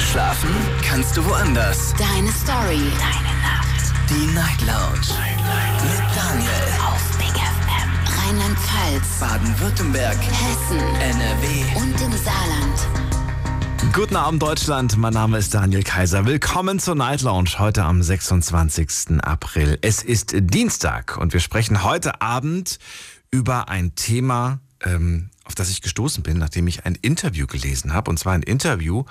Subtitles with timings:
[0.00, 0.50] Schlafen
[0.82, 1.94] kannst du woanders.
[1.98, 2.90] Deine Story.
[2.98, 3.92] Deine Nacht.
[4.10, 5.08] Die Night Lounge.
[5.82, 6.50] Mit Daniel.
[6.86, 7.90] Auf Big FM.
[8.18, 9.20] Rheinland-Pfalz.
[9.20, 10.16] Baden-Württemberg.
[10.16, 10.78] Hessen.
[10.78, 11.80] NRW.
[11.80, 13.94] Und im Saarland.
[13.94, 16.26] Guten Abend Deutschland, mein Name ist Daniel Kaiser.
[16.26, 19.22] Willkommen zur Night Lounge heute am 26.
[19.22, 19.78] April.
[19.80, 22.78] Es ist Dienstag und wir sprechen heute Abend
[23.30, 28.10] über ein Thema, ähm, auf das ich gestoßen bin, nachdem ich ein Interview gelesen habe.
[28.10, 29.04] Und zwar ein Interview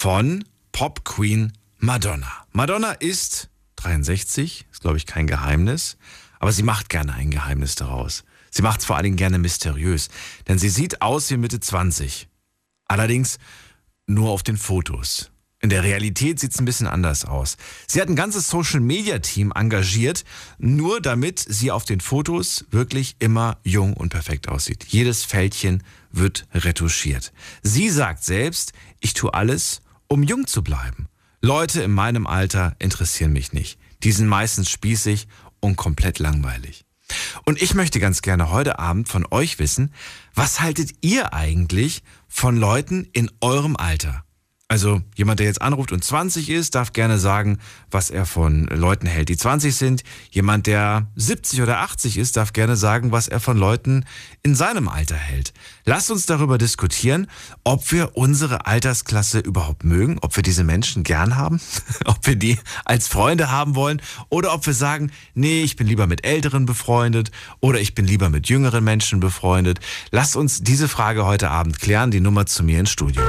[0.00, 2.46] von Pop Queen Madonna.
[2.52, 5.98] Madonna ist 63, ist glaube ich kein Geheimnis,
[6.38, 8.24] aber sie macht gerne ein Geheimnis daraus.
[8.50, 10.08] Sie macht es vor allen Dingen gerne mysteriös,
[10.48, 12.28] denn sie sieht aus wie Mitte 20.
[12.88, 13.36] Allerdings
[14.06, 15.32] nur auf den Fotos.
[15.60, 17.58] In der Realität sieht es ein bisschen anders aus.
[17.86, 20.24] Sie hat ein ganzes Social-Media-Team engagiert,
[20.56, 24.86] nur damit sie auf den Fotos wirklich immer jung und perfekt aussieht.
[24.88, 27.34] Jedes Fältchen wird retuschiert.
[27.62, 31.08] Sie sagt selbst, ich tue alles, um jung zu bleiben.
[31.40, 33.78] Leute in meinem Alter interessieren mich nicht.
[34.02, 35.28] Die sind meistens spießig
[35.60, 36.84] und komplett langweilig.
[37.44, 39.94] Und ich möchte ganz gerne heute Abend von euch wissen,
[40.34, 44.24] was haltet ihr eigentlich von Leuten in eurem Alter?
[44.70, 47.58] Also jemand, der jetzt anruft und 20 ist, darf gerne sagen,
[47.90, 50.04] was er von Leuten hält, die 20 sind.
[50.30, 54.04] Jemand, der 70 oder 80 ist, darf gerne sagen, was er von Leuten
[54.44, 55.52] in seinem Alter hält.
[55.86, 57.26] Lasst uns darüber diskutieren,
[57.64, 61.60] ob wir unsere Altersklasse überhaupt mögen, ob wir diese Menschen gern haben,
[62.04, 66.06] ob wir die als Freunde haben wollen oder ob wir sagen, nee, ich bin lieber
[66.06, 69.80] mit Älteren befreundet oder ich bin lieber mit jüngeren Menschen befreundet.
[70.12, 72.12] Lasst uns diese Frage heute Abend klären.
[72.12, 73.24] Die Nummer zu mir ins Studio.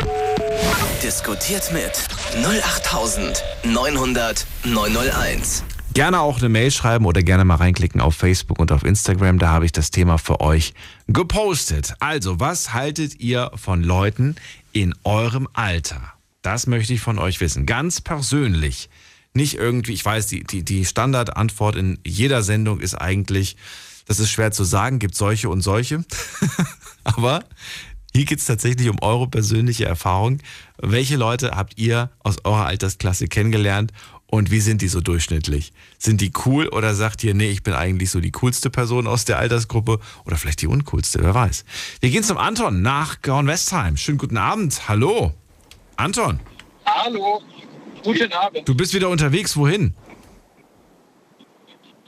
[1.04, 1.92] Diskutiert mit
[2.36, 5.64] 08900 901.
[5.94, 9.40] Gerne auch eine Mail schreiben oder gerne mal reinklicken auf Facebook und auf Instagram.
[9.40, 10.74] Da habe ich das Thema für euch
[11.08, 11.96] gepostet.
[12.00, 14.36] Also, was haltet ihr von Leuten
[14.72, 16.02] in eurem Alter?
[16.42, 17.66] Das möchte ich von euch wissen.
[17.66, 18.90] Ganz persönlich.
[19.34, 23.58] Nicht irgendwie, ich weiß, die, die, die Standardantwort in jeder Sendung ist eigentlich,
[24.08, 26.06] das ist schwer zu sagen, gibt solche und solche.
[27.04, 27.44] Aber
[28.14, 30.40] hier geht es tatsächlich um eure persönliche Erfahrung.
[30.78, 33.92] Welche Leute habt ihr aus eurer Altersklasse kennengelernt
[34.28, 35.74] und wie sind die so durchschnittlich?
[35.98, 39.26] Sind die cool oder sagt ihr, nee, ich bin eigentlich so die coolste Person aus
[39.26, 41.66] der Altersgruppe oder vielleicht die uncoolste, wer weiß.
[42.00, 43.98] Wir gehen zum Anton nach Gorn-Westheim.
[43.98, 44.88] Schönen guten Abend.
[44.88, 45.34] Hallo.
[45.98, 46.40] Anton.
[46.86, 47.42] Hallo,
[48.04, 48.68] guten Abend.
[48.68, 49.56] Du bist wieder unterwegs.
[49.56, 49.94] Wohin?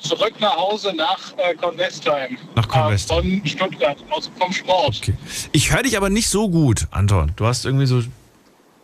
[0.04, 2.38] Zurück nach Hause nach äh, Kornwestheim.
[2.56, 3.26] Nach Kornwestheim.
[3.26, 5.00] Äh, von Stuttgart, also vom Sport.
[5.02, 5.14] Okay.
[5.54, 7.32] Ich höre dich aber nicht so gut, Anton.
[7.38, 8.04] Du hast irgendwie so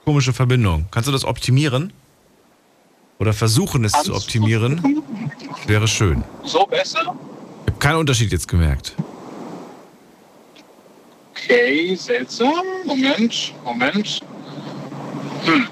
[0.06, 0.86] komische Verbindung.
[0.92, 1.92] Kannst du das optimieren?
[3.20, 5.04] Oder versuchen es zu optimieren?
[5.68, 6.24] Wäre schön.
[6.46, 7.02] So besser?
[7.02, 8.96] Ich habe keinen Unterschied jetzt gemerkt.
[11.32, 12.64] Okay, seltsam.
[12.86, 14.22] Moment, Moment.
[15.44, 15.68] Hm.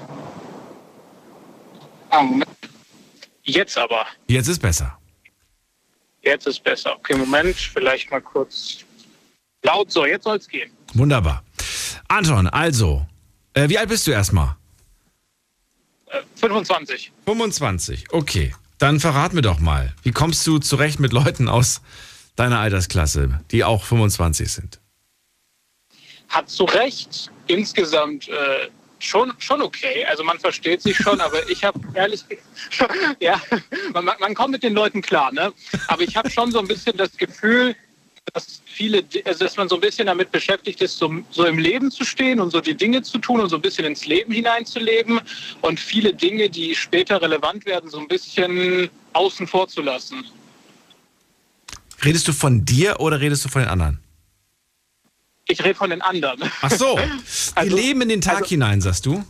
[2.10, 2.50] Ah, Moment.
[3.44, 4.04] Jetzt aber.
[4.26, 4.98] Jetzt ist besser.
[6.22, 6.96] Jetzt ist besser.
[6.96, 8.84] Okay, Moment, vielleicht mal kurz
[9.62, 9.90] laut.
[9.90, 10.70] So, jetzt soll es gehen.
[10.94, 11.44] Wunderbar.
[12.08, 13.06] Anton, also,
[13.54, 14.56] äh, wie alt bist du erstmal?
[16.06, 17.12] Äh, 25.
[17.24, 18.54] 25, okay.
[18.78, 21.80] Dann verrat mir doch mal, wie kommst du zurecht mit Leuten aus
[22.36, 24.80] deiner Altersklasse, die auch 25 sind?
[26.28, 28.68] Hat zu Recht insgesamt äh,
[28.98, 30.04] schon, schon okay.
[30.06, 32.24] Also man versteht sich schon, aber ich habe ehrlich,
[33.20, 33.40] ja,
[33.92, 35.52] man, man kommt mit den Leuten klar, ne?
[35.88, 37.74] Aber ich habe schon so ein bisschen das Gefühl,
[38.32, 41.90] dass viele, also dass man so ein bisschen damit beschäftigt ist, so, so im Leben
[41.90, 45.20] zu stehen und so die Dinge zu tun und so ein bisschen ins Leben hineinzuleben
[45.62, 50.24] und viele Dinge, die später relevant werden, so ein bisschen außen vor zu lassen.
[52.04, 54.00] Redest du von dir oder redest du von den anderen?
[55.50, 56.50] Ich rede von den anderen.
[56.60, 59.24] Ach so, die Also- leben in den Tag also- hinein, sagst du?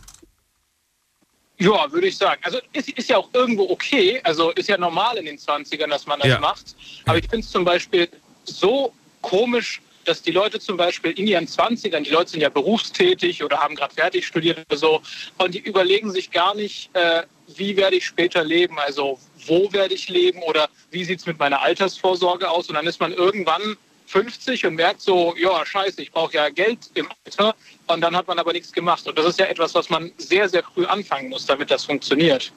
[1.57, 2.41] Ja, würde ich sagen.
[2.43, 4.21] Also ist, ist ja auch irgendwo okay.
[4.23, 6.39] Also ist ja normal in den 20ern, dass man das Ja.
[6.39, 6.75] macht.
[7.05, 8.07] Aber ich finde es zum Beispiel
[8.45, 13.43] so komisch, dass die Leute zum Beispiel in ihren 20ern, die Leute sind ja berufstätig
[13.43, 15.01] oder haben gerade fertig studiert oder so,
[15.37, 19.93] und die überlegen sich gar nicht, äh, wie werde ich später leben, also wo werde
[19.93, 22.69] ich leben oder wie sieht es mit meiner Altersvorsorge aus.
[22.69, 23.75] Und dann ist man irgendwann
[24.09, 27.55] 50 und merkt so, ja, scheiße, ich brauche ja Geld im Alter.
[27.87, 29.07] Und dann hat man aber nichts gemacht.
[29.07, 32.51] Und das ist ja etwas, was man sehr, sehr früh anfangen muss, damit das funktioniert.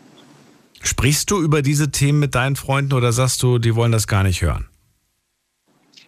[0.82, 4.22] Sprichst du über diese Themen mit deinen Freunden oder sagst du, die wollen das gar
[4.22, 4.68] nicht hören?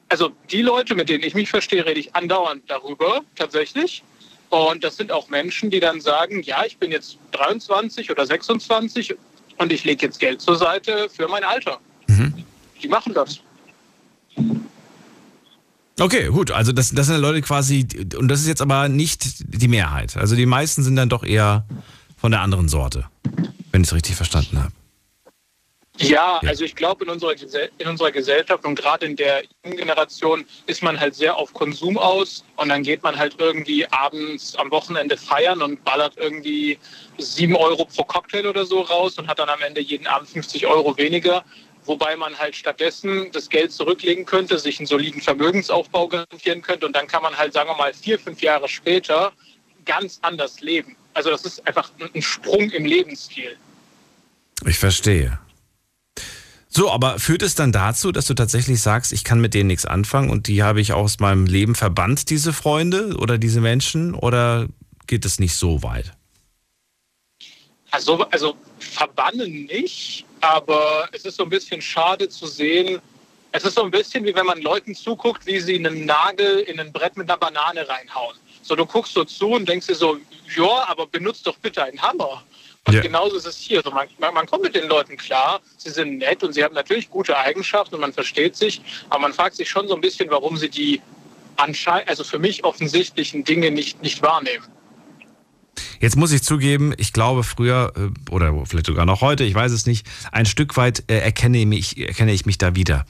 [0.09, 4.03] Also die Leute, mit denen ich mich verstehe, rede ich andauernd darüber, tatsächlich.
[4.49, 9.15] Und das sind auch Menschen, die dann sagen, ja, ich bin jetzt 23 oder 26
[9.59, 11.81] und ich lege jetzt Geld zur Seite für mein Alter.
[12.85, 13.41] Die machen das.
[15.99, 16.51] Okay, gut.
[16.51, 17.87] Also das, das sind Leute quasi,
[18.19, 20.17] und das ist jetzt aber nicht die Mehrheit.
[20.17, 21.65] Also die meisten sind dann doch eher
[22.17, 23.07] von der anderen Sorte.
[23.71, 24.73] Wenn ich es richtig verstanden habe.
[25.99, 27.35] Ja, also ich glaube, in unserer,
[27.79, 31.97] in unserer Gesellschaft und gerade in der jungen Generation ist man halt sehr auf Konsum
[31.97, 36.79] aus und dann geht man halt irgendwie abends am Wochenende feiern und ballert irgendwie
[37.19, 40.67] sieben Euro pro Cocktail oder so raus und hat dann am Ende jeden Abend 50
[40.67, 41.45] Euro weniger,
[41.85, 46.95] wobei man halt stattdessen das Geld zurücklegen könnte, sich einen soliden Vermögensaufbau garantieren könnte und
[46.95, 49.33] dann kann man halt, sagen wir mal, vier, fünf Jahre später
[49.85, 50.97] ganz anders leben.
[51.15, 53.57] Also das ist einfach ein Sprung im Lebensstil.
[54.67, 55.39] Ich verstehe.
[56.69, 59.87] So, aber führt es dann dazu, dass du tatsächlich sagst, ich kann mit denen nichts
[59.87, 64.13] anfangen und die habe ich aus meinem Leben verbannt, diese Freunde oder diese Menschen?
[64.13, 64.67] Oder
[65.07, 66.13] geht es nicht so weit?
[67.93, 73.01] Also, also verbannen nicht, aber es ist so ein bisschen schade zu sehen.
[73.53, 76.79] Es ist so ein bisschen wie wenn man Leuten zuguckt, wie sie einen Nagel in
[76.79, 78.37] ein Brett mit einer Banane reinhauen.
[78.63, 80.19] So, du guckst so zu und denkst dir so,
[80.57, 82.43] ja, aber benutzt doch bitte einen Hammer.
[82.87, 83.01] Und ja.
[83.01, 83.79] genauso ist es hier.
[83.79, 87.11] Also man, man, kommt mit den Leuten klar, sie sind nett und sie haben natürlich
[87.11, 90.57] gute Eigenschaften und man versteht sich, aber man fragt sich schon so ein bisschen, warum
[90.57, 91.01] sie die
[91.57, 94.67] anscheinend, also für mich offensichtlichen Dinge nicht, nicht wahrnehmen.
[96.01, 99.73] Jetzt muss ich zugeben, ich glaube früher äh, oder vielleicht sogar noch heute, ich weiß
[99.73, 103.07] es nicht, ein Stück weit äh, erkenne, mich, erkenne ich mich da wieder.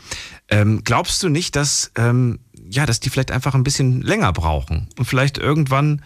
[0.48, 4.88] Ähm, glaubst du nicht, dass, ähm, ja, dass die vielleicht einfach ein bisschen länger brauchen
[4.98, 6.02] und vielleicht irgendwann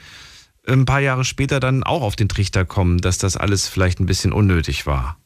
[0.66, 4.06] ein paar Jahre später dann auch auf den Trichter kommen, dass das alles vielleicht ein
[4.06, 5.19] bisschen unnötig war?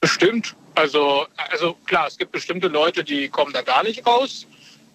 [0.00, 0.54] Bestimmt.
[0.74, 4.46] Also, also klar, es gibt bestimmte Leute, die kommen da gar nicht raus.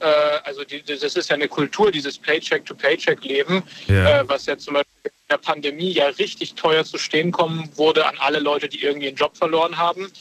[0.02, 4.22] Äh, also die, das ist ja eine Kultur, dieses Paycheck-to-Paycheck-Leben, ja.
[4.22, 8.06] äh, was ja zum Beispiel in der Pandemie ja richtig teuer zu stehen kommen wurde
[8.06, 10.12] an alle Leute, die irgendwie einen Job verloren haben.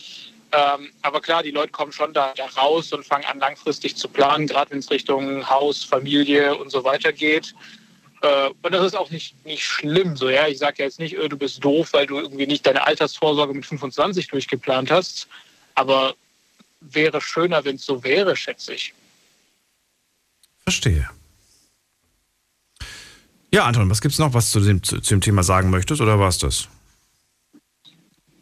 [0.52, 4.08] Ähm, aber klar, die Leute kommen schon da, da raus und fangen an, langfristig zu
[4.08, 7.54] planen, gerade wenn es Richtung Haus, Familie und so weiter geht.
[8.22, 10.16] Äh, und das ist auch nicht, nicht schlimm.
[10.16, 10.46] So, ja?
[10.48, 13.54] Ich sage ja jetzt nicht, äh, du bist doof, weil du irgendwie nicht deine Altersvorsorge
[13.54, 15.28] mit 25 durchgeplant hast.
[15.74, 16.14] Aber
[16.80, 18.92] wäre schöner, wenn es so wäre, schätze ich.
[20.70, 21.10] Verstehe.
[23.52, 26.00] Ja, Anton, was gibt es noch, was du dem, zu, zu, dem Thema sagen möchtest,
[26.00, 26.68] oder war es das?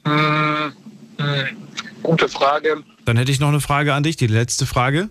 [0.04, 0.74] Hm,
[1.16, 1.46] hm,
[2.02, 2.84] gute Frage.
[3.06, 5.08] Dann hätte ich noch eine Frage an dich, die letzte Frage.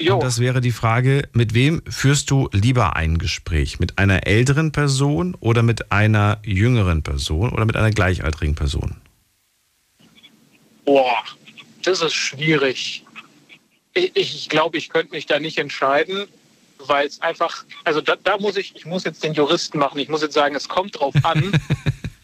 [0.00, 0.14] Jo.
[0.14, 3.78] Und das wäre die Frage, mit wem führst du lieber ein Gespräch?
[3.78, 8.96] Mit einer älteren Person oder mit einer jüngeren Person oder mit einer gleichaltrigen Person?
[10.84, 11.22] Boah,
[11.84, 13.04] das ist schwierig.
[13.94, 16.26] Ich, ich glaube, ich könnte mich da nicht entscheiden,
[16.78, 20.08] weil es einfach, also da, da, muss ich, ich muss jetzt den Juristen machen, ich
[20.08, 21.52] muss jetzt sagen, es kommt drauf an,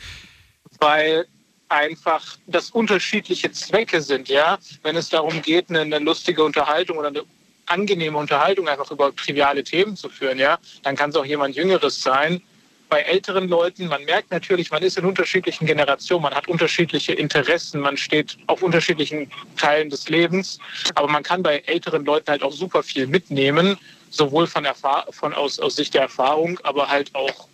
[0.81, 1.27] weil
[1.69, 4.59] einfach das unterschiedliche Zwecke sind, ja.
[4.83, 7.23] Wenn es darum geht, eine, eine lustige Unterhaltung oder eine
[7.67, 12.01] angenehme Unterhaltung einfach über triviale Themen zu führen, ja, dann kann es auch jemand Jüngeres
[12.01, 12.41] sein.
[12.89, 17.81] Bei älteren Leuten, man merkt natürlich, man ist in unterschiedlichen Generationen, man hat unterschiedliche Interessen,
[17.81, 20.59] man steht auf unterschiedlichen Teilen des Lebens,
[20.95, 23.77] aber man kann bei älteren Leuten halt auch super viel mitnehmen,
[24.11, 27.49] sowohl von, Erfahr von aus, aus Sicht der Erfahrung, aber halt auch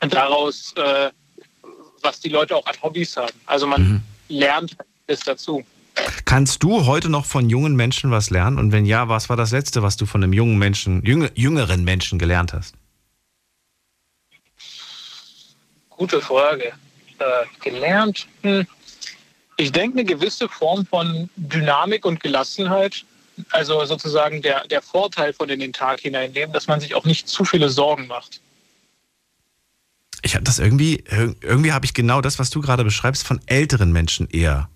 [0.00, 1.10] daraus, äh,
[2.02, 3.34] was die Leute auch an Hobbys haben.
[3.46, 4.02] Also man mhm.
[4.28, 4.76] lernt
[5.06, 5.64] es dazu.
[6.24, 8.58] Kannst du heute noch von jungen Menschen was lernen?
[8.58, 12.18] Und wenn ja, was war das Letzte, was du von einem jungen Menschen, jüngeren Menschen
[12.18, 12.74] gelernt hast?
[16.00, 16.72] Gute Frage.
[17.18, 17.24] Äh,
[17.62, 18.26] gelernt?
[18.40, 18.66] Hm.
[19.58, 23.04] Ich denke, eine gewisse Form von Dynamik und Gelassenheit.
[23.50, 27.28] Also sozusagen der, der Vorteil von in den Tag hineinleben, dass man sich auch nicht
[27.28, 28.40] zu viele Sorgen macht.
[30.22, 31.04] Ich habe das irgendwie,
[31.42, 34.70] irgendwie habe ich genau das, was du gerade beschreibst, von älteren Menschen eher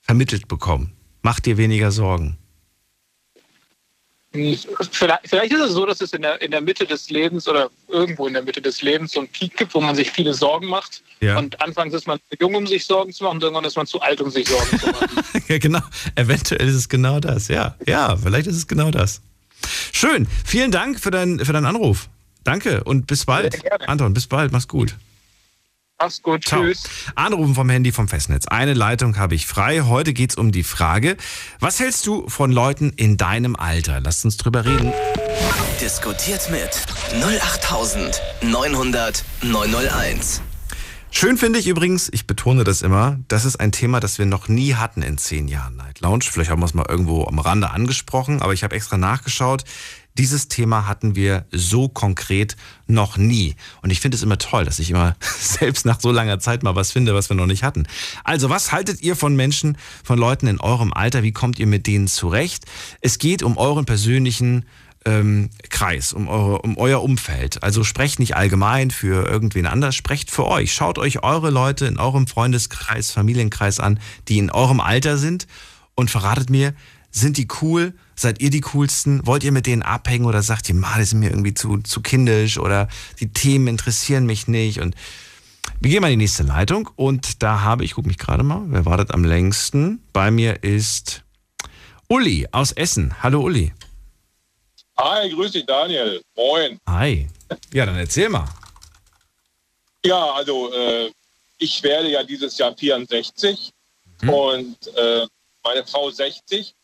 [0.00, 0.94] vermittelt bekommen.
[1.20, 2.38] Mach dir weniger Sorgen.
[4.30, 4.68] Vielleicht,
[5.24, 8.26] vielleicht, ist es so, dass es in der, in der Mitte des Lebens oder irgendwo
[8.26, 11.02] in der Mitte des Lebens so einen Peak gibt, wo man sich viele Sorgen macht.
[11.20, 11.38] Ja.
[11.38, 13.86] Und anfangs ist man zu jung, um sich Sorgen zu machen, und irgendwann ist man
[13.86, 15.08] zu alt, um sich Sorgen zu machen.
[15.48, 15.80] ja, genau.
[16.14, 17.48] Eventuell ist es genau das.
[17.48, 19.22] Ja, ja, vielleicht ist es genau das.
[19.92, 20.28] Schön.
[20.44, 22.08] Vielen Dank für, dein, für deinen Anruf.
[22.44, 23.58] Danke und bis bald.
[23.88, 24.52] Anton, bis bald.
[24.52, 24.94] Mach's gut.
[26.00, 26.62] Mach's gut, Ciao.
[26.62, 26.84] tschüss.
[27.16, 28.46] Anrufen vom Handy vom Festnetz.
[28.46, 29.80] Eine Leitung habe ich frei.
[29.80, 31.16] Heute geht's um die Frage,
[31.58, 34.00] was hältst du von Leuten in deinem Alter?
[34.00, 34.92] Lasst uns drüber reden.
[35.80, 36.70] Diskutiert mit
[37.20, 40.40] 08900 901.
[41.10, 44.46] Schön finde ich übrigens, ich betone das immer, das ist ein Thema, das wir noch
[44.46, 46.24] nie hatten in zehn Jahren Night Lounge.
[46.30, 49.64] Vielleicht haben wir es mal irgendwo am Rande angesprochen, aber ich habe extra nachgeschaut.
[50.16, 53.54] Dieses Thema hatten wir so konkret noch nie.
[53.82, 56.74] Und ich finde es immer toll, dass ich immer selbst nach so langer Zeit mal
[56.74, 57.86] was finde, was wir noch nicht hatten.
[58.24, 61.22] Also, was haltet ihr von Menschen, von Leuten in eurem Alter?
[61.22, 62.64] Wie kommt ihr mit denen zurecht?
[63.00, 64.64] Es geht um euren persönlichen
[65.04, 67.62] ähm, Kreis, um, eure, um euer Umfeld.
[67.62, 70.72] Also sprecht nicht allgemein für irgendwen anders, sprecht für euch.
[70.72, 75.46] Schaut euch eure Leute in eurem Freundeskreis, Familienkreis an, die in eurem Alter sind
[75.94, 76.74] und verratet mir,
[77.10, 77.94] sind die cool?
[78.18, 79.24] Seid ihr die coolsten?
[79.28, 82.00] Wollt ihr mit denen abhängen oder sagt ihr, mal, die sind mir irgendwie zu, zu
[82.00, 82.88] kindisch oder
[83.20, 84.80] die Themen interessieren mich nicht?
[84.80, 84.96] Und
[85.78, 88.62] wir gehen mal in die nächste Leitung und da habe ich, guck mich gerade mal,
[88.66, 90.02] wer wartet am längsten?
[90.12, 91.22] Bei mir ist
[92.08, 93.14] Uli aus Essen.
[93.22, 93.72] Hallo Uli.
[94.96, 96.20] Hi, grüß dich Daniel.
[96.34, 96.80] Moin.
[96.88, 97.28] Hi.
[97.72, 98.48] Ja, dann erzähl mal.
[100.04, 101.12] Ja, also äh,
[101.58, 103.72] ich werde ja dieses Jahr 64
[104.22, 104.28] Hm.
[104.30, 105.24] und äh,
[105.62, 106.74] meine Frau 60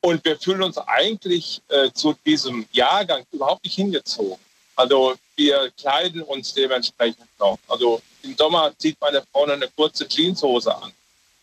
[0.00, 4.38] und wir fühlen uns eigentlich äh, zu diesem Jahrgang überhaupt nicht hingezogen.
[4.76, 7.58] Also wir kleiden uns dementsprechend noch.
[7.68, 10.92] Also im Sommer zieht meine Frau eine kurze Jeanshose an.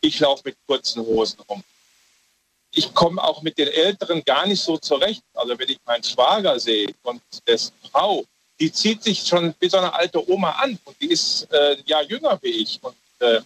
[0.01, 1.63] Ich laufe mit kurzen Hosen rum.
[2.71, 5.23] Ich komme auch mit den Älteren gar nicht so zurecht.
[5.33, 8.25] Also wenn ich meinen Schwager sehe und dessen Frau,
[8.59, 11.83] die zieht sich schon wie so eine alte Oma an und die ist äh, ein
[11.85, 12.79] Jahr jünger wie ich.
[12.81, 13.41] Und äh,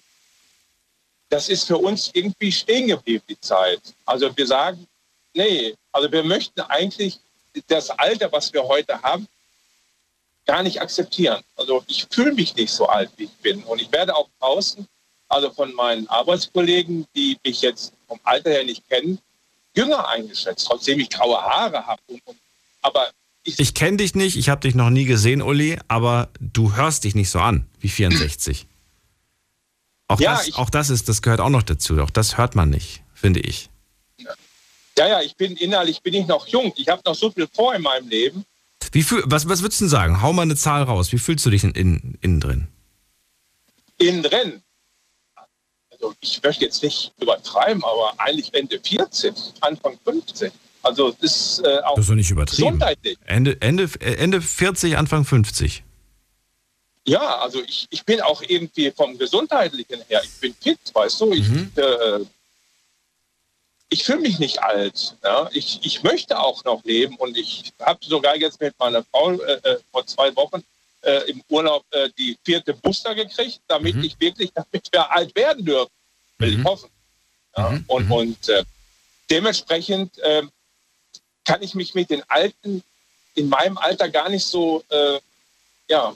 [1.30, 3.82] das ist für uns irgendwie stehen geblieben, die Zeit.
[4.06, 4.88] Also wir sagen,
[5.34, 7.20] nee, also wir möchten eigentlich
[7.68, 9.28] das Alter, was wir heute haben,
[10.46, 11.42] gar nicht akzeptieren.
[11.56, 13.64] Also ich fühle mich nicht so alt, wie ich bin.
[13.64, 14.88] Und ich werde auch draußen,
[15.30, 19.20] also von meinen Arbeitskollegen, die mich jetzt vom Alter her nicht kennen,
[19.76, 22.02] jünger eingeschätzt, trotzdem ich graue Haare habe.
[22.82, 23.10] Aber
[23.44, 27.04] ich, Ich kenne dich nicht, ich habe dich noch nie gesehen, Uli, aber du hörst
[27.06, 28.66] dich nicht so an wie 64.
[30.08, 32.00] Auch, Ja, das, ich- auch das ist, das gehört auch noch dazu.
[32.02, 33.70] Auch das hört man nicht, finde ich.
[34.98, 36.74] Ja, ja, ich bin innerlich bin ich noch jung.
[36.76, 38.46] Ich habe noch so viel vor in meinem Leben.
[38.92, 40.22] Wie fühl, was, was würdest du denn sagen?
[40.22, 41.12] Hau mal eine Zahl raus.
[41.12, 42.68] Wie fühlst du dich in, in, innen drin?
[43.98, 44.62] Innen drin.
[45.92, 50.52] Also ich möchte jetzt nicht übertreiben, aber eigentlich Ende 40, Anfang 50.
[50.84, 52.64] Also das ist äh, auch Das ist nicht übertrieben.
[52.68, 53.18] gesundheitlich.
[53.26, 55.84] Ende, Ende, Ende 40, Anfang 50.
[57.06, 61.32] Ja, also ich, ich bin auch irgendwie vom Gesundheitlichen her, ich bin fit, weißt du,
[61.34, 61.72] ich, Mhm.
[61.76, 62.20] äh,
[63.94, 65.16] ich fühle mich nicht alt.
[65.24, 65.50] Ja?
[65.54, 69.52] Ich, ich möchte auch noch leben und ich habe sogar jetzt mit meiner Frau äh,
[69.64, 70.64] äh, vor zwei Wochen
[71.04, 74.04] äh, im Urlaub äh, die vierte Booster gekriegt, damit Mhm.
[74.06, 75.92] ich wirklich, damit wir alt werden dürfen,
[76.40, 76.60] will Mhm.
[76.60, 76.90] ich hoffen.
[77.58, 77.70] Ja?
[77.70, 78.12] Mhm, Und, mhm.
[78.14, 78.64] und äh,
[79.30, 80.44] dementsprechend äh,
[81.44, 82.82] kann ich mich mit den Alten
[83.36, 85.20] in meinem Alter gar nicht so, äh,
[85.90, 86.14] ja,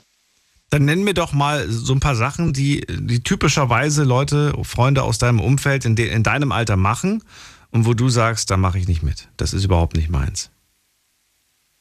[0.70, 5.18] Dann nenn mir doch mal so ein paar Sachen, die, die typischerweise Leute, Freunde aus
[5.18, 7.22] deinem Umfeld in, de, in deinem Alter machen
[7.70, 9.28] und wo du sagst, da mache ich nicht mit.
[9.36, 10.50] Das ist überhaupt nicht meins.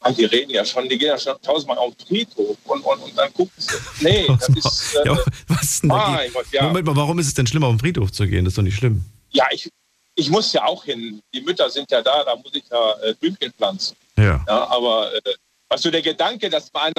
[0.01, 2.99] Mann, die reden ja schon, die gehen ja schon tausendmal auf den Friedhof und, und,
[2.99, 3.75] und dann gucken sie.
[4.01, 4.95] Nee, das ist.
[4.95, 6.63] Äh, ja, was denn mein Gott, ja.
[6.63, 8.45] Moment mal, warum ist es denn schlimm, auf den Friedhof zu gehen?
[8.45, 9.03] Das ist doch nicht schlimm.
[9.31, 9.69] ja, ich,
[10.15, 11.21] ich muss ja auch hin.
[11.33, 13.95] Die Mütter sind ja da, da muss ich ja äh, Blümchen pflanzen.
[14.17, 14.43] Ja.
[14.47, 15.33] Ja, aber äh,
[15.69, 16.93] was so der Gedanke, dass man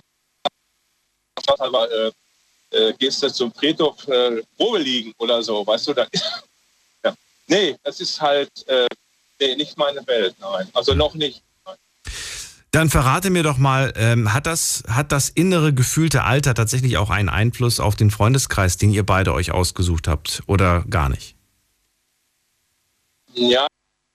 [1.58, 2.10] aber äh,
[2.70, 6.06] äh, gehst du zum Friedhof äh, Probe liegen oder so, weißt du, ja.
[7.48, 8.86] Nee, das ist halt äh,
[9.40, 10.68] nee, nicht meine Welt, nein.
[10.72, 11.42] Also noch nicht.
[12.72, 17.08] Dann verrate mir doch mal, ähm, hat, das, hat das innere gefühlte Alter tatsächlich auch
[17.08, 21.36] einen Einfluss auf den Freundeskreis, den ihr beide euch ausgesucht habt oder gar nicht?
[23.32, 23.66] Ja,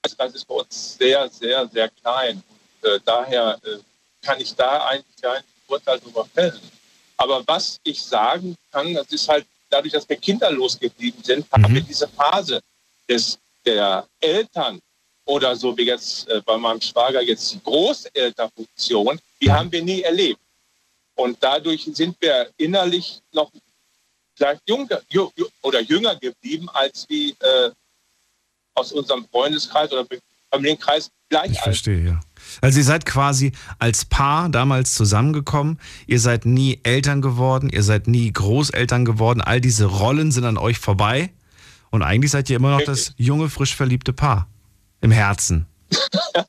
[0.03, 2.43] das ist bei uns sehr, sehr, sehr klein.
[2.81, 3.77] Und, äh, daher äh,
[4.21, 6.59] kann ich da eigentlich kein Urteil darüber fällen.
[7.17, 11.61] Aber was ich sagen kann, das ist halt dadurch, dass wir kinderlos geblieben sind, haben
[11.63, 11.75] Mhm.
[11.75, 12.59] wir diese Phase
[13.11, 14.79] des, der Eltern
[15.25, 20.01] oder so wie jetzt äh, bei meinem Schwager jetzt die Großelternfunktion, die haben wir nie
[20.01, 20.39] erlebt.
[21.15, 23.51] Und dadurch sind wir innerlich noch
[24.35, 25.01] vielleicht jünger,
[25.61, 27.69] oder jünger geblieben als wie äh,
[28.73, 30.05] aus unserem Freundeskreis oder
[30.49, 32.19] Familienkreis gleich Ich verstehe, ja.
[32.61, 38.07] Also ihr seid quasi als Paar damals zusammengekommen, ihr seid nie Eltern geworden, ihr seid
[38.07, 41.31] nie Großeltern geworden, all diese Rollen sind an euch vorbei
[41.91, 44.47] und eigentlich seid ihr immer noch das junge, frisch verliebte Paar
[45.01, 45.65] im Herzen.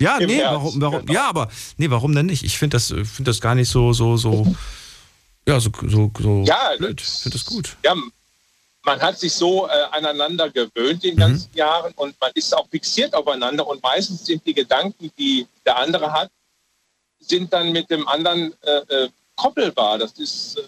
[0.00, 1.12] Ja, Im nee, Herzen, warum, warum, genau.
[1.12, 2.42] ja, aber nee, warum denn nicht?
[2.42, 4.54] Ich finde das, finde das gar nicht so, so, so,
[5.46, 7.00] ja, so, so, so Ja, blöd.
[7.00, 7.76] Ich finde das gut.
[7.84, 7.94] Ja,
[8.82, 11.18] man hat sich so äh, aneinander gewöhnt in den Mhm.
[11.20, 15.78] ganzen Jahren und man ist auch fixiert aufeinander und meistens sind die Gedanken, die der
[15.78, 16.30] andere hat,
[17.20, 18.70] sind dann mit dem anderen äh,
[19.04, 19.98] äh, koppelbar.
[19.98, 20.62] Das ist, äh,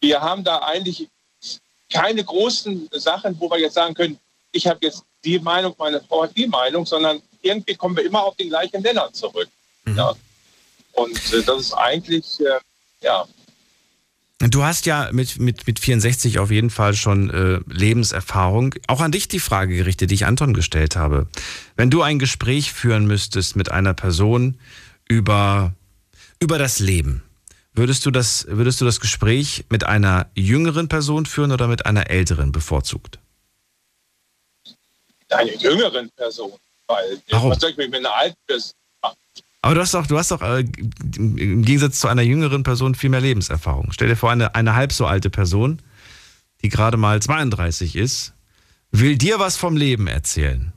[0.00, 1.08] wir haben da eigentlich
[1.92, 4.18] keine großen Sachen, wo wir jetzt sagen können,
[4.52, 8.22] ich habe jetzt die Meinung, meine Frau hat die Meinung, sondern irgendwie kommen wir immer
[8.22, 9.48] auf den gleichen Nenner zurück.
[9.84, 9.96] Mhm.
[9.96, 10.14] Ja.
[10.92, 12.58] Und äh, das ist eigentlich, äh,
[13.02, 13.26] ja,
[14.40, 18.72] Du hast ja mit, mit, mit 64 auf jeden Fall schon äh, Lebenserfahrung.
[18.86, 21.26] Auch an dich die Frage gerichtet, die ich Anton gestellt habe.
[21.74, 24.56] Wenn du ein Gespräch führen müsstest mit einer Person
[25.08, 25.74] über,
[26.38, 27.24] über das Leben,
[27.78, 32.10] würdest du, das, würdest du das Gespräch mit einer jüngeren Person führen oder mit einer
[32.10, 33.18] älteren bevorzugt?
[35.30, 36.52] Eine jüngeren Person.
[36.86, 37.50] Weil, Warum?
[37.50, 38.72] was soll ich mich mit einer alten Person
[39.62, 40.60] Aber du hast doch, du hast doch äh,
[41.16, 43.92] im Gegensatz zu einer jüngeren Person viel mehr Lebenserfahrung.
[43.92, 45.80] Stell dir vor, eine, eine halb so alte Person,
[46.62, 48.32] die gerade mal 32 ist,
[48.90, 50.72] will dir was vom Leben erzählen.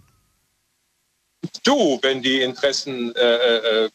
[1.63, 3.89] Du, wenn die Interessen äh, äh,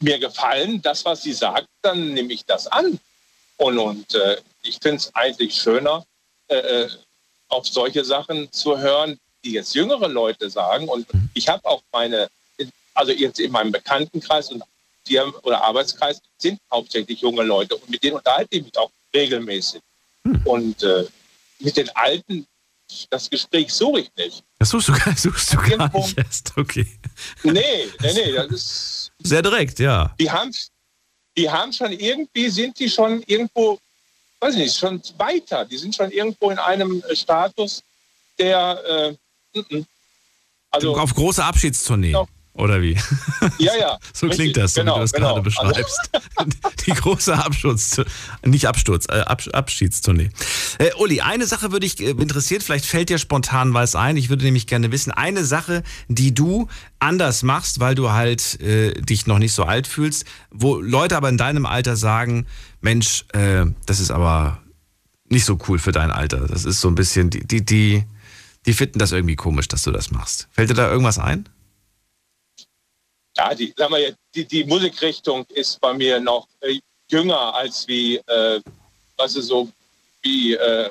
[0.00, 2.98] mir gefallen, das, was sie sagt, dann nehme ich das an.
[3.56, 6.04] Und, und äh, ich finde es eigentlich schöner,
[6.48, 6.88] äh, äh,
[7.48, 10.88] auf solche Sachen zu hören, die jetzt jüngere Leute sagen.
[10.88, 12.28] Und ich habe auch meine,
[12.94, 14.62] also jetzt in meinem Bekanntenkreis und
[15.06, 19.80] Firmen- oder Arbeitskreis sind hauptsächlich junge Leute und mit denen unterhalte ich mich auch regelmäßig.
[20.44, 21.06] Und äh,
[21.60, 22.46] mit den Alten,
[23.10, 24.42] das Gespräch suche ich nicht.
[24.58, 26.52] Das suchst du, gar- suchst du gar nicht erst.
[26.56, 26.86] Okay.
[27.42, 30.14] Nee, nee, nee, das ist, Sehr direkt, ja.
[30.18, 30.52] die haben,
[31.36, 33.78] die haben schon irgendwie, sind die schon irgendwo,
[34.40, 35.64] weiß ich nicht, schon weiter.
[35.64, 37.82] Die sind schon irgendwo in einem äh, Status,
[38.38, 39.16] der,
[39.54, 39.86] äh, mm, mm.
[40.70, 42.08] also, Auf große Abschiedstournee.
[42.08, 42.28] Genau.
[42.58, 42.96] Oder wie?
[43.58, 43.98] ja, ja.
[44.12, 45.28] So richtig, klingt das, so genau, wie du das genau.
[45.28, 46.10] gerade beschreibst.
[46.86, 48.00] Die große Absturz,
[48.44, 50.30] nicht Absturz, äh, Abs Abschiedstournee.
[50.78, 54.16] Äh, Uli, eine Sache würde ich äh, interessiert, vielleicht fällt dir spontan was ein.
[54.16, 56.66] Ich würde nämlich gerne wissen, eine Sache, die du
[56.98, 61.28] anders machst, weil du halt äh, dich noch nicht so alt fühlst, wo Leute aber
[61.28, 62.46] in deinem Alter sagen,
[62.80, 64.60] Mensch, äh, das ist aber
[65.28, 66.48] nicht so cool für dein Alter.
[66.48, 68.04] Das ist so ein bisschen, die, die, die,
[68.66, 70.48] die finden das irgendwie komisch, dass du das machst.
[70.50, 71.48] Fällt dir da irgendwas ein?
[73.38, 78.16] Ja, die, sag mal, die, die Musikrichtung ist bei mir noch äh, jünger als wie,
[78.16, 78.60] äh,
[79.16, 79.68] was ist so,
[80.22, 80.90] wie äh,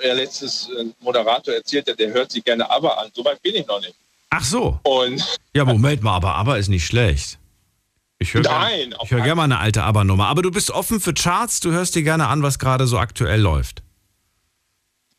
[0.00, 3.10] der letztes äh, Moderator erzählte, der hört sich gerne aber an.
[3.12, 3.94] So weit bin ich noch nicht.
[4.30, 4.78] Ach so.
[4.84, 5.22] Und
[5.54, 7.38] Ja, Moment mal, aber Aber ist nicht schlecht.
[8.20, 10.28] Ich höre Nein, gern, auf ich höre gerne mal eine alte Aber-Nummer.
[10.28, 13.40] Aber du bist offen für Charts, du hörst dir gerne an, was gerade so aktuell
[13.40, 13.82] läuft.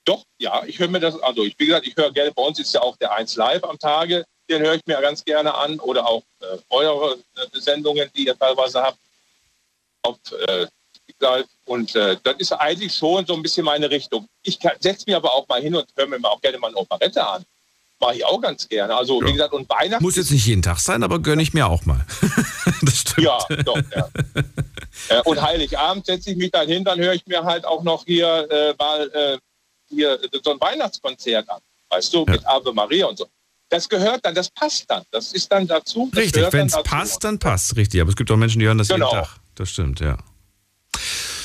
[0.06, 2.60] Doch, ja, ich höre mir das, also ich, wie gesagt, ich höre gerne, bei uns
[2.60, 5.80] ist ja auch der 1 Live am Tage, den höre ich mir ganz gerne an
[5.80, 9.00] oder auch äh, eure äh, Sendungen, die ihr teilweise habt,
[10.04, 10.68] auf äh,
[11.66, 14.28] und äh, das ist eigentlich schon so ein bisschen meine Richtung.
[14.44, 17.26] Ich setze mich aber auch mal hin und höre mir auch gerne mal eine Operette
[17.26, 17.44] an.
[18.00, 18.96] Mache ich auch ganz gerne.
[18.96, 19.28] Also Ja.
[19.28, 21.86] wie gesagt, und Weihnachten Muss jetzt nicht jeden Tag sein, aber gönne ich mir auch
[21.86, 22.04] mal.
[22.82, 23.28] das stimmt.
[23.28, 24.10] Ja, doch, ja.
[25.10, 28.04] Äh, und Heiligabend setze ich mich dann hin, dann höre ich mir halt auch noch
[28.06, 29.40] hier äh, mal
[29.90, 31.62] hier so ein Weihnachtskonzert an.
[31.90, 33.28] Weißt du, mit Ave Maria und so.
[33.72, 35.04] Das gehört dann, das passt dann.
[35.12, 36.12] Das ist dann dazu.
[36.14, 37.78] Richtig, wenn es passt, dann passt.
[37.78, 39.10] Richtig, aber es gibt auch Menschen, die hören das Genau.
[39.10, 39.38] jeden Tag.
[39.56, 40.18] Das stimmt, ja.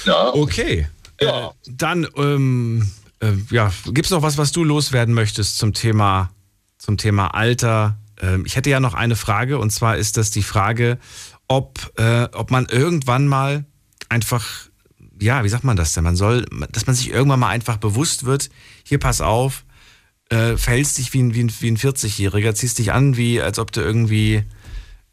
[0.05, 0.35] Ja.
[0.35, 0.89] Okay.
[1.21, 1.49] Ja.
[1.49, 6.31] Äh, dann, ähm, äh, ja, gibt es noch was, was du loswerden möchtest zum Thema,
[6.79, 7.97] zum Thema Alter?
[8.21, 10.99] Ähm, ich hätte ja noch eine Frage, und zwar ist das die Frage,
[11.47, 13.65] ob, äh, ob man irgendwann mal
[14.09, 14.45] einfach,
[15.21, 16.03] ja, wie sagt man das denn?
[16.03, 18.51] Man soll, dass man sich irgendwann mal einfach bewusst wird,
[18.83, 19.65] hier pass auf,
[20.31, 23.59] äh, verhältst dich wie ein, wie ein, wie ein 40-Jähriger, ziehst dich an, wie als
[23.59, 24.45] ob du irgendwie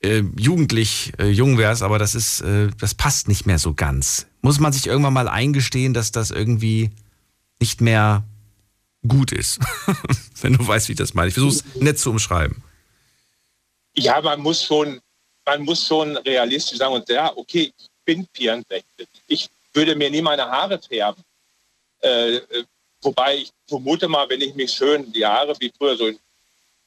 [0.01, 4.27] äh, jugendlich äh, jung wärst, aber das ist, äh, das passt nicht mehr so ganz.
[4.41, 6.91] Muss man sich irgendwann mal eingestehen, dass das irgendwie
[7.59, 8.23] nicht mehr
[9.07, 9.59] gut ist.
[10.41, 11.29] Wenn du weißt, wie ich das meine.
[11.29, 12.63] Ich versuche es nett zu umschreiben.
[13.95, 14.99] ja, man muss schon,
[15.45, 18.83] man muss schon realistisch sagen und ja, okay, ich bin 64.
[19.27, 21.23] Ich würde mir nie meine Haare färben.
[22.01, 22.63] Äh, äh,
[23.03, 26.11] wobei ich vermute mal, wenn ich mich schön die Haare wie früher so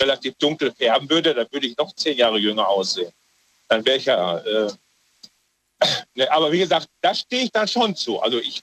[0.00, 3.12] relativ dunkel färben würde, dann würde ich noch zehn Jahre jünger aussehen.
[3.68, 4.38] Dann wäre ich ja.
[4.38, 4.72] Äh,
[6.14, 8.20] ne, aber wie gesagt, da stehe ich dann schon zu.
[8.20, 8.62] Also ich,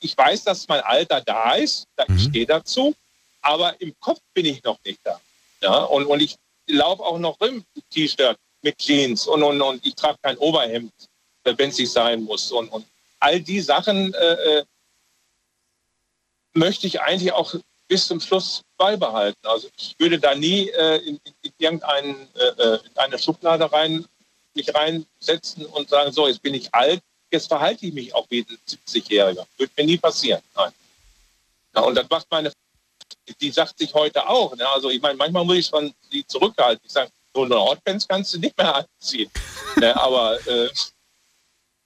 [0.00, 2.94] ich weiß, dass mein Alter da ist, da ich stehe dazu,
[3.40, 5.20] aber im Kopf bin ich noch nicht da.
[5.60, 9.94] Ja, und, und ich laufe auch noch im T-Shirt mit Jeans und, und, und ich
[9.94, 10.92] trage kein Oberhemd,
[11.44, 12.50] wenn es nicht sein muss.
[12.50, 12.86] Und, und
[13.20, 14.64] all die Sachen äh, äh,
[16.54, 17.54] möchte ich eigentlich auch
[17.88, 19.38] bis zum Schluss beibehalten.
[19.46, 24.06] Also ich würde da nie äh, in, in irgendeinen, äh, äh, in eine Schublade rein,
[24.54, 28.40] mich reinsetzen und sagen, so, jetzt bin ich alt, jetzt verhalte ich mich auch wie
[28.40, 29.46] ein 70-Jähriger.
[29.56, 30.42] Wird mir nie passieren.
[30.54, 30.72] Nein.
[31.74, 32.52] Ja, und das macht meine
[33.40, 34.54] die sagt sich heute auch.
[34.56, 34.68] Ne?
[34.68, 36.84] Also ich meine, manchmal muss ich schon sie zurückhalten.
[36.84, 39.30] Ich sage, so eine Hotpants kannst du nicht mehr anziehen.
[39.76, 39.96] ne?
[40.00, 40.70] Aber äh,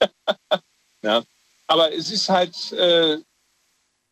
[1.03, 1.23] ja.
[1.67, 3.19] aber es ist halt äh,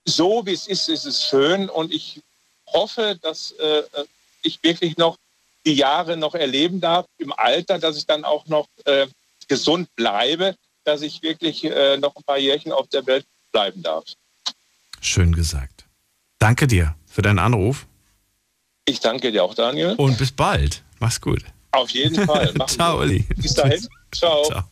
[0.05, 2.21] so, wie es ist, ist es schön und ich
[2.67, 3.83] hoffe, dass äh,
[4.43, 5.17] ich wirklich noch
[5.67, 9.07] die Jahre noch erleben darf im Alter, dass ich dann auch noch äh,
[9.49, 14.05] gesund bleibe, dass ich wirklich äh, noch ein paar Jährchen auf der Welt bleiben darf.
[15.01, 15.85] Schön gesagt.
[16.39, 17.87] Danke dir für deinen Anruf
[18.85, 19.95] Ich danke dir auch, Daniel.
[19.97, 20.83] und bis bald.
[20.99, 21.43] Mach's gut.
[21.73, 22.53] Auf jeden Fall.
[22.67, 23.01] Ciao.
[23.01, 23.25] Uli.
[23.37, 23.87] Bis dahin.
[24.13, 24.45] Ciao.
[24.45, 24.65] Ciao.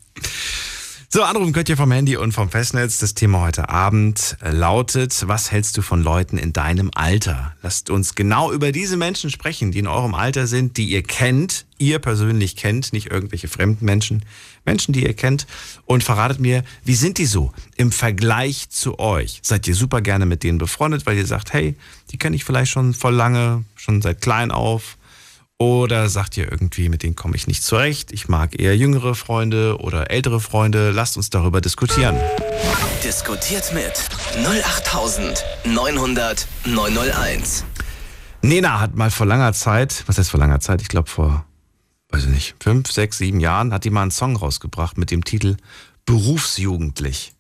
[1.15, 2.97] So, anrufen könnt ihr vom Handy und vom Festnetz.
[2.97, 7.55] Das Thema heute Abend lautet, was hältst du von Leuten in deinem Alter?
[7.61, 11.67] Lasst uns genau über diese Menschen sprechen, die in eurem Alter sind, die ihr kennt,
[11.77, 14.25] ihr persönlich kennt, nicht irgendwelche fremden Menschen,
[14.65, 15.47] Menschen, die ihr kennt.
[15.85, 19.41] Und verratet mir, wie sind die so im Vergleich zu euch?
[19.43, 21.75] Seid ihr super gerne mit denen befreundet, weil ihr sagt, hey,
[22.11, 24.97] die kenne ich vielleicht schon voll lange, schon seit klein auf?
[25.59, 28.11] Oder sagt ihr irgendwie, mit denen komme ich nicht zurecht?
[28.13, 30.91] Ich mag eher jüngere Freunde oder ältere Freunde.
[30.91, 32.17] Lasst uns darüber diskutieren.
[33.05, 33.93] Diskutiert mit
[34.45, 37.65] 08900 901.
[38.43, 40.83] Nena hat mal vor langer Zeit, was heißt vor langer Zeit?
[40.83, 41.47] Ich glaube vor,
[42.09, 45.23] weiß ich nicht, fünf, sechs, sieben Jahren, hat die mal einen Song rausgebracht mit dem
[45.23, 45.57] Titel
[46.07, 47.35] Berufsjugendlich.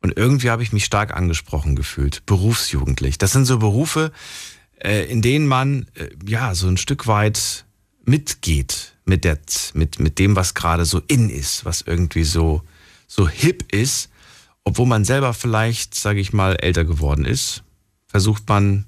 [0.00, 2.24] Und irgendwie habe ich mich stark angesprochen gefühlt.
[2.24, 3.18] Berufsjugendlich.
[3.18, 4.10] Das sind so Berufe,
[5.10, 7.64] in denen man äh, ja so ein Stück weit
[8.04, 9.38] mitgeht mit, der,
[9.74, 12.62] mit, mit dem, was gerade so in ist, was irgendwie so,
[13.06, 14.10] so hip ist,
[14.64, 17.62] obwohl man selber vielleicht, sage ich mal, älter geworden ist,
[18.06, 18.84] versucht man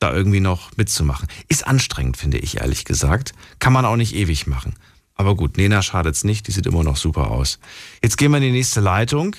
[0.00, 1.28] da irgendwie noch mitzumachen.
[1.48, 3.32] Ist anstrengend, finde ich ehrlich gesagt.
[3.58, 4.74] Kann man auch nicht ewig machen.
[5.14, 7.58] Aber gut, Nena schadet's nicht, die sieht immer noch super aus.
[8.02, 9.36] Jetzt gehen wir in die nächste Leitung.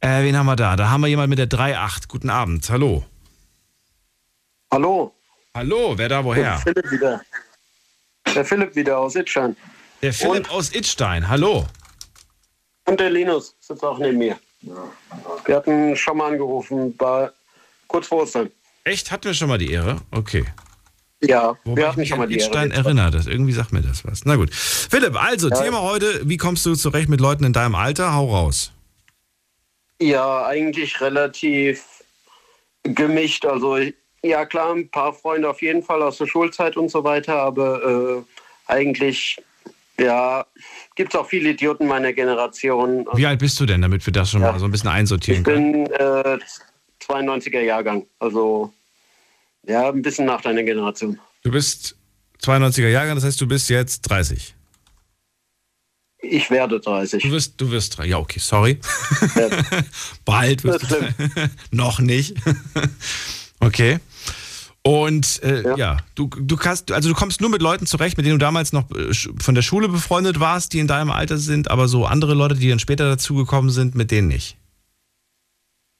[0.00, 0.76] Äh, wen haben wir da?
[0.76, 2.08] Da haben wir jemand mit der 3.8.
[2.08, 3.04] Guten Abend, hallo.
[4.74, 5.14] Hallo,
[5.54, 6.58] Hallo, wer da woher?
[6.58, 7.20] Philipp wieder.
[8.34, 9.56] Der Philipp wieder aus Itstein.
[10.02, 11.64] Der Philipp aus Itstein, hallo.
[12.84, 14.36] Und der Linus sitzt auch neben mir.
[15.44, 17.30] Wir hatten schon mal angerufen, bei,
[17.86, 18.50] kurz vor Ostern.
[18.82, 19.12] Echt?
[19.12, 19.98] Hatten wir schon mal die Ehre?
[20.10, 20.44] Okay.
[21.22, 22.72] Ja, Wobei wir ich hatten mich schon mal die Ehre.
[22.72, 23.14] erinnert.
[23.14, 24.24] Das, irgendwie sagt mir das was.
[24.24, 24.52] Na gut.
[24.52, 28.12] Philipp, also, Thema heute, wie kommst du zurecht mit Leuten in deinem Alter?
[28.12, 28.72] Hau raus.
[30.00, 31.84] Ja, eigentlich relativ
[32.82, 33.46] gemischt.
[33.46, 33.78] Also,
[34.24, 37.82] ja klar, ein paar Freunde auf jeden Fall aus der Schulzeit und so weiter, aber
[38.18, 38.22] äh,
[38.72, 39.36] eigentlich,
[39.98, 40.44] ja,
[40.96, 43.06] gibt es auch viele Idioten meiner Generation.
[43.14, 44.52] Wie alt bist du denn, damit wir das schon Ja.
[44.52, 45.84] mal so ein bisschen einsortieren Ich können?
[45.84, 46.38] bin äh,
[47.06, 48.72] 92er Jahrgang, also
[49.66, 51.18] ja, ein bisschen nach deiner Generation.
[51.42, 51.96] Du bist
[52.42, 54.54] 92er Jahrgang, das heißt, du bist jetzt 30.
[56.26, 57.30] Ich werde Du 30.
[57.30, 58.80] wirst, du wirst, drei- ja, okay, sorry.
[59.36, 59.48] Ja.
[60.24, 61.14] Bald wirst Das du.
[61.70, 62.34] Noch nicht.
[63.60, 63.98] okay.
[64.86, 65.76] Und äh, ja.
[65.76, 65.96] Ja.
[66.14, 68.90] du, du kannst, also du kommst nur mit Leuten zurecht, mit denen du damals noch
[68.90, 72.54] äh, von der Schule befreundet warst, die in deinem Alter sind, aber so andere Leute,
[72.56, 74.58] die dann später dazugekommen sind, mit denen nicht.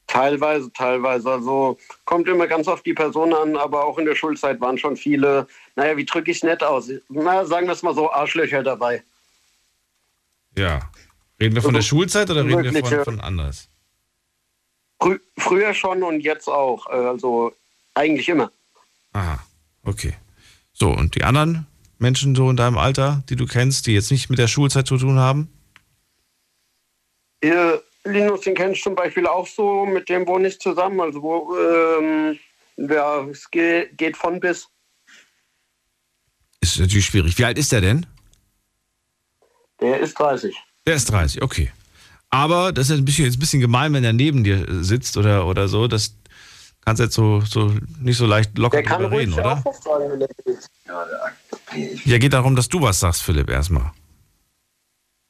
[0.07, 1.31] Teilweise, teilweise.
[1.31, 4.99] Also kommt immer ganz auf die Person an, aber auch in der Schulzeit waren schon
[4.99, 6.91] viele, naja, wie drücke ich es nett aus?
[7.09, 9.03] Na, sagen wir es mal so, Arschlöcher dabei.
[10.59, 10.91] Ja.
[11.41, 13.71] Reden wir von der Schulzeit oder reden wir von, von anders?
[15.01, 16.87] Frü früher schon und jetzt auch.
[16.91, 17.53] Äh, Also
[17.95, 18.53] eigentlich immer.
[19.15, 19.39] Aha,
[19.85, 20.15] okay.
[20.73, 21.67] So, und die anderen
[21.99, 24.99] Menschen so in deinem Alter, die du kennst, die jetzt nicht mit der Schulzeit zu
[24.99, 25.49] tun haben?
[27.41, 31.01] Ihr, Linus, den kenne ich zum Beispiel auch so, mit dem wohne ich zusammen.
[31.01, 32.39] Also wo, ähm,
[32.77, 34.69] ja, es ge geht von bis.
[36.61, 37.39] Ist natürlich schwierig.
[37.39, 38.07] Wie alt ist der denn?
[39.81, 40.57] Der ist 30.
[40.87, 41.71] Der ist 30, okay.
[42.31, 45.47] Aber das ist ein bisschen, jetzt ein bisschen gemein, wenn er neben dir sitzt oder,
[45.47, 45.87] oder so.
[45.87, 46.17] Das
[46.85, 49.63] kannst du jetzt so, so nicht so leicht locker Der drüber reden, oder?
[49.65, 51.33] auch er.
[52.05, 53.93] Ja, geht darum, dass du was sagst, Philipp, erstmal.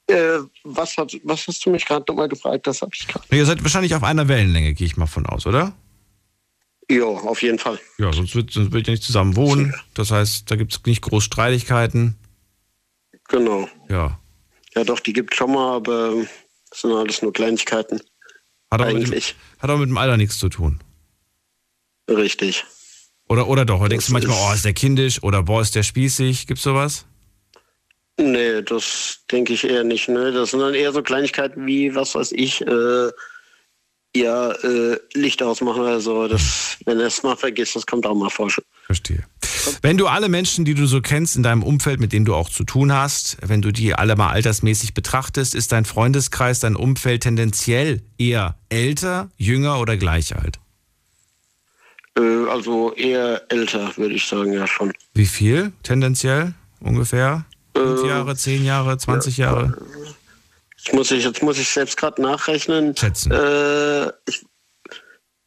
[0.07, 2.67] Äh, was, hat, was hast du mich gerade nochmal gefragt?
[2.67, 3.25] Das habe ich gerade.
[3.31, 5.73] Ihr seid wahrscheinlich auf einer Wellenlänge, gehe ich mal von aus, oder?
[6.91, 7.79] Ja, auf jeden Fall.
[7.99, 9.75] Ja, sonst würdet ihr nicht zusammen wohnen.
[9.95, 12.17] Das heißt, da gibt es nicht groß Streitigkeiten.
[13.29, 13.69] Genau.
[13.89, 14.19] Ja.
[14.75, 16.15] Ja, doch, die gibt schon mal, aber
[16.71, 18.01] das sind alles nur Kleinigkeiten.
[18.71, 19.37] Hat aber, mit dem, Eigentlich.
[19.59, 20.81] hat aber mit dem Alter nichts zu tun.
[22.09, 22.65] Richtig.
[23.29, 23.81] Oder, oder doch?
[23.81, 26.47] Oder denkst du manchmal, ist- oh, ist der kindisch oder boah, ist der spießig?
[26.47, 27.07] Gibt's sowas?
[28.21, 30.09] Nee, das denke ich eher nicht.
[30.09, 30.31] Ne?
[30.33, 33.11] Das sind dann eher so Kleinigkeiten wie, was weiß ich, äh,
[34.17, 36.29] ja, äh, Licht ausmachen oder so.
[36.29, 38.49] Das, wenn er es mal vergisst, das kommt auch mal vor.
[38.87, 39.25] Verstehe.
[39.83, 42.51] Wenn du alle Menschen, die du so kennst in deinem Umfeld, mit denen du auch
[42.51, 47.23] zu tun hast, wenn du die alle mal altersmäßig betrachtest, ist dein Freundeskreis, dein Umfeld
[47.25, 50.61] tendenziell eher älter, jünger oder gleich alt?
[52.19, 54.93] Äh, also eher älter, würde ich sagen, ja schon.
[55.15, 57.45] Wie viel tendenziell ungefähr?
[57.77, 59.77] Fünf Äh, Jahre, zehn Jahre, 20 Jahre?
[60.77, 62.97] Jetzt muss ich, jetzt muss ich selbst gerade nachrechnen.
[62.97, 63.33] Schätzen.
[63.33, 64.45] Äh, ich,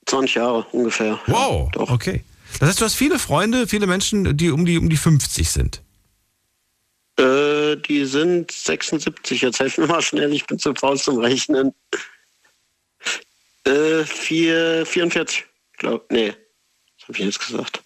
[0.07, 1.19] 20 Jahre ungefähr.
[1.27, 1.89] Wow, Ja, doch.
[1.91, 2.23] okay.
[2.59, 5.81] Das heißt, du hast viele Freunde, viele Menschen, die um die, um die 50 sind.
[7.19, 9.41] Äh, die sind 76.
[9.41, 11.73] Jetzt helfen wir mal schnell, ich bin zu faul zum Rechnen.
[13.65, 15.45] Äh, vier, 44,
[15.77, 16.33] glaube Nee,
[17.07, 17.81] habe ich jetzt gesagt?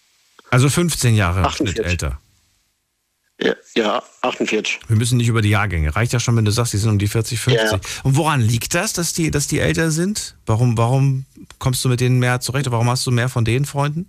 [0.50, 1.76] Also 15 Jahre 48.
[1.76, 2.20] Schnitt älter.
[3.42, 4.80] Ja, ja, 48.
[4.88, 5.96] Wir müssen nicht über die Jahrgänge.
[5.96, 7.72] Reicht ja schon, wenn du sagst, die sind um die 40, 50.
[7.72, 7.80] Ja.
[8.04, 10.36] Und woran liegt das, dass die, dass die älter sind?
[10.46, 11.26] Warum, warum
[11.58, 12.70] kommst du mit denen mehr zurecht?
[12.70, 14.08] Warum hast du mehr von den Freunden?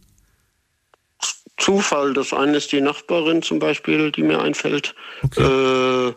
[1.57, 2.12] Zufall.
[2.12, 4.94] Das eine ist die Nachbarin zum Beispiel, die mir einfällt.
[5.22, 5.42] Okay.
[5.42, 6.14] Äh,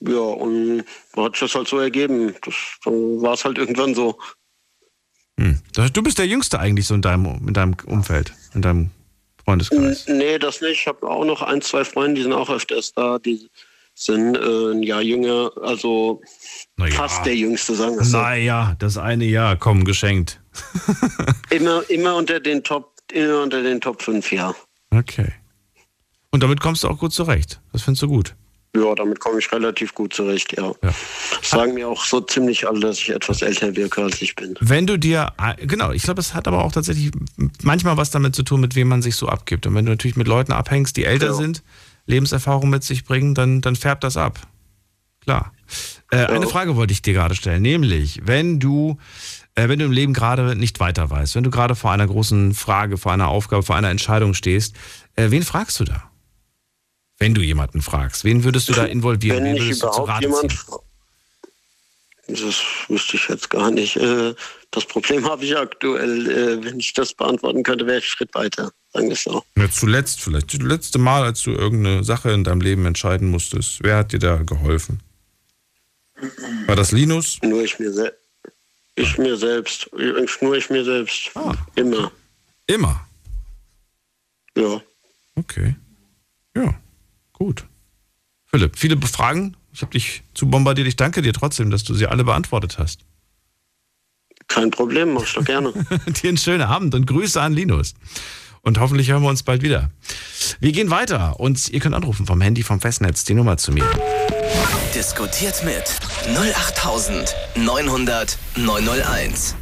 [0.00, 2.34] ja, und da hat sich das halt so ergeben.
[2.42, 4.18] Das, dann war es halt irgendwann so.
[5.38, 5.60] Hm.
[5.92, 8.90] Du bist der Jüngste eigentlich so in deinem, in deinem Umfeld, in deinem
[9.44, 10.06] Freundeskreis.
[10.08, 10.80] Nee, das nicht.
[10.80, 13.18] Ich habe auch noch ein, zwei Freunde, die sind auch öfters da.
[13.18, 13.48] Die
[13.94, 16.20] sind äh, ein Jahr jünger, also
[16.76, 16.94] Naja.
[16.94, 18.18] fast der Jüngste, sagen wir so.
[18.18, 20.40] Naja, das eine Jahr, komm, geschenkt.
[21.50, 24.54] Immer, immer unter den Top, immer unter den Top 5, ja.
[24.90, 25.32] Okay.
[26.30, 27.60] Und damit kommst du auch gut zurecht.
[27.72, 28.34] Das findest du gut.
[28.80, 30.72] Ja, damit komme ich relativ gut zurecht, ja.
[30.82, 30.94] Ja.
[31.42, 34.54] Sagen mir auch so ziemlich alle, dass ich etwas älter wirke, als ich bin.
[34.60, 37.10] Wenn du dir, genau, ich glaube, es hat aber auch tatsächlich
[37.62, 39.66] manchmal was damit zu tun, mit wem man sich so abgibt.
[39.66, 41.32] Und wenn du natürlich mit Leuten abhängst, die älter Ja.
[41.34, 41.62] sind,
[42.06, 44.38] Lebenserfahrung mit sich bringen, dann, dann färbt das ab.
[45.24, 45.52] Klar.
[46.10, 48.96] Äh, Eine Frage wollte ich dir gerade stellen, nämlich, wenn du,
[49.56, 52.54] äh, wenn du im Leben gerade nicht weiter weißt, wenn du gerade vor einer großen
[52.54, 54.74] Frage, vor einer Aufgabe, vor einer Entscheidung stehst,
[55.16, 56.07] äh, wen fragst du da?
[57.18, 59.44] Wenn du jemanden fragst, wen würdest du da involvieren?
[59.44, 60.64] Wenn wen ich überhaupt jemand.
[62.28, 63.96] Das wüsste ich jetzt gar nicht.
[63.96, 64.34] Äh,
[64.70, 66.30] Das Problem habe ich aktuell.
[66.30, 68.70] Äh, Wenn ich das beantworten könnte, wäre ich einen Schritt weiter.
[68.92, 69.42] Sagen wir es so.
[69.56, 70.52] Ja, zuletzt vielleicht.
[70.54, 73.78] Das letzte Mal, als du irgendeine Sache in deinem Leben entscheiden musstest.
[73.82, 75.00] Wer hat dir da geholfen?
[76.66, 77.38] War das Linus?
[77.42, 78.18] Nur ich mir selbst.
[78.96, 79.88] Ich mir selbst.
[80.42, 81.30] Nur ich mir selbst.
[81.34, 81.54] Ah.
[81.76, 82.10] Immer.
[82.66, 83.06] Immer.
[84.56, 84.80] Ja.
[85.36, 85.76] Okay.
[86.56, 86.74] Ja,
[87.38, 87.64] gut.
[88.46, 89.56] Philipp, viele Fragen.
[89.72, 90.88] Ich habe dich zu bombardiert.
[90.88, 93.04] Ich danke dir trotzdem, dass du sie alle beantwortet hast.
[94.48, 95.72] Kein Problem, mach ich doch gerne.
[96.06, 97.94] dir einen schönen Abend und Grüße an Linus.
[98.62, 99.90] Und hoffentlich hören wir uns bald wieder.
[100.60, 103.88] Wir gehen weiter und ihr könnt anrufen vom Handy vom Festnetz die Nummer zu mir.
[104.94, 105.84] Diskutiert mit
[106.34, 109.54] 08900 901.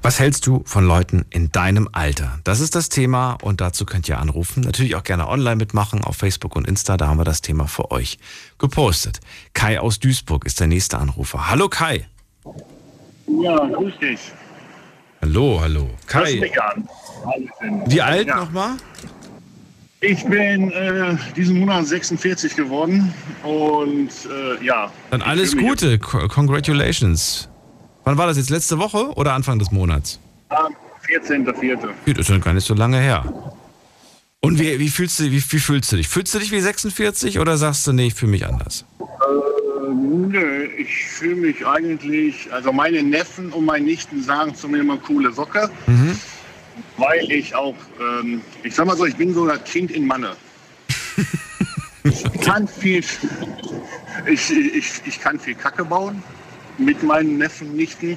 [0.00, 2.38] Was hältst du von Leuten in deinem Alter?
[2.44, 4.62] Das ist das Thema und dazu könnt ihr anrufen.
[4.62, 7.90] Natürlich auch gerne online mitmachen auf Facebook und Insta, da haben wir das Thema für
[7.90, 8.18] euch
[8.58, 9.20] gepostet.
[9.54, 11.50] Kai aus Duisburg ist der nächste Anrufer.
[11.50, 12.06] Hallo Kai.
[13.42, 14.20] Ja, grüß dich.
[15.20, 15.90] Hallo, hallo.
[16.06, 16.50] Kai,
[17.86, 18.36] wie alt Ja.
[18.36, 18.76] nochmal?
[20.00, 24.92] Ich bin äh, diesen Monat 46 geworden und äh, ja.
[25.10, 27.48] Dann alles Gute, Co- congratulations.
[28.08, 28.48] Wann war das jetzt?
[28.48, 30.18] Letzte Woche oder Anfang des Monats?
[30.48, 30.74] Am
[31.06, 31.76] 14.04.
[31.76, 33.22] Gut, Das ist ja gar nicht so lange her.
[34.40, 36.08] Und wie, wie, fühlst du, wie, wie fühlst du dich?
[36.08, 38.86] Fühlst du dich wie 46 oder sagst du, nee, ich fühle mich anders?
[38.98, 39.04] Äh,
[39.92, 44.96] nö, ich fühle mich eigentlich, also meine Neffen und meine Nichten sagen zu mir immer
[44.96, 45.68] coole Socke,
[46.96, 50.34] weil ich auch, ähm, ich sag mal so, ich bin so das Kind in Manne.
[52.04, 53.04] ich kann viel,
[54.24, 56.22] ich, ich, ich kann viel Kacke bauen
[56.78, 58.16] mit meinen Neffen, Nichten.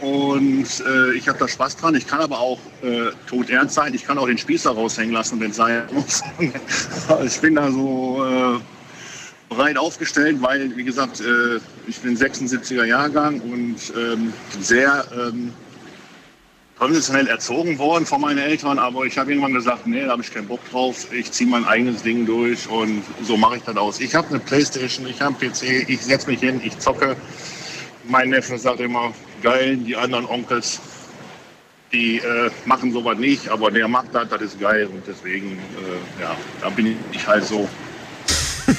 [0.00, 1.94] Und äh, ich habe da Spaß dran.
[1.94, 3.94] Ich kann aber auch äh, todernst sein.
[3.94, 6.22] Ich kann auch den Spießer raushängen lassen, wenn es sein muss.
[7.24, 13.40] ich bin da so äh, breit aufgestellt, weil, wie gesagt, äh, ich bin 76er Jahrgang
[13.40, 15.52] und ähm, sehr ähm,
[16.78, 18.78] konventionell erzogen worden von meinen Eltern.
[18.78, 21.12] Aber ich habe irgendwann gesagt, nee, da habe ich keinen Bock drauf.
[21.12, 23.98] Ich ziehe mein eigenes Ding durch und so mache ich das aus.
[24.00, 27.16] Ich habe eine Playstation, ich habe einen PC, ich setze mich hin, ich zocke.
[28.08, 30.80] Mein Neffe sagt immer, geil, die anderen Onkels,
[31.92, 34.86] die äh, machen sowas nicht, aber der macht das, das ist geil.
[34.86, 37.68] Und deswegen, äh, ja, da bin ich halt so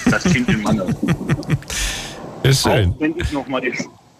[0.09, 0.85] das Kind im Manne.
[2.43, 2.91] Ist schön.
[2.91, 3.73] Auch wenn ich noch mal die,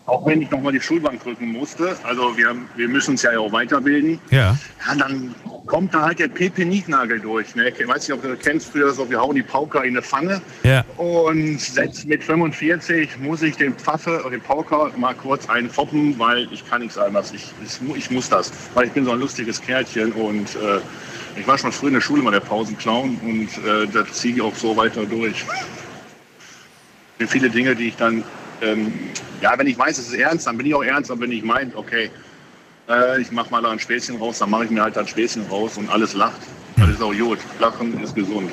[0.10, 3.38] auch wenn ich noch mal die Schulbank drücken musste, also wir, wir müssen uns ja
[3.40, 4.58] auch weiterbilden, Ja.
[4.88, 5.34] ja, dann
[5.66, 7.54] kommt da halt der Pepe Nietnagel durch.
[7.56, 7.70] Ne?
[7.70, 10.02] Ich weiß nicht, ob du das kennst, früher so, wir hauen die Pauker in eine
[10.02, 10.84] Pfanne Ja.
[10.98, 16.48] und selbst mit 45 muss ich den Pfaffe oder den Pauker mal kurz einfoppen, weil
[16.52, 17.32] ich kann nichts anderes.
[17.34, 20.80] Ich, ich, mu- ich muss das, weil ich bin so ein lustiges Kerlchen und äh,
[21.40, 24.42] ich war schon früh in der Schule mal der Pausenclown und äh, das ziehe ich
[24.42, 25.46] auch so weiter durch.
[27.28, 28.24] Viele Dinge, die ich dann,
[28.62, 28.94] ähm,
[29.42, 31.44] ja, wenn ich weiß, es ist ernst, dann bin ich auch ernst, aber wenn ich
[31.44, 32.10] meine, okay,
[32.90, 35.46] äh, ich mache mal da ein Späßchen raus, dann mache ich mir halt ein Späßchen
[35.48, 36.42] raus und alles lacht.
[36.78, 37.40] Das ist auch gut.
[37.60, 38.52] Lachen ist gesund.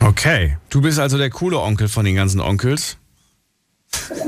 [0.00, 0.56] Okay.
[0.70, 2.98] Du bist also der coole Onkel von den ganzen Onkels.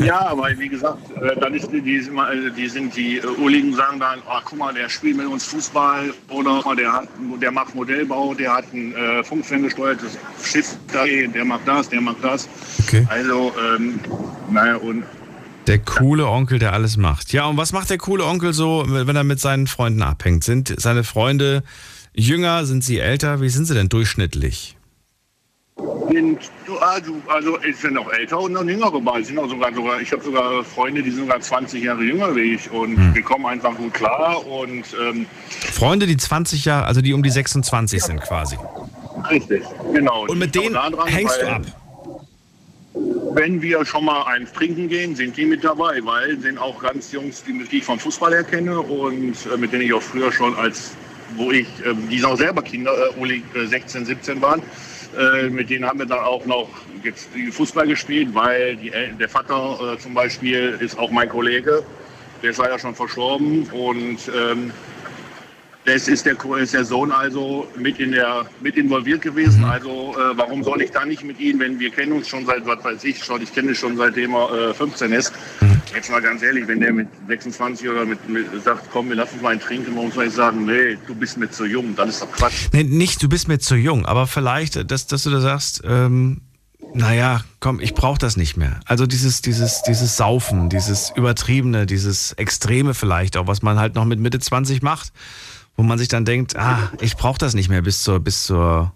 [0.00, 3.26] Ja, aber wie gesagt, äh, dann ist die, die, immer, äh, die sind die äh,
[3.26, 7.08] Urigen sagen dann, oh, guck mal, der spielt mit uns Fußball oder der, hat,
[7.40, 12.48] der macht Modellbau, der hat ein äh, funkferngesteuertes Schiff, der macht das, der macht das.
[12.80, 13.06] Okay.
[13.08, 14.00] Also, ähm,
[14.50, 15.04] naja, und
[15.66, 17.32] Der coole Onkel, der alles macht.
[17.32, 20.44] Ja, und was macht der coole Onkel so, wenn er mit seinen Freunden abhängt?
[20.44, 21.62] Sind seine Freunde
[22.14, 22.64] jünger?
[22.66, 23.40] Sind sie älter?
[23.40, 24.76] Wie sind sie denn durchschnittlich?
[26.10, 26.38] Sind,
[26.80, 29.22] also, also ich bin noch älter und noch jünger dabei.
[29.22, 32.54] Sind auch sogar, sogar, ich habe sogar Freunde, die sind sogar 20 Jahre jünger wie
[32.54, 33.14] ich und hm.
[33.14, 34.46] wir kommen einfach gut klar.
[34.46, 38.06] Und, ähm, Freunde, die 20 Jahre, also die um die 26 ja.
[38.06, 38.56] sind quasi.
[39.30, 40.26] Richtig, genau.
[40.26, 41.62] Und mit denen dran, hängst du ab?
[43.34, 47.12] Wenn wir schon mal eins trinken gehen, sind die mit dabei, weil sind auch ganz
[47.12, 50.30] Jungs, die, die ich vom Fußball her kenne und äh, mit denen ich auch früher
[50.30, 50.92] schon als,
[51.36, 54.62] wo ich, äh, die sind auch selber Kinder, äh, Uli, 16, 17 waren,
[55.18, 56.68] äh, mit denen haben wir dann auch noch
[57.50, 61.82] Fußball gespielt, weil die, der Vater äh, zum Beispiel ist auch mein Kollege.
[62.42, 64.72] Der ist leider schon verstorben und ähm,
[65.84, 69.60] das ist der, ist der Sohn also mit, in der, mit involviert gewesen.
[69.60, 69.70] Mhm.
[69.70, 72.66] Also äh, warum soll ich da nicht mit ihm, wenn wir kennen uns schon seit,
[72.66, 75.32] was weiß ich, schon, ich kenne schon seitdem er äh, 15 ist.
[75.60, 75.71] Mhm.
[75.94, 79.34] Jetzt mal ganz ehrlich, wenn der mit 26 oder mit, mit sagt, komm, wir lassen
[79.34, 82.08] uns mal einen trinken, warum soll ich sagen, nee, du bist mir zu jung, dann
[82.08, 82.68] ist doch Quatsch.
[82.72, 86.40] Nee, nicht, du bist mir zu jung, aber vielleicht, dass, dass du da sagst, ähm,
[86.94, 88.80] naja, komm, ich brauche das nicht mehr.
[88.86, 94.04] Also dieses, dieses, dieses Saufen, dieses Übertriebene, dieses Extreme vielleicht auch, was man halt noch
[94.04, 95.12] mit Mitte 20 macht
[95.76, 98.92] wo man sich dann denkt, ah, ich brauche das nicht mehr bis zur, bis zur,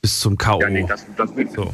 [0.00, 0.60] bis zum K.O.
[0.60, 1.72] Ja, nee, das, das, so.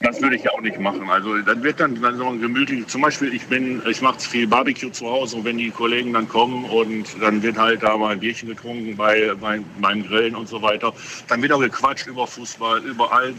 [0.00, 1.10] Das würde ich ja auch nicht machen.
[1.10, 4.46] Also dann wird dann, dann so ein gemütlich, zum Beispiel, ich bin, ich mache viel
[4.46, 8.12] Barbecue zu Hause und wenn die Kollegen dann kommen und dann wird halt da mal
[8.12, 10.92] ein Bierchen getrunken bei, bei beim Grillen und so weiter,
[11.26, 13.34] dann wird auch gequatscht über Fußball, über all,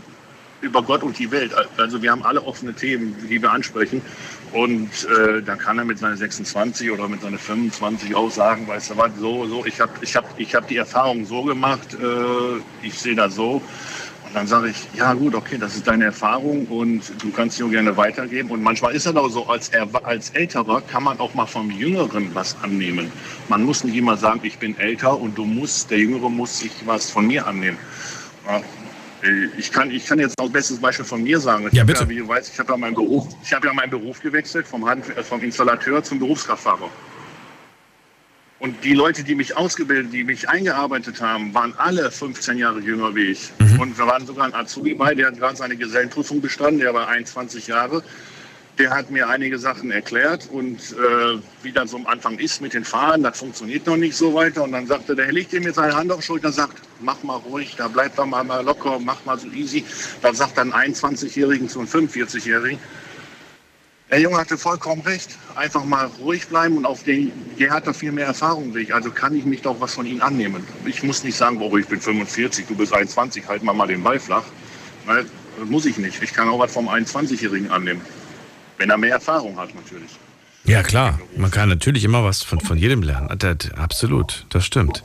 [0.62, 1.54] über Gott und die Welt.
[1.78, 4.02] Also wir haben alle offene Themen, die wir ansprechen.
[4.52, 8.90] Und äh, dann kann er mit seinen 26 oder mit seinen 25 auch sagen, weißt
[8.90, 12.86] du was, so, so, ich habe ich hab, ich hab die Erfahrung so gemacht, äh,
[12.86, 13.62] ich sehe das so.
[14.30, 17.64] Und dann sage ich, ja gut, okay, das ist deine Erfahrung und du kannst sie
[17.64, 18.52] auch gerne weitergeben.
[18.52, 19.72] Und manchmal ist es auch so, als,
[20.04, 23.12] als Älterer kann man auch mal vom Jüngeren was annehmen.
[23.48, 26.72] Man muss nicht immer sagen, ich bin älter und du musst, der Jüngere muss sich
[26.86, 27.80] was von mir annehmen.
[29.24, 31.66] Äh, ich kann, ich kann jetzt ein bestes Beispiel von mir sagen.
[31.68, 32.04] Ich ja, bitte.
[32.04, 34.68] Ja, wie du weißt, ich habe ja meinen Beruf, ich habe ja meinen Beruf gewechselt
[34.68, 36.90] vom, Hand, äh, vom Installateur zum Berufskraftfahrer.
[38.60, 43.16] Und die Leute, die mich ausgebildet, die mich eingearbeitet haben, waren alle 15 Jahre jünger
[43.16, 43.52] wie ich.
[43.60, 43.80] Mhm.
[43.80, 47.08] Und wir waren sogar ein Azubi bei, der hat gerade seine Gesellenprüfung bestanden, der war
[47.08, 48.04] 21 Jahre
[48.80, 52.74] der hat mir einige Sachen erklärt und äh, wie das so am Anfang ist mit
[52.74, 54.64] den Fahren, das funktioniert noch nicht so weiter.
[54.64, 56.78] Und dann sagte der, er legt ihm jetzt seine Hand auf die Schulter und sagt,
[57.02, 59.84] mach mal ruhig, da bleibt doch mal, mal locker, mach mal so easy.
[60.22, 62.80] Da sagt dann ein 21-Jährigen zu einem 45-Jährigen,
[64.12, 65.38] der Junge hatte vollkommen recht.
[65.56, 68.94] Einfach mal ruhig bleiben und auf den, der hat da viel mehr Erfahrung wie ich.
[68.94, 70.66] Also kann ich mich doch was von ihm annehmen.
[70.86, 74.02] Ich muss nicht sagen, oh, ich bin 45, du bist 21, halt mal mal den
[74.02, 74.46] Ball flach.
[75.06, 75.26] Weil,
[75.66, 76.22] muss ich nicht.
[76.24, 78.02] Ich kann auch was vom 21-Jährigen annehmen.
[78.78, 80.12] Wenn er mehr Erfahrung hat, natürlich.
[80.70, 81.20] Ja, klar.
[81.36, 83.28] Man kann natürlich immer was von, von jedem lernen.
[83.40, 85.04] Das, absolut, das stimmt.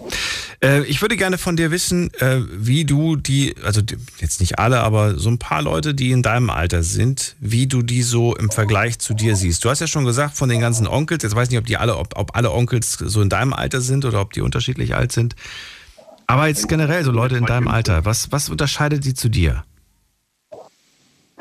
[0.62, 3.80] Äh, ich würde gerne von dir wissen, äh, wie du die, also
[4.20, 7.80] jetzt nicht alle, aber so ein paar Leute, die in deinem Alter sind, wie du
[7.80, 9.64] die so im Vergleich zu dir siehst.
[9.64, 11.78] Du hast ja schon gesagt, von den ganzen Onkels, jetzt weiß ich nicht, ob die
[11.78, 15.12] alle, ob, ob alle Onkels so in deinem Alter sind oder ob die unterschiedlich alt
[15.12, 15.34] sind.
[16.26, 19.64] Aber jetzt generell so Leute in deinem Alter, was, was unterscheidet die zu dir?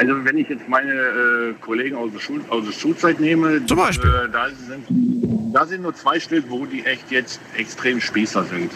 [0.10, 3.78] Also wenn ich jetzt meine äh, Kollegen aus der, Schul aus der Schulzeit nehme, Zum
[3.78, 4.10] Beispiel.
[4.10, 4.86] Äh, da, sind,
[5.54, 8.72] da sind nur zwei Stück, wo die echt jetzt extrem Spießer sind.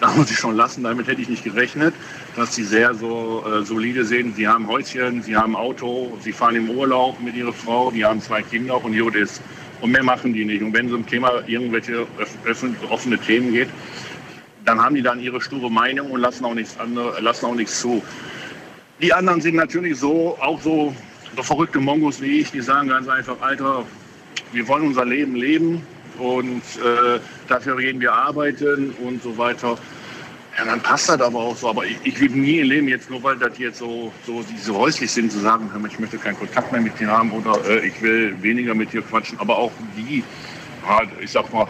[0.00, 1.94] Da muss ich schon lassen, damit hätte ich nicht gerechnet,
[2.34, 4.36] dass sie sehr so äh, solide sind.
[4.36, 8.22] Sie haben Häuschen, sie haben Auto, sie fahren im Urlaub mit ihrer Frau, die haben
[8.22, 9.42] zwei Kinder und gut ist.
[9.82, 10.62] Und mehr machen die nicht.
[10.62, 12.06] Und wenn es um Thema irgendwelche
[12.88, 13.68] offene Themen geht,
[14.64, 17.80] dann haben die dann ihre sture Meinung und lassen auch nichts, andere, lassen auch nichts
[17.80, 18.02] zu.
[19.00, 20.94] Die anderen sind natürlich so, auch so,
[21.42, 23.84] verrückte Mongos wie ich, die sagen ganz einfach, Alter,
[24.52, 25.82] wir wollen unser Leben leben
[26.18, 29.76] und äh, dafür gehen wir arbeiten und so weiter.
[30.56, 31.70] Ja, dann passt das aber auch so.
[31.70, 34.76] Aber ich, ich will nie im Leben jetzt, nur weil das jetzt so, so, so
[34.76, 38.00] häuslich sind, zu sagen, ich möchte keinen Kontakt mehr mit dir haben oder äh, ich
[38.00, 39.38] will weniger mit dir quatschen.
[39.40, 40.22] Aber auch die,
[40.88, 41.66] ja, ich sag mal,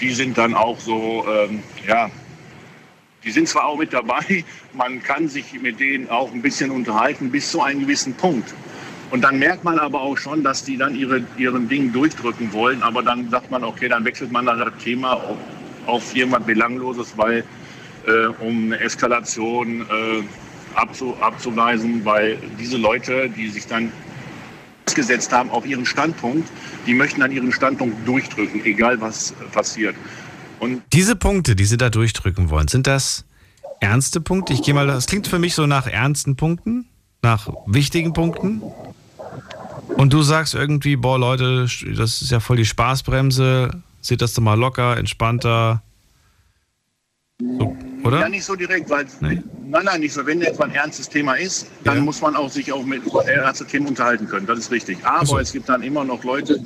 [0.00, 2.10] die sind dann auch so, ähm, ja,
[3.24, 7.30] die sind zwar auch mit dabei, man kann sich mit denen auch ein bisschen unterhalten
[7.30, 8.54] bis zu einem gewissen Punkt.
[9.10, 12.82] Und dann merkt man aber auch schon, dass die dann ihre, ihren Ding durchdrücken wollen.
[12.82, 15.36] Aber dann sagt man, okay, dann wechselt man dann das Thema auf,
[15.86, 17.44] auf irgendwas Belangloses, weil
[18.06, 20.22] äh, um eine Eskalation äh,
[20.74, 23.92] abzu, abzuweisen, weil diese Leute, die sich dann
[24.94, 26.48] gesetzt haben auf ihren Standpunkt,
[26.86, 29.96] die möchten dann ihren Standpunkt durchdrücken, egal was passiert.
[30.64, 33.26] Und Diese Punkte, die Sie da durchdrücken wollen, sind das
[33.80, 34.54] ernste Punkte?
[34.54, 36.86] Ich gehe mal, das klingt für mich so nach ernsten Punkten,
[37.20, 38.62] nach wichtigen Punkten.
[39.96, 44.42] Und du sagst irgendwie, boah Leute, das ist ja voll die Spaßbremse, seht das doch
[44.42, 45.82] mal locker, entspannter.
[47.38, 48.20] So, oder?
[48.20, 49.42] Ja, nicht so direkt, weil nee.
[49.66, 50.24] nein, nein, nicht so.
[50.26, 52.02] Wenn jetzt ein ernstes Thema ist, dann ja.
[52.02, 54.46] muss man auch sich auch mit ernsten Themen unterhalten können.
[54.46, 54.98] Das ist richtig.
[55.04, 55.38] Aber so.
[55.38, 56.60] es gibt dann immer noch Leute,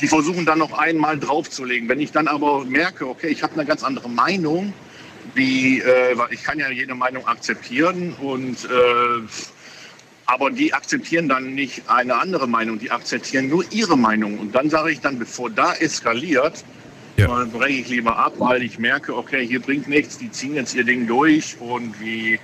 [0.00, 1.88] die versuchen dann noch einmal draufzulegen.
[1.88, 4.72] Wenn ich dann aber merke, okay, ich habe eine ganz andere Meinung,
[5.34, 9.26] wie äh, ich kann ja jede Meinung akzeptieren und äh,
[10.26, 14.38] aber die akzeptieren dann nicht eine andere Meinung, die akzeptieren nur ihre Meinung.
[14.38, 16.64] Und dann sage ich dann, bevor da eskaliert,
[17.16, 17.26] ja.
[17.28, 20.74] dann breche ich lieber ab, weil ich merke, okay, hier bringt nichts, die ziehen jetzt
[20.74, 22.38] ihr Ding durch und wie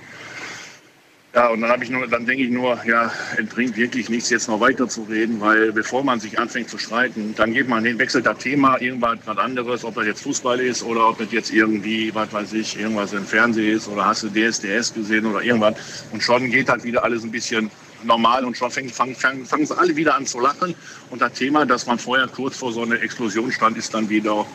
[1.35, 4.29] ja, und dann habe ich nur, dann denke ich nur, ja, es bringt wirklich nichts,
[4.29, 7.83] jetzt noch weiter zu reden, weil bevor man sich anfängt zu streiten, dann geht man
[7.83, 11.31] hin, wechselt das Thema, irgendwas was anderes, ob das jetzt Fußball ist oder ob das
[11.31, 15.41] jetzt irgendwie, was weiß ich, irgendwas im Fernsehen ist oder hast du DSDS gesehen oder
[15.41, 16.05] irgendwas.
[16.11, 17.71] Und schon geht halt wieder alles ein bisschen
[18.05, 20.75] normal und schon fangen, fangen, fangen, sie alle wieder an zu lachen.
[21.09, 24.45] Und das Thema, dass man vorher kurz vor so einer Explosion stand, ist dann wieder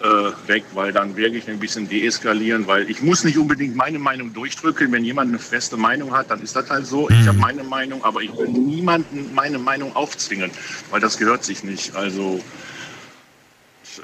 [0.00, 4.32] äh, weg, weil dann wirklich ein bisschen deeskalieren, weil ich muss nicht unbedingt meine Meinung
[4.32, 4.92] durchdrücken.
[4.92, 7.08] Wenn jemand eine feste Meinung hat, dann ist das halt so.
[7.10, 7.40] Ich habe mhm.
[7.40, 10.50] meine Meinung, aber ich will niemanden meine Meinung aufzwingen,
[10.90, 11.94] weil das gehört sich nicht.
[11.94, 12.40] Also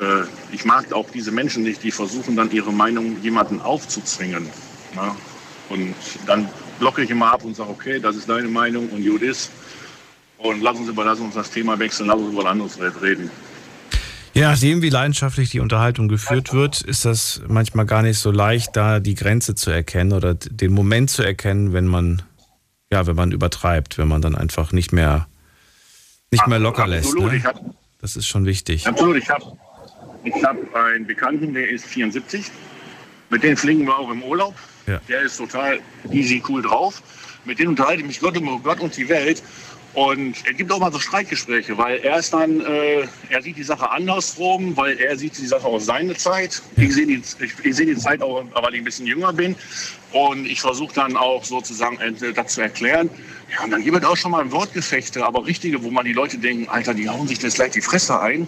[0.01, 4.49] äh, ich mag auch diese Menschen nicht, die versuchen dann ihre Meinung jemanden aufzuzwingen.
[4.95, 5.07] Na?
[5.07, 5.17] Ne?
[5.69, 5.95] Und
[6.27, 6.49] dann
[6.79, 9.51] blocke ich immer ab und sage, okay, das ist deine Meinung und gut ist.
[10.39, 13.31] Und lass uns über, lass uns das Thema wechseln, lass uns über anderes reden.
[14.35, 18.77] Je nachdem, wie leidenschaftlich die Unterhaltung geführt wird, ist das manchmal gar nicht so leicht,
[18.77, 22.21] da die Grenze zu erkennen oder den Moment zu erkennen, wenn man,
[22.93, 25.27] ja, wenn man übertreibt, wenn man dann einfach nicht mehr,
[26.31, 27.19] nicht mehr locker lässt.
[27.19, 27.43] Ne?
[27.45, 27.63] Hab,
[27.99, 28.87] das ist schon wichtig.
[28.87, 29.17] Absolut.
[29.17, 29.57] Ich habe
[30.23, 32.51] ich hab einen Bekannten, der ist 74.
[33.31, 34.55] Mit dem fliegen wir auch im Urlaub.
[34.87, 35.01] Ja.
[35.09, 35.81] Der ist total
[36.11, 37.03] easy cool drauf.
[37.45, 39.43] Mit dem unterhalte ich mich Gott, um Gott und die Welt.
[39.97, 43.63] Und es gibt auch mal so Streitgespräche, weil er ist dann, äh, er sieht die
[43.63, 46.61] Sache andersrum, weil er sieht die Sache aus seiner Zeit.
[46.77, 49.57] Ich sehe die, ich, ich sehe die Zeit auch, weil ich ein bisschen jünger bin.
[50.13, 53.09] Und ich versuche dann auch sozusagen äh, das zu erklären.
[53.55, 56.37] Ja, und dann gibt es auch schon mal Wortgefechte, aber richtige, wo man die Leute
[56.37, 58.47] denken, Alter, die hauen sich jetzt gleich die Fresse ein.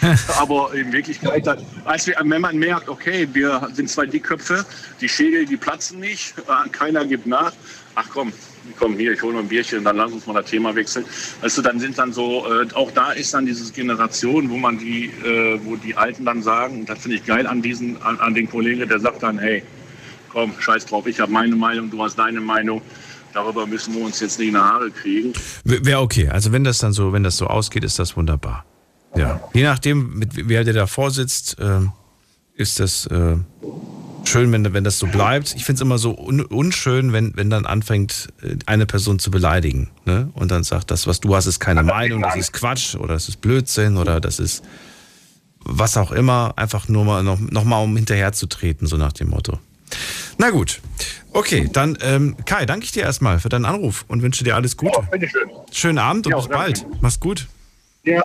[0.38, 1.46] aber in Wirklichkeit,
[1.84, 4.64] als wir, wenn man merkt, okay, wir sind zwei Dickköpfe,
[5.00, 6.34] die Schädel, die platzen nicht,
[6.72, 7.52] keiner gibt nach.
[7.94, 8.32] Ach komm,
[8.78, 11.04] komm hier, ich hole noch ein Bierchen, dann lass uns mal das Thema wechseln.
[11.42, 15.06] Du, dann sind dann so, äh, auch da ist dann diese Generation, wo man die,
[15.06, 18.48] äh, wo die Alten dann sagen, das finde ich geil an diesen, an, an den
[18.48, 19.64] Kollegen, der sagt dann, hey,
[20.28, 22.82] komm, scheiß drauf, ich habe meine Meinung, du hast deine Meinung.
[23.34, 25.32] Darüber müssen wir uns jetzt nicht in die Haare kriegen.
[25.64, 26.28] Wäre okay.
[26.28, 28.64] Also wenn das dann so, wenn das so ausgeht, ist das wunderbar.
[29.18, 29.40] Ja.
[29.52, 31.80] Je nachdem, mit wer der davor sitzt, äh,
[32.54, 33.36] ist das äh,
[34.24, 35.54] schön, wenn, wenn das so bleibt.
[35.56, 39.30] Ich finde es immer so un unschön, wenn, wenn dann anfängt, äh, eine Person zu
[39.30, 39.90] beleidigen.
[40.04, 40.30] Ne?
[40.34, 43.28] Und dann sagt, das, was du hast, ist keine Meinung, das ist Quatsch oder das
[43.28, 44.64] ist Blödsinn oder das ist
[45.64, 46.54] was auch immer.
[46.56, 49.58] Einfach nur mal noch, noch mal, um hinterherzutreten, so nach dem Motto.
[50.38, 50.80] Na gut.
[51.32, 54.76] Okay, dann ähm, Kai, danke ich dir erstmal für deinen Anruf und wünsche dir alles
[54.76, 54.92] Gute.
[54.94, 55.48] Ja, bitteschön.
[55.72, 56.86] Schönen Abend und ja, bis bald.
[57.00, 57.48] Mach's gut.
[58.04, 58.22] Ja,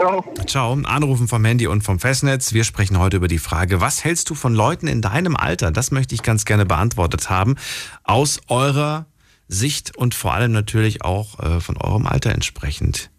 [0.00, 0.24] Ciao.
[0.46, 0.72] Ciao.
[0.84, 2.54] Anrufen vom Handy und vom Festnetz.
[2.54, 5.70] Wir sprechen heute über die Frage, was hältst du von Leuten in deinem Alter?
[5.70, 7.56] Das möchte ich ganz gerne beantwortet haben.
[8.02, 9.04] Aus eurer
[9.46, 13.10] Sicht und vor allem natürlich auch äh, von eurem Alter entsprechend.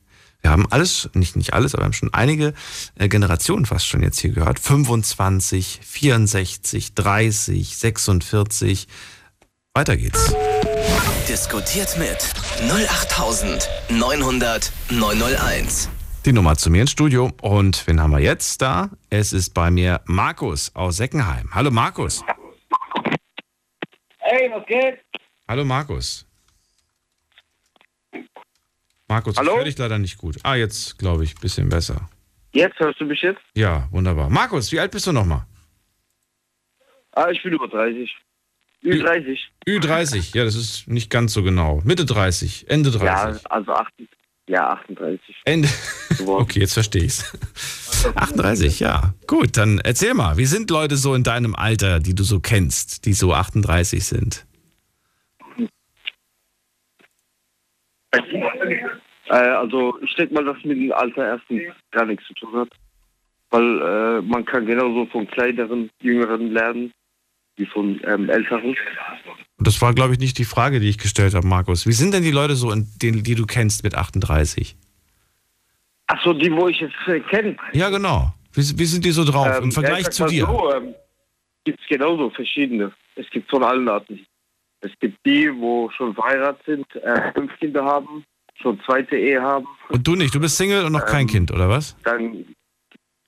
[0.41, 2.55] Wir haben alles, nicht, nicht alles, aber wir haben schon einige
[2.95, 4.59] äh, Generationen fast schon jetzt hier gehört.
[4.59, 8.87] 25, 64, 30, 46.
[9.75, 10.33] Weiter geht's.
[11.29, 12.27] Diskutiert mit
[12.71, 15.89] 08900 901
[16.25, 17.31] die Nummer zu mir ins Studio.
[17.41, 18.89] Und wen haben wir jetzt da?
[19.09, 21.49] Es ist bei mir Markus aus Seckenheim.
[21.53, 22.23] Hallo Markus.
[24.19, 24.99] Hey, was geht?
[25.47, 26.25] Hallo Markus.
[29.07, 29.51] Markus, Hallo?
[29.51, 30.37] ich höre dich leider nicht gut.
[30.43, 32.09] Ah, jetzt glaube ich, ein bisschen besser.
[32.53, 33.41] Jetzt hörst du mich jetzt?
[33.55, 34.29] Ja, wunderbar.
[34.29, 35.45] Markus, wie alt bist du nochmal?
[37.13, 38.09] Ah, ich bin über 30.
[38.83, 39.37] Ü30.
[39.67, 41.81] Ü30, ja, das ist nicht ganz so genau.
[41.83, 43.05] Mitte 30, Ende 30.
[43.05, 44.07] Ja, also 28.
[44.51, 45.43] Ja, 38.
[45.45, 45.69] Ende.
[46.27, 47.33] Okay, jetzt verstehe ich's.
[48.15, 49.13] 38, ja.
[49.25, 53.05] Gut, dann erzähl mal, wie sind Leute so in deinem Alter, die du so kennst,
[53.05, 54.45] die so 38 sind?
[58.11, 62.69] Äh, also ich denke mal, dass mit dem Alter erstens gar nichts zu tun hat.
[63.51, 66.91] Weil äh, man kann genauso von kleineren, jüngeren lernen,
[67.61, 68.75] wie von ähm, älteren.
[69.59, 71.85] Das war, glaube ich, nicht die Frage, die ich gestellt habe, Markus.
[71.85, 74.75] Wie sind denn die Leute so, die, die du kennst mit 38?
[76.07, 77.55] Ach so, die, wo ich jetzt äh, kenne.
[77.73, 78.33] Ja, genau.
[78.53, 80.45] Wie, wie, sind die so drauf ähm, im Vergleich zu dir?
[80.45, 80.95] So, ähm,
[81.63, 82.91] gibt es genauso verschiedene.
[83.15, 84.25] Es gibt von allen Arten.
[84.81, 88.25] Es gibt die, wo schon verheiratet sind, äh, fünf Kinder haben,
[88.61, 89.67] schon zweite Ehe haben.
[89.89, 90.33] Und du nicht?
[90.33, 91.95] Du bist Single und noch kein Ähm, Kind, oder was?
[92.03, 92.45] Dann,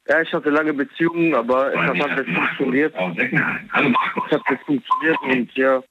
[0.07, 2.93] ja, ich hatte lange Beziehungen, aber es hat halt nicht funktioniert.
[2.95, 5.83] Es hat nicht funktioniert und ja,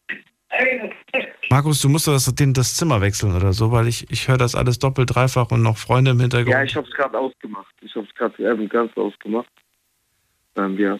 [1.51, 4.79] Markus, du musst das, das Zimmer wechseln oder so, weil ich, ich höre das alles
[4.79, 6.53] doppelt, dreifach und noch Freunde im Hintergrund.
[6.53, 7.75] ja, ich habe es gerade ausgemacht.
[7.81, 9.49] Ich habe es gerade ähm, ganz ausgemacht.
[10.57, 10.99] Ähm, ja.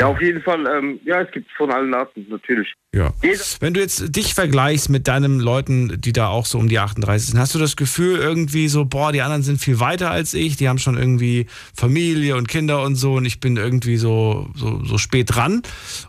[0.00, 2.72] Ja, auf jeden Fall, ähm, ja, es gibt von allen Arten, natürlich.
[2.94, 3.12] Ja.
[3.60, 7.28] Wenn du jetzt dich vergleichst mit deinen Leuten, die da auch so um die 38
[7.30, 10.56] sind, hast du das Gefühl irgendwie so, boah, die anderen sind viel weiter als ich,
[10.56, 14.82] die haben schon irgendwie Familie und Kinder und so und ich bin irgendwie so, so,
[14.84, 15.62] so spät dran?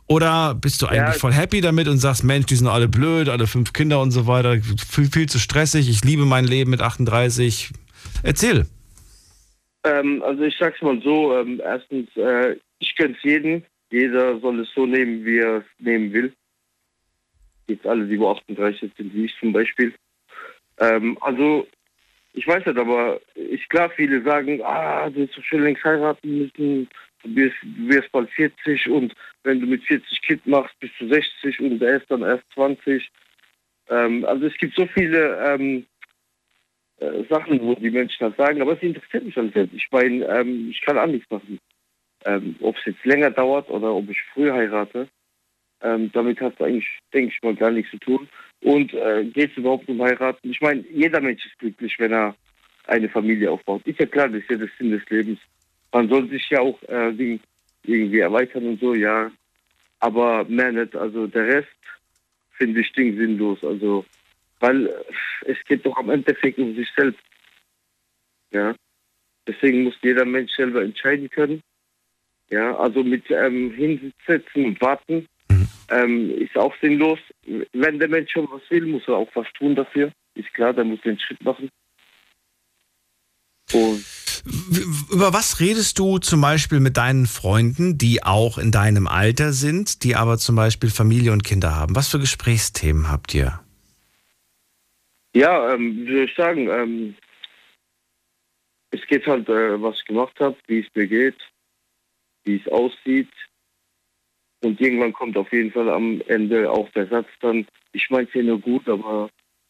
[0.07, 1.19] Oder bist du eigentlich Ja.
[1.19, 4.27] voll happy damit und sagst, Mensch, die sind alle blöd, alle fünf Kinder und so
[4.27, 4.57] weiter,
[4.89, 7.71] viel, viel zu stressig, ich liebe mein Leben mit 38.
[8.23, 8.65] Erzähl.
[9.85, 13.63] Ähm, also ich sag's mal so, ähm, erstens, äh, ich gönn's jedem.
[13.93, 16.33] Jeder soll es so nehmen, wie er es nehmen will.
[17.67, 19.93] Jetzt alle, die über 38 sind, wie ich zum Beispiel.
[20.79, 21.67] Ähm, also,
[22.33, 26.39] ich weiß nicht, aber ist klar, viele sagen, ah, du hättest so schön längst heiraten
[26.39, 26.89] müssen,
[27.21, 29.13] du wirst, du wirst bald 40 und
[29.43, 33.07] wenn du mit 40 Kind machst, bist du 60 und er ist dann erst 20.
[33.89, 35.85] Ähm, also es gibt so viele ähm,
[36.97, 39.85] äh, Sachen, wo die Menschen halt sagen, aber es interessiert mich halt nicht.
[39.85, 41.59] Ich meine, ähm, ich kann auch nichts machen.
[42.25, 45.07] Ähm, ob es jetzt länger dauert oder ob ich früh heirate,
[45.81, 48.29] ähm, damit hat es eigentlich, denke ich mal, gar nichts zu tun.
[48.61, 50.49] Und äh, geht es überhaupt um heiraten?
[50.49, 52.35] Ich meine, jeder Mensch ist glücklich, wenn er
[52.87, 53.85] eine Familie aufbaut.
[53.85, 55.39] Ist ja klar, das ist ja der Sinn des Lebens.
[55.91, 57.39] Man soll sich ja auch äh,
[57.83, 59.31] irgendwie erweitern und so, ja.
[59.99, 60.95] Aber mehr nicht.
[60.95, 61.67] Also der Rest
[62.53, 63.63] finde ich Ding sinnlos.
[63.63, 64.05] Also,
[64.59, 64.93] weil äh,
[65.45, 67.23] es geht doch am Endeffekt um sich selbst.
[68.51, 68.75] Ja.
[69.45, 71.61] Deswegen muss jeder Mensch selber entscheiden können.
[72.53, 75.27] Ja, also mit ähm, hinsetzen und warten
[75.89, 77.19] ähm, ist auch sinnlos.
[77.73, 80.11] Wenn der Mensch schon was will, muss er auch was tun dafür.
[80.35, 81.69] Ist klar, der muss den Schritt machen.
[83.73, 84.03] Und
[85.11, 90.03] Über was redest du zum Beispiel mit deinen Freunden, die auch in deinem Alter sind,
[90.03, 91.95] die aber zum Beispiel Familie und Kinder haben?
[91.95, 93.63] Was für Gesprächsthemen habt ihr?
[95.35, 97.15] ja, ähm, wie soll ich sagen, ähm,
[98.91, 101.37] es geht halt, äh, was ich gemacht habe, wie es mir geht,
[102.45, 103.29] wie es aussieht.
[104.63, 108.33] Und irgendwann kommt auf jeden Fall am Ende auch der Satz dann, ich meine es
[108.33, 109.29] ja nur gut, aber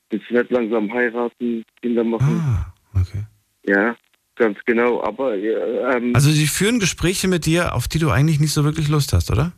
[0.09, 2.39] du nicht langsam heiraten, Kinder machen?
[2.39, 3.23] Ah, okay.
[3.65, 3.95] Ja,
[4.35, 5.03] ganz genau.
[5.03, 8.63] Aber ja, ähm, Also sie führen Gespräche mit dir, auf die du eigentlich nicht so
[8.63, 9.53] wirklich Lust hast, oder?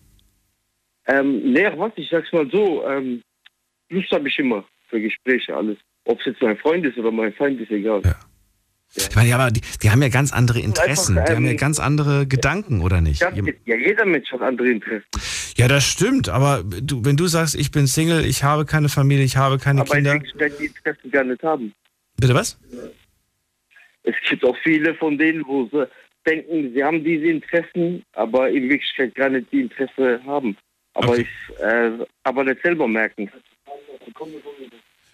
[1.07, 3.21] ähm, nee, was, ich sag's mal so, ähm,
[3.89, 5.77] Lust habe ich immer für Gespräche, alles.
[6.05, 8.01] Ob es jetzt mein Freund ist oder mein Feind, ist egal.
[8.03, 8.15] Ja.
[8.97, 11.79] Ich meine, ja, aber die, die haben ja ganz andere Interessen, die haben ja ganz
[11.79, 13.21] andere Gedanken, oder nicht?
[13.21, 13.31] Ja,
[13.65, 15.05] jeder Mensch hat andere Interessen.
[15.57, 19.25] Ja, das stimmt, aber du, wenn du sagst, ich bin Single, ich habe keine Familie,
[19.25, 20.15] ich habe keine aber Kinder.
[20.23, 21.73] ich werde die Interessen gar nicht haben.
[22.17, 22.57] Bitte was?
[24.03, 25.87] Es gibt auch viele von denen, wo sie
[26.25, 30.55] denken, sie haben diese Interessen, aber in Wirklichkeit gar nicht die Interesse haben.
[30.93, 31.21] Aber Okay.
[31.27, 31.91] ich, äh,
[32.23, 33.29] aber nicht selber merken.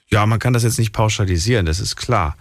[0.09, 2.37] Ja, man kann das jetzt nicht pauschalisieren, das ist klar.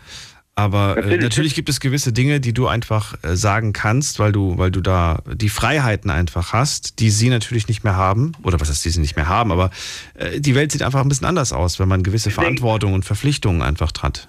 [0.64, 1.22] Aber äh, Natürlich.
[1.22, 4.80] natürlich gibt es gewisse Dinge, die du einfach äh, sagen kannst, weil du, weil du
[4.80, 8.32] da die Freiheiten einfach hast, die sie natürlich nicht mehr haben.
[8.42, 9.70] Oder was heißt, die sie nicht mehr haben, aber
[10.14, 13.62] äh, die Welt sieht einfach ein bisschen anders aus, wenn man gewisse Verantwortung und Verpflichtungen
[13.62, 14.28] einfach hat.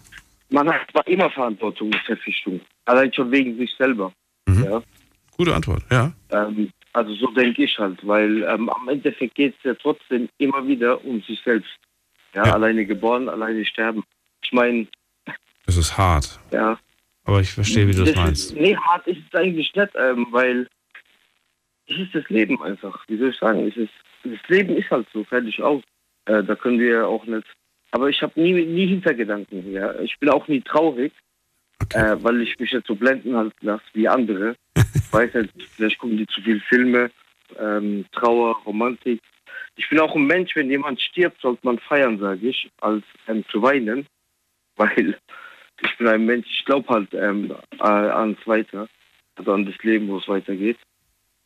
[0.49, 4.13] Man hat zwar immer Verantwortung und Verpflichtung, allein schon wegen sich selber.
[4.47, 4.63] Mhm.
[4.63, 4.82] Ja.
[5.38, 6.11] Gute Antwort, ja.
[6.32, 10.65] Ähm, also so denke ich halt, weil ähm, am Endeffekt geht es ja trotzdem immer
[10.67, 11.69] wieder um sich selbst.
[12.34, 12.53] Ja, Ja.
[12.53, 14.03] alleine geboren, alleine sterben.
[14.43, 14.88] Ich meine,
[15.72, 16.38] Das ist hart.
[16.51, 16.78] ja.
[17.24, 18.51] Aber ich verstehe, wie du das das meinst.
[18.51, 20.67] Ist, nee, hart ist es eigentlich nicht, ähm, weil
[21.88, 23.05] es ist das Leben einfach.
[23.07, 23.65] Wie soll ich sagen?
[23.67, 23.93] Es ist,
[24.26, 25.82] das Leben ist halt so, fertig aus.
[26.26, 27.47] Äh, da können wir auch nicht.
[27.91, 29.72] Aber ich habe nie, nie Hintergedanken.
[29.72, 29.97] Ja.
[30.01, 31.13] Ich bin auch nie traurig,
[31.84, 31.99] Okay.
[31.99, 34.55] äh, weil ich mich jetzt so blenden halt lasse wie andere.
[34.76, 37.11] Ich weiß nicht, vielleicht gucken die zu viele Filme,
[37.59, 39.22] ähm, Trauer, Romantik.
[39.78, 43.45] Ich bin auch ein Mensch, wenn jemand stirbt, sollte man feiern, sage ich, als ähm,
[43.49, 44.05] zu weinen.
[44.76, 45.17] Weil
[45.84, 48.88] ich bin ein Mensch, ich glaube halt ähm, äh, ans Weiter,
[49.36, 50.77] also an das Leben, wo es weitergeht.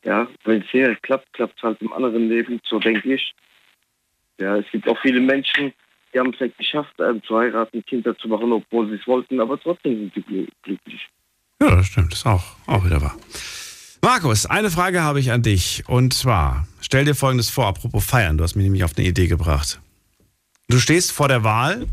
[0.03, 3.33] Ja, wenn es hier klappt, klappt es halt im anderen Leben, so denke ich.
[4.39, 5.73] Ja, es gibt auch viele Menschen,
[6.13, 9.39] die haben es nicht geschafft, ähm, zu heiraten, Kinder zu machen, obwohl sie es wollten,
[9.39, 11.07] aber trotzdem sind sie glü- glücklich.
[11.61, 12.11] Ja, das stimmt.
[12.11, 13.17] Das ist auch, auch wieder wahr.
[14.01, 15.83] Markus, eine Frage habe ich an dich.
[15.87, 18.37] Und zwar, stell dir folgendes vor, apropos feiern.
[18.37, 19.79] Du hast mich nämlich auf eine Idee gebracht.
[20.67, 21.87] Du stehst vor der Wahl,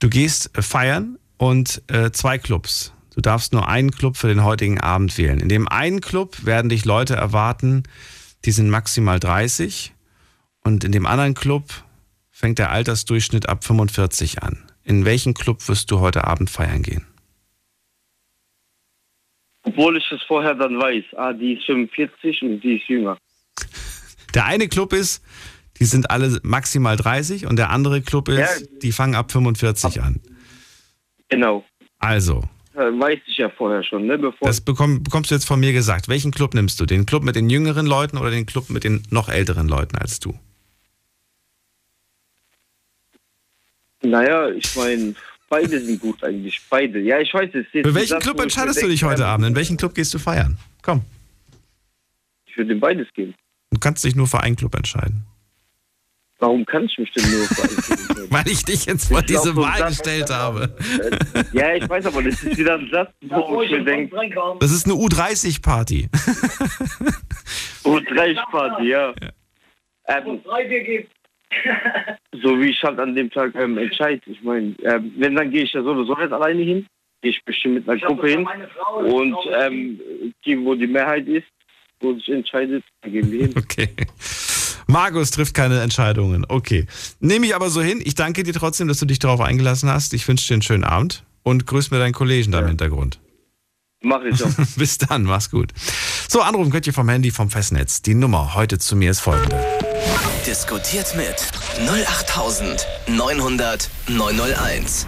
[0.00, 2.92] du gehst feiern und äh, zwei Clubs.
[3.14, 5.40] Du darfst nur einen Club für den heutigen Abend wählen.
[5.40, 7.84] In dem einen Club werden dich Leute erwarten,
[8.44, 9.94] die sind maximal 30.
[10.64, 11.64] Und in dem anderen Club
[12.30, 14.62] fängt der Altersdurchschnitt ab 45 an.
[14.84, 17.06] in welchen Club wirst du heute Abend feiern gehen?
[19.62, 21.04] Obwohl ich es vorher dann weiß.
[21.16, 23.18] Ah, die ist 45 und die ist jünger.
[24.34, 25.24] Der eine Club ist,
[25.78, 28.66] die sind alle maximal 30 und der andere Club ist, Ja.
[28.82, 30.20] die fangen ab 45 an.
[31.28, 31.64] Genau.
[31.98, 32.42] Also,
[32.74, 34.18] Äh, weiß ich ja vorher schon, ne?
[34.18, 36.08] Bevor das bekomm, bekommst du jetzt von mir gesagt.
[36.08, 36.84] Welchen Club nimmst du?
[36.86, 40.20] Den Club mit den jüngeren Leuten oder den Club mit den noch älteren Leuten als
[40.20, 40.38] du?
[44.02, 45.14] Naja, ich meine,
[45.48, 46.60] beide sind gut eigentlich.
[46.68, 47.00] Beide.
[47.00, 47.66] Ja, ich weiß es.
[47.72, 49.46] Für welchen Club entscheidest du dich heute Abend?
[49.46, 50.58] In welchen Club gehst du feiern?
[50.82, 51.02] Komm,
[52.46, 53.34] Ich würde in beides gehen.
[53.70, 55.24] du kannst dich nur für einen Club entscheiden.
[56.38, 57.46] Warum kann ich mich denn nur?
[58.30, 60.74] Weil ich dich jetzt vor Ich glaub, diese so Wahl gestellt habe.
[61.52, 64.14] Ja, ich weiß aber, das ist wieder ein Satz, wo ich mir denke,
[64.60, 66.08] Das ist eine U30-Party.
[67.84, 69.14] oh, drei Party, ja.
[70.08, 70.40] Ähm,
[72.42, 74.20] so wie ich halt an dem Tag ähm, entscheide.
[74.26, 76.86] Ich meine, ähm, wenn, dann gehe ich ja sowieso nicht alleine hin.
[77.22, 78.46] Gehe ich bestimmt mit einer Gruppe hin.
[79.04, 80.00] Und ähm,
[80.44, 81.46] die, wo die Mehrheit ist,
[82.00, 83.54] wo sich entscheidet, da gehen wir hin.
[83.56, 83.88] Okay.
[84.86, 86.44] Markus trifft keine Entscheidungen.
[86.48, 86.86] Okay.
[87.20, 88.00] Nehme ich aber so hin.
[88.04, 90.14] Ich danke dir trotzdem, dass du dich darauf eingelassen hast.
[90.14, 93.20] Ich wünsche dir einen schönen Abend und grüß mir deinen Kollegen da im Hintergrund.
[94.02, 94.50] Mach ich auch.
[94.76, 95.72] Bis dann, mach's gut.
[96.28, 98.02] So, anrufen könnt ihr vom Handy vom Festnetz.
[98.02, 99.62] Die Nummer heute zu mir ist folgende.
[100.46, 101.34] Diskutiert mit
[101.88, 105.06] 08900 901.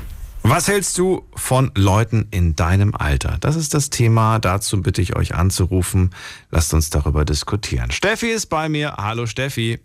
[0.49, 3.37] Was hältst du von Leuten in deinem Alter?
[3.39, 4.39] Das ist das Thema.
[4.39, 6.15] Dazu bitte ich euch anzurufen.
[6.51, 7.91] Lasst uns darüber diskutieren.
[7.91, 8.95] Steffi ist bei mir.
[8.97, 9.79] Hallo Steffi.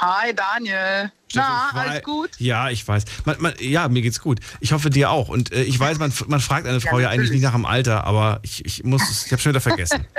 [0.00, 1.12] Hi Daniel.
[1.28, 2.30] Steffi, Na, alles gut?
[2.38, 3.04] Ja, ich weiß.
[3.26, 4.40] Man, man, ja, mir geht's gut.
[4.60, 5.28] Ich hoffe dir auch.
[5.28, 7.32] Und äh, ich weiß, man, man fragt eine Frau ja, eigentlich natürlich.
[7.32, 10.06] nicht nach dem Alter, aber ich, ich muss es, ich habe schon wieder vergessen.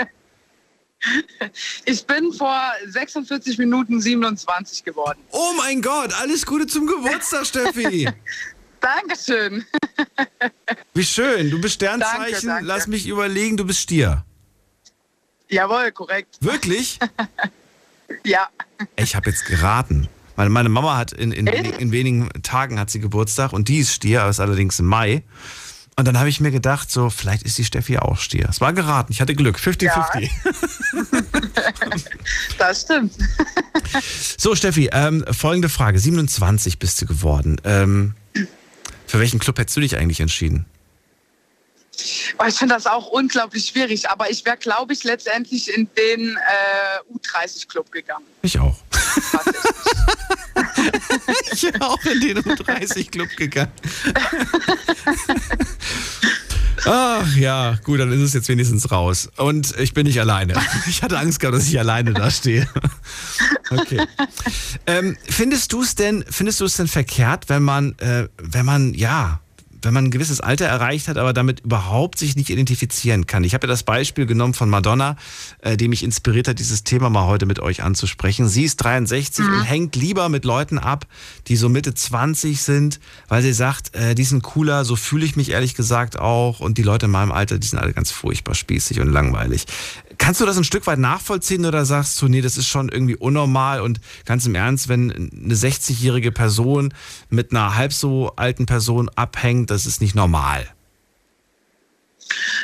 [1.84, 5.20] Ich bin vor 46 Minuten 27 geworden.
[5.32, 8.10] Oh mein Gott, alles Gute zum Geburtstag, Steffi.
[8.84, 9.64] Dankeschön.
[10.94, 11.50] Wie schön.
[11.50, 12.20] Du bist Sternzeichen.
[12.20, 12.66] Danke, danke.
[12.66, 14.26] Lass mich überlegen, du bist Stier.
[15.50, 16.38] Jawohl, korrekt.
[16.42, 17.00] Wirklich?
[18.26, 18.48] Ja.
[18.96, 20.08] Ich habe jetzt geraten.
[20.36, 21.80] Meine, meine Mama hat in, in, Echt?
[21.80, 25.24] in wenigen Tagen hat sie Geburtstag und die ist Stier, aber ist allerdings im Mai.
[25.96, 28.48] Und dann habe ich mir gedacht, so, vielleicht ist die Steffi auch Stier.
[28.50, 29.58] Es war geraten, ich hatte Glück.
[29.58, 30.30] 50-50.
[32.58, 33.14] Das stimmt.
[34.38, 35.98] So, Steffi, ähm, folgende Frage.
[35.98, 37.60] 27 bist du geworden.
[37.64, 38.14] Ähm,
[39.14, 40.66] für welchen Club hättest du dich eigentlich entschieden?
[42.40, 46.36] Oh, ich finde das auch unglaublich schwierig, aber ich wäre, glaube ich, letztendlich in den
[46.36, 48.26] äh, U30-Club gegangen.
[48.42, 48.76] Ich auch.
[51.52, 53.72] ich bin auch in den U30-Club gegangen.
[56.86, 59.30] Ach ja, gut, dann ist es jetzt wenigstens raus.
[59.38, 60.54] Und ich bin nicht alleine.
[60.88, 62.68] Ich hatte Angst gehabt, dass ich alleine da stehe.
[63.70, 64.06] Okay.
[64.86, 69.40] Ähm, findest du es denn, findest du denn verkehrt, wenn man, äh, wenn man, ja,
[69.86, 73.44] wenn man ein gewisses Alter erreicht hat, aber damit überhaupt sich nicht identifizieren kann.
[73.44, 75.16] Ich habe ja das Beispiel genommen von Madonna,
[75.62, 78.48] äh, die mich inspiriert hat, dieses Thema mal heute mit euch anzusprechen.
[78.48, 81.06] Sie ist 63 und hängt lieber mit Leuten ab,
[81.48, 85.36] die so Mitte 20 sind, weil sie sagt, äh, die sind cooler, so fühle ich
[85.36, 86.60] mich ehrlich gesagt auch.
[86.60, 89.66] Und die Leute in meinem Alter, die sind alle ganz furchtbar spießig und langweilig.
[90.18, 93.16] Kannst du das ein Stück weit nachvollziehen oder sagst du, nee, das ist schon irgendwie
[93.16, 96.94] unnormal und ganz im Ernst, wenn eine 60-jährige Person
[97.30, 100.68] mit einer halb so alten Person abhängt, das ist nicht normal.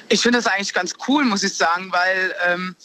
[0.10, 2.76] Ich finde das eigentlich ganz cool, muss ich sagen, weil ähm,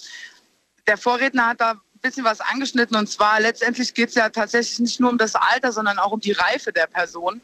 [0.86, 4.78] der Vorredner hat da ein bisschen was angeschnitten und zwar letztendlich geht es ja tatsächlich
[4.78, 7.40] nicht nur um das Alter, sondern auch um die Reife der Person.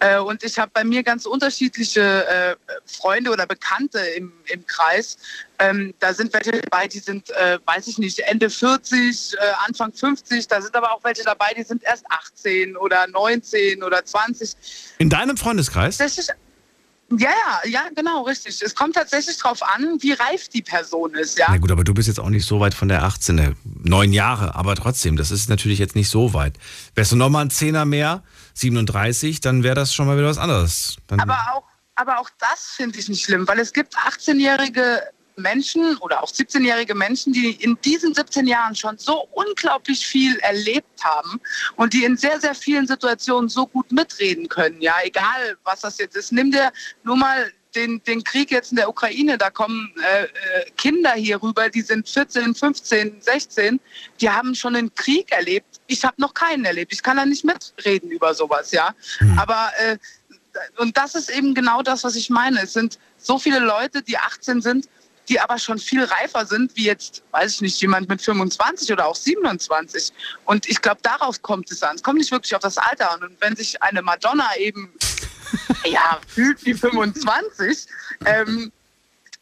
[0.00, 2.56] Äh, und ich habe bei mir ganz unterschiedliche äh,
[2.86, 5.18] Freunde oder Bekannte im, im Kreis.
[5.60, 9.92] Ähm, da sind welche dabei, die sind, äh, weiß ich nicht, Ende 40, äh, Anfang
[9.92, 10.48] 50.
[10.48, 14.56] Da sind aber auch welche dabei, die sind erst 18 oder 19 oder 20.
[14.98, 15.98] In deinem Freundeskreis?
[15.98, 16.34] Tatsächlich,
[17.18, 17.30] ja,
[17.64, 18.62] ja, ja, genau, richtig.
[18.62, 21.46] Es kommt tatsächlich darauf an, wie reif die Person ist, ja.
[21.48, 24.12] Na gut, aber du bist jetzt auch nicht so weit von der 18, äh, neun
[24.12, 26.54] Jahre, aber trotzdem, das ist natürlich jetzt nicht so weit.
[26.94, 28.22] Wärst du nochmal ein Zehner mehr,
[28.54, 30.98] 37, dann wäre das schon mal wieder was anderes.
[31.08, 31.64] Dann, Aber auch,
[31.96, 35.02] aber auch das finde ich nicht schlimm, weil es gibt 18-jährige
[35.36, 41.02] Menschen oder auch 17-jährige Menschen, die in diesen 17 Jahren schon so unglaublich viel erlebt
[41.02, 41.40] haben
[41.76, 44.80] und die in sehr, sehr vielen Situationen so gut mitreden können.
[44.80, 46.32] Ja, egal was das jetzt ist.
[46.32, 46.72] Nimm dir
[47.02, 50.28] nur mal den, den Krieg jetzt in der Ukraine, da kommen äh, äh,
[50.76, 53.80] Kinder hier rüber, die sind 14, 15, 16,
[54.20, 55.80] die haben schon einen Krieg erlebt.
[55.86, 56.92] Ich habe noch keinen erlebt.
[56.92, 58.94] Ich kann da nicht mitreden über sowas, ja.
[59.36, 59.96] Aber äh,
[60.78, 62.62] und das ist eben genau das, was ich meine.
[62.62, 64.88] Es sind so viele Leute, die 18 sind,
[65.30, 69.06] die aber schon viel reifer sind, wie jetzt, weiß ich nicht, jemand mit 25 oder
[69.06, 70.12] auch 27.
[70.44, 71.94] Und ich glaube, darauf kommt es an.
[71.94, 73.22] Es kommt nicht wirklich auf das Alter an.
[73.22, 74.92] Und wenn sich eine Madonna eben
[75.84, 77.86] ja, fühlt wie 25,
[78.26, 78.72] ähm,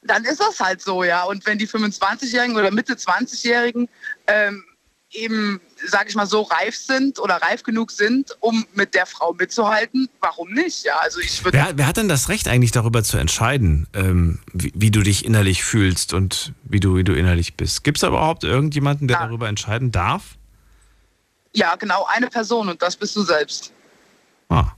[0.03, 1.25] dann ist das halt so, ja.
[1.25, 3.89] Und wenn die 25-Jährigen oder Mitte 20-Jährigen
[4.27, 4.65] ähm,
[5.13, 9.33] eben, sag ich mal, so reif sind oder reif genug sind, um mit der Frau
[9.33, 10.85] mitzuhalten, warum nicht?
[10.85, 11.57] Ja, also ich würde.
[11.57, 15.25] Wer, wer, hat denn das Recht eigentlich darüber zu entscheiden, ähm, wie, wie, du dich
[15.25, 17.85] innerlich fühlst und wie du, wie du innerlich bist?
[17.85, 19.27] Gibt es da überhaupt irgendjemanden, der ja.
[19.27, 20.37] darüber entscheiden darf?
[21.55, 23.73] Ja, genau, eine Person und das bist du selbst.
[24.49, 24.73] Ah,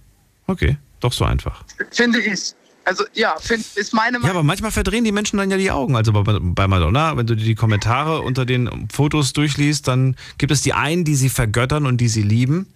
[0.47, 1.65] okay, doch so einfach.
[1.91, 2.55] Finde ich.
[2.91, 4.27] Also ja, find, ist meine Meinung.
[4.27, 5.95] Ja, aber manchmal verdrehen die Menschen dann ja die Augen.
[5.95, 10.63] Also bei, bei Madonna, wenn du die Kommentare unter den Fotos durchliest, dann gibt es
[10.63, 12.67] die einen, die sie vergöttern und die sie lieben.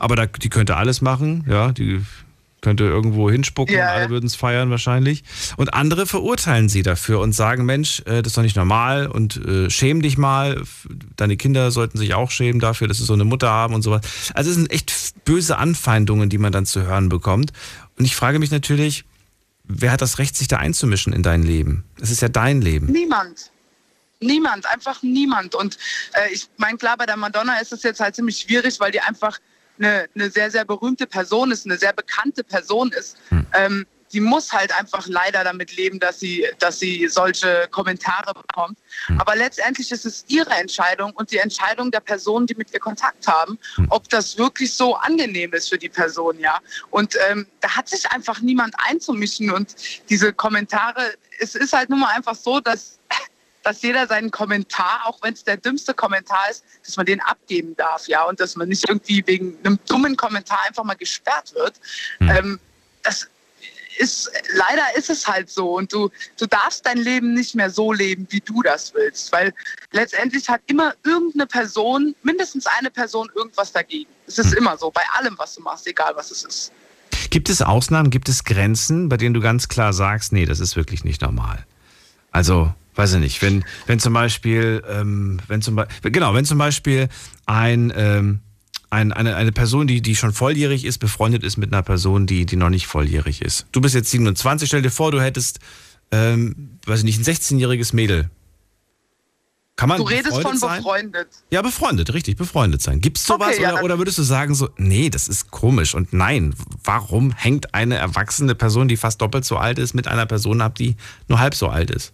[0.00, 2.00] Aber da, die könnte alles machen, ja, die
[2.60, 5.22] könnte irgendwo hinspucken ja, und alle würden es feiern wahrscheinlich.
[5.56, 9.36] Und andere verurteilen sie dafür und sagen, Mensch, äh, das ist doch nicht normal und
[9.46, 10.60] äh, schäm dich mal.
[11.14, 14.32] Deine Kinder sollten sich auch schämen dafür, dass sie so eine Mutter haben und sowas.
[14.34, 14.92] Also es sind echt
[15.24, 17.52] böse Anfeindungen, die man dann zu hören bekommt.
[17.96, 19.04] Und ich frage mich natürlich,
[19.64, 21.84] wer hat das Recht, sich da einzumischen in dein Leben?
[22.00, 22.86] Es ist ja dein Leben.
[22.86, 23.50] Niemand.
[24.20, 25.54] Niemand, einfach niemand.
[25.54, 25.78] Und
[26.12, 29.00] äh, ich meine, klar, bei der Madonna ist es jetzt halt ziemlich schwierig, weil die
[29.00, 29.38] einfach
[29.78, 33.16] eine, eine sehr, sehr berühmte Person ist, eine sehr bekannte Person ist.
[33.30, 33.46] Hm.
[33.52, 38.78] Ähm, die muss halt einfach leider damit leben, dass sie, dass sie solche Kommentare bekommt.
[39.06, 39.20] Hm.
[39.20, 43.26] Aber letztendlich ist es ihre Entscheidung und die Entscheidung der Personen, die mit ihr Kontakt
[43.26, 43.86] haben, hm.
[43.90, 46.58] ob das wirklich so angenehm ist für die Person, ja.
[46.90, 49.74] Und ähm, da hat sich einfach niemand einzumischen und
[50.10, 52.98] diese Kommentare, es ist halt nun mal einfach so, dass
[53.62, 57.76] dass jeder seinen Kommentar, auch wenn es der dümmste Kommentar ist, dass man den abgeben
[57.76, 61.74] darf, ja, und dass man nicht irgendwie wegen einem dummen Kommentar einfach mal gesperrt wird.
[62.18, 62.30] Mhm.
[62.30, 62.60] Ähm,
[63.04, 63.28] das,
[64.02, 67.92] ist, leider ist es halt so und du, du darfst dein Leben nicht mehr so
[67.92, 69.54] leben, wie du das willst, weil
[69.92, 74.10] letztendlich hat immer irgendeine Person, mindestens eine Person irgendwas dagegen.
[74.26, 74.58] Es ist hm.
[74.58, 76.72] immer so, bei allem, was du machst, egal was es ist.
[77.30, 80.76] Gibt es Ausnahmen, gibt es Grenzen, bei denen du ganz klar sagst, nee, das ist
[80.76, 81.64] wirklich nicht normal?
[82.32, 86.58] Also, weiß ich nicht, wenn, wenn zum Beispiel, ähm, wenn zum Beispiel, genau, wenn zum
[86.58, 87.08] Beispiel
[87.46, 88.40] ein, ähm,
[88.92, 92.44] ein, eine, eine Person, die, die schon volljährig ist, befreundet ist mit einer Person, die,
[92.44, 93.66] die noch nicht volljährig ist.
[93.72, 95.60] Du bist jetzt 27, stell dir vor, du hättest,
[96.10, 98.28] ähm, weiß ich nicht, ein 16-jähriges Mädel.
[99.76, 100.82] Kann man du redest von sein?
[100.82, 101.28] befreundet.
[101.50, 103.00] Ja, befreundet, richtig, befreundet sein.
[103.00, 105.94] Gibt es sowas okay, ja, oder, oder würdest du sagen so, nee, das ist komisch
[105.94, 110.26] und nein, warum hängt eine erwachsene Person, die fast doppelt so alt ist, mit einer
[110.26, 110.96] Person ab, die
[111.28, 112.12] nur halb so alt ist?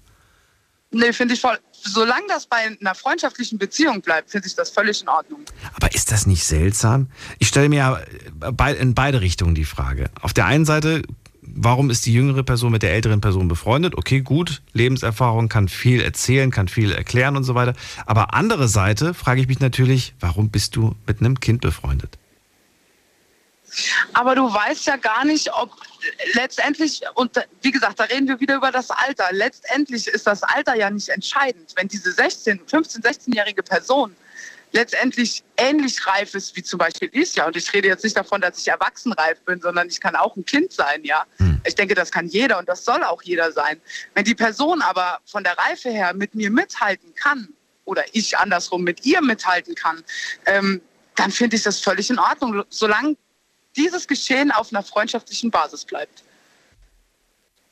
[0.92, 1.58] Nee, finde ich voll.
[1.82, 5.40] Solange das bei einer freundschaftlichen Beziehung bleibt, finde ich das völlig in Ordnung.
[5.74, 7.08] Aber ist das nicht seltsam?
[7.38, 8.04] Ich stelle mir
[8.78, 10.10] in beide Richtungen die Frage.
[10.20, 11.02] Auf der einen Seite,
[11.42, 13.94] warum ist die jüngere Person mit der älteren Person befreundet?
[13.96, 17.74] Okay, gut, Lebenserfahrung kann viel erzählen, kann viel erklären und so weiter.
[18.06, 22.18] Aber andere Seite frage ich mich natürlich, warum bist du mit einem Kind befreundet?
[24.12, 25.70] Aber du weißt ja gar nicht, ob
[26.34, 29.28] letztendlich, und wie gesagt, da reden wir wieder über das Alter.
[29.32, 31.72] Letztendlich ist das Alter ja nicht entscheidend.
[31.76, 34.14] Wenn diese 16, 15, 16-jährige Person
[34.72, 38.40] letztendlich ähnlich reif ist wie zum Beispiel ich, ja, und ich rede jetzt nicht davon,
[38.40, 41.24] dass ich erwachsenreif bin, sondern ich kann auch ein Kind sein, ja.
[41.38, 41.60] Hm.
[41.66, 43.80] Ich denke, das kann jeder und das soll auch jeder sein.
[44.14, 47.48] Wenn die Person aber von der Reife her mit mir mithalten kann
[47.84, 50.04] oder ich andersrum mit ihr mithalten kann,
[50.46, 50.80] ähm,
[51.16, 53.16] dann finde ich das völlig in Ordnung, solange
[53.78, 56.24] dieses Geschehen auf einer freundschaftlichen Basis bleibt.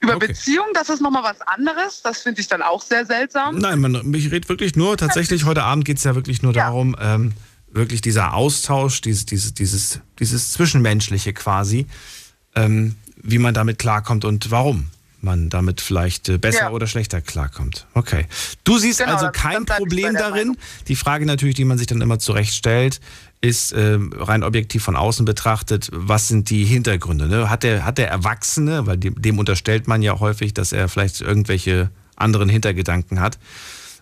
[0.00, 0.28] Über okay.
[0.28, 2.02] Beziehung, das ist nochmal was anderes.
[2.02, 3.58] Das finde ich dann auch sehr seltsam.
[3.58, 6.64] Nein, man, ich rede wirklich nur, tatsächlich, heute Abend geht es ja wirklich nur ja.
[6.64, 7.32] darum, ähm,
[7.68, 11.86] wirklich dieser Austausch, dieses, dieses, dieses, dieses Zwischenmenschliche quasi,
[12.54, 14.90] ähm, wie man damit klarkommt und warum
[15.22, 16.70] man damit vielleicht äh, besser ja.
[16.70, 17.86] oder schlechter klarkommt.
[17.94, 18.26] Okay.
[18.64, 20.56] Du siehst genau, also kein Problem darin.
[20.88, 23.00] Die Frage natürlich, die man sich dann immer zurecht stellt,
[23.40, 27.28] ist äh, rein objektiv von außen betrachtet, was sind die Hintergründe?
[27.28, 27.50] Ne?
[27.50, 31.20] Hat, der, hat der Erwachsene, weil dem, dem, unterstellt man ja häufig, dass er vielleicht
[31.20, 33.38] irgendwelche anderen Hintergedanken hat,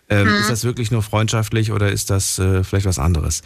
[0.09, 0.35] ähm, mhm.
[0.35, 3.43] ist das wirklich nur freundschaftlich oder ist das äh, vielleicht was anderes?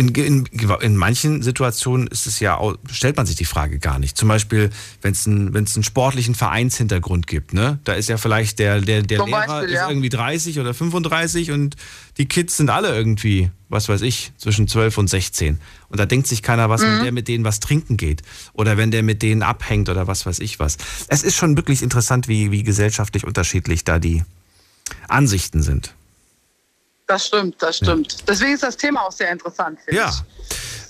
[0.00, 0.46] In, in,
[0.80, 2.58] in manchen Situationen ist es ja,
[2.90, 4.16] stellt man sich die Frage gar nicht.
[4.16, 4.70] Zum Beispiel,
[5.02, 7.80] wenn es einen, einen sportlichen Vereinshintergrund gibt, ne?
[7.84, 9.84] Da ist ja vielleicht der, der, der Lehrer Beispiel, ja.
[9.84, 11.76] ist irgendwie 30 oder 35 und
[12.16, 15.60] die Kids sind alle irgendwie, was weiß ich, zwischen 12 und 16.
[15.90, 16.86] Und da denkt sich keiner, was, mhm.
[16.86, 18.22] wenn der mit denen was trinken geht.
[18.54, 20.78] Oder wenn der mit denen abhängt oder was weiß ich was.
[21.08, 24.22] Es ist schon wirklich interessant, wie, wie gesellschaftlich unterschiedlich da die
[25.08, 25.94] Ansichten sind.
[27.10, 28.12] Das stimmt, das stimmt.
[28.12, 28.18] Ja.
[28.28, 29.80] Deswegen ist das Thema auch sehr interessant.
[29.90, 30.12] Ja.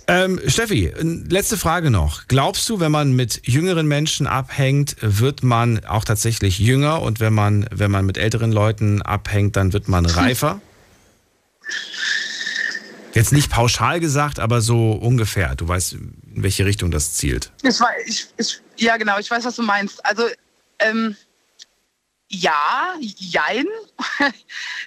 [0.06, 2.28] Ähm, Steffi, letzte Frage noch.
[2.28, 7.32] Glaubst du, wenn man mit jüngeren Menschen abhängt, wird man auch tatsächlich jünger und wenn
[7.32, 10.60] man, wenn man mit älteren Leuten abhängt, dann wird man reifer?
[13.14, 15.56] Jetzt nicht pauschal gesagt, aber so ungefähr.
[15.56, 17.50] Du weißt, in welche Richtung das zielt.
[17.62, 20.04] Ich, ich, ich, ja, genau, ich weiß, was du meinst.
[20.04, 20.24] Also,
[20.80, 21.16] ähm,
[22.30, 23.66] ja, jein.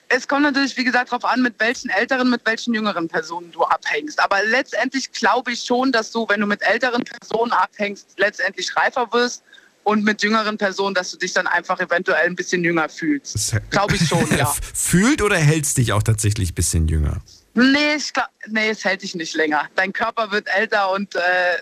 [0.10, 3.64] Es kommt natürlich, wie gesagt, darauf an, mit welchen älteren, mit welchen jüngeren Personen du
[3.64, 4.20] abhängst.
[4.20, 9.12] Aber letztendlich glaube ich schon, dass du, wenn du mit älteren Personen abhängst, letztendlich reifer
[9.12, 9.42] wirst
[9.84, 13.56] und mit jüngeren Personen, dass du dich dann einfach eventuell ein bisschen jünger fühlst.
[13.72, 14.54] Glaube ich schon, ja.
[14.74, 17.22] Fühlt oder hältst dich auch tatsächlich ein bisschen jünger?
[17.56, 19.68] Nee, ich glaub, nee, es hält dich nicht länger.
[19.76, 21.20] Dein Körper wird älter und äh,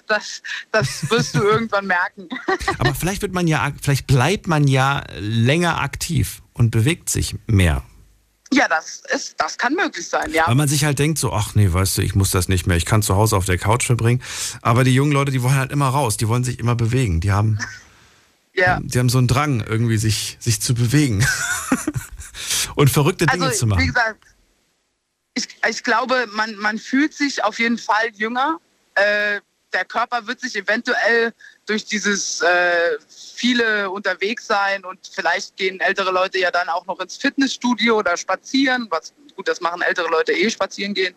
[0.07, 2.29] das, das wirst du irgendwann merken.
[2.79, 7.83] Aber vielleicht wird man ja, vielleicht bleibt man ja länger aktiv und bewegt sich mehr.
[8.53, 10.47] Ja, das ist, das kann möglich sein, ja.
[10.47, 12.75] Weil man sich halt denkt so, ach nee, weißt du, ich muss das nicht mehr,
[12.75, 14.21] ich kann zu Hause auf der Couch verbringen.
[14.61, 17.21] Aber die jungen Leute, die wollen halt immer raus, die wollen sich immer bewegen.
[17.21, 17.59] Die haben,
[18.53, 18.79] ja.
[18.81, 21.25] die haben so einen Drang, irgendwie sich, sich zu bewegen.
[22.75, 23.81] und verrückte Dinge also, zu machen.
[23.81, 24.25] Wie gesagt,
[25.33, 28.59] ich, ich glaube, man, man fühlt sich auf jeden Fall jünger.
[28.95, 29.39] Äh,
[29.73, 31.33] der Körper wird sich eventuell
[31.65, 36.99] durch dieses äh, viele unterwegs sein und vielleicht gehen ältere Leute ja dann auch noch
[36.99, 41.15] ins Fitnessstudio oder spazieren, was gut, das machen ältere Leute eh spazieren gehen.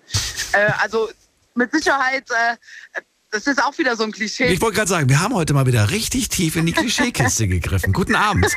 [0.53, 1.11] Äh, also
[1.55, 3.01] mit Sicherheit, äh,
[3.31, 4.47] das ist auch wieder so ein Klischee.
[4.47, 7.93] Ich wollte gerade sagen, wir haben heute mal wieder richtig tief in die Klischeekiste gegriffen.
[7.93, 8.47] Guten Abend.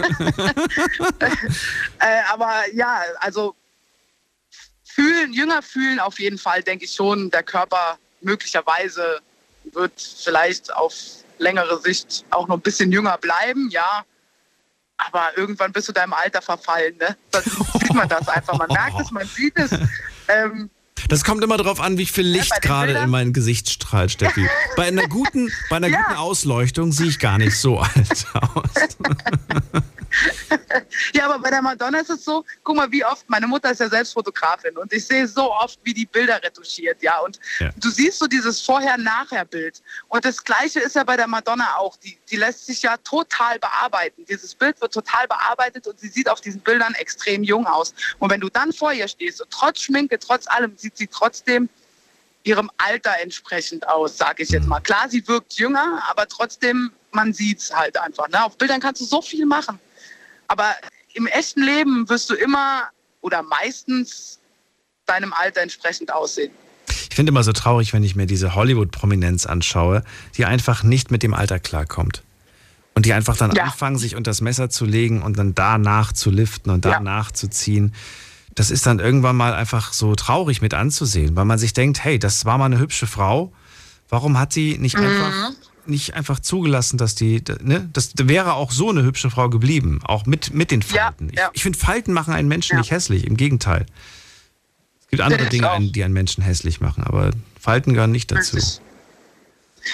[1.99, 3.55] Äh, aber ja, also
[4.97, 7.29] fühlen, jünger fühlen auf jeden Fall, denke ich schon.
[7.29, 9.19] Der Körper möglicherweise
[9.73, 9.93] wird
[10.23, 10.93] vielleicht auf
[11.37, 14.03] längere Sicht auch noch ein bisschen jünger bleiben, ja.
[14.97, 17.15] Aber irgendwann bist du deinem Alter verfallen, ne?
[17.29, 18.57] Dann sieht man das einfach.
[18.57, 19.71] Man merkt es, man sieht es.
[20.27, 20.71] Ähm,
[21.07, 24.49] das kommt immer darauf an, wie viel Licht ja, gerade in mein Gesicht strahlt, Steffi.
[24.75, 26.01] Bei einer guten, bei einer ja.
[26.01, 28.97] guten Ausleuchtung sehe ich gar nicht so alt aus.
[31.13, 33.79] ja, aber bei der Madonna ist es so, guck mal, wie oft, meine Mutter ist
[33.79, 37.19] ja selbst Fotografin und ich sehe so oft, wie die Bilder retuschiert, ja.
[37.19, 37.69] Und ja.
[37.77, 39.81] du siehst so dieses Vorher-Nachher-Bild.
[40.07, 41.97] Und das Gleiche ist ja bei der Madonna auch.
[41.97, 44.25] Die, die lässt sich ja total bearbeiten.
[44.25, 47.93] Dieses Bild wird total bearbeitet und sie sieht auf diesen Bildern extrem jung aus.
[48.19, 51.69] Und wenn du dann vor ihr stehst und trotz Schminke, trotz allem, sieht sie trotzdem
[52.43, 54.69] ihrem Alter entsprechend aus, sage ich jetzt mhm.
[54.69, 54.79] mal.
[54.79, 58.29] Klar, sie wirkt jünger, aber trotzdem, man sieht es halt einfach.
[58.29, 58.43] Ne?
[58.43, 59.79] Auf Bildern kannst du so viel machen.
[60.47, 60.75] Aber
[61.13, 62.89] im echten Leben wirst du immer
[63.21, 64.39] oder meistens
[65.05, 66.51] deinem Alter entsprechend aussehen.
[67.09, 70.03] Ich finde immer so traurig, wenn ich mir diese Hollywood-Prominenz anschaue,
[70.37, 72.23] die einfach nicht mit dem Alter klarkommt.
[72.93, 73.65] Und die einfach dann ja.
[73.65, 77.33] anfangen, sich unter das Messer zu legen und dann danach zu liften und danach ja.
[77.33, 77.93] zu ziehen.
[78.55, 82.17] Das ist dann irgendwann mal einfach so traurig mit anzusehen, weil man sich denkt, hey,
[82.17, 83.53] das war mal eine hübsche Frau.
[84.09, 85.05] Warum hat sie nicht mhm.
[85.05, 85.51] einfach
[85.89, 90.25] nicht einfach zugelassen, dass die, ne, das wäre auch so eine hübsche Frau geblieben, auch
[90.25, 91.29] mit, mit den Falten.
[91.29, 91.49] Ja, ja.
[91.53, 92.79] Ich, ich finde, Falten machen einen Menschen ja.
[92.79, 93.85] nicht hässlich, im Gegenteil.
[95.01, 95.79] Es gibt andere Dinge, auch.
[95.79, 98.57] die einen Menschen hässlich machen, aber Falten gehören nicht dazu.
[98.57, 98.81] Richtig.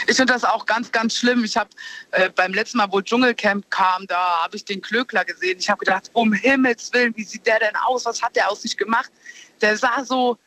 [0.07, 1.43] Ich finde das auch ganz, ganz schlimm.
[1.43, 1.69] Ich habe
[2.11, 5.57] äh, beim letzten Mal, wo Dschungelcamp kam, da habe ich den Klöckler gesehen.
[5.59, 8.05] Ich habe gedacht, um Himmels Willen, wie sieht der denn aus?
[8.05, 9.11] Was hat der aus sich gemacht?
[9.61, 10.37] Der sah so,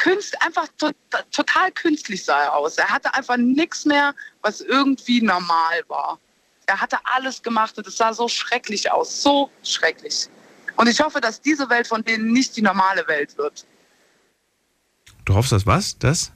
[0.00, 0.90] Künst, einfach to
[1.30, 2.78] total künstlich sah er aus.
[2.78, 6.18] Er hatte einfach nichts mehr, was irgendwie normal war.
[6.64, 10.28] Er hatte alles gemacht und es sah so schrecklich aus, so schrecklich.
[10.76, 13.66] Und ich hoffe, dass diese Welt von denen nicht die normale Welt wird.
[15.26, 15.98] Du hoffst, dass was?
[15.98, 16.32] Das?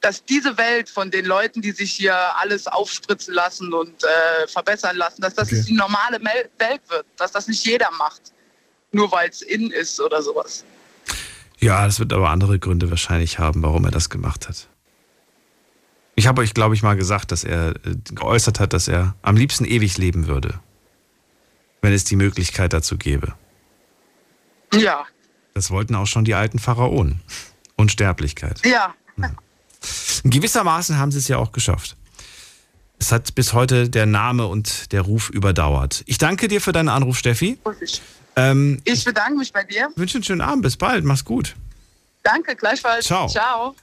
[0.00, 4.96] Dass diese Welt von den Leuten, die sich hier alles aufspritzen lassen und äh, verbessern
[4.96, 5.64] lassen, dass das okay.
[5.66, 6.18] die normale
[6.58, 7.04] Welt wird.
[7.18, 8.32] Dass das nicht jeder macht.
[8.92, 10.64] Nur weil es in ist oder sowas.
[11.58, 14.68] Ja, das wird aber andere Gründe wahrscheinlich haben, warum er das gemacht hat.
[16.14, 19.36] Ich habe euch, glaube ich, mal gesagt, dass er äh, geäußert hat, dass er am
[19.36, 20.60] liebsten ewig leben würde,
[21.82, 23.34] wenn es die Möglichkeit dazu gäbe.
[24.72, 25.04] Ja.
[25.54, 27.20] Das wollten auch schon die alten Pharaonen.
[27.76, 28.64] Unsterblichkeit.
[28.64, 28.94] Ja.
[29.18, 29.30] ja.
[30.24, 31.96] Gewissermaßen haben sie es ja auch geschafft.
[32.98, 36.02] Es hat bis heute der Name und der Ruf überdauert.
[36.06, 37.58] Ich danke dir für deinen Anruf, Steffi.
[38.36, 39.88] Ähm, ich bedanke mich bei dir.
[39.96, 40.62] Wünsche einen schönen Abend.
[40.62, 41.04] Bis bald.
[41.04, 41.56] Mach's gut.
[42.22, 43.06] Danke, gleichfalls.
[43.06, 43.28] Ciao.
[43.28, 43.74] Ciao.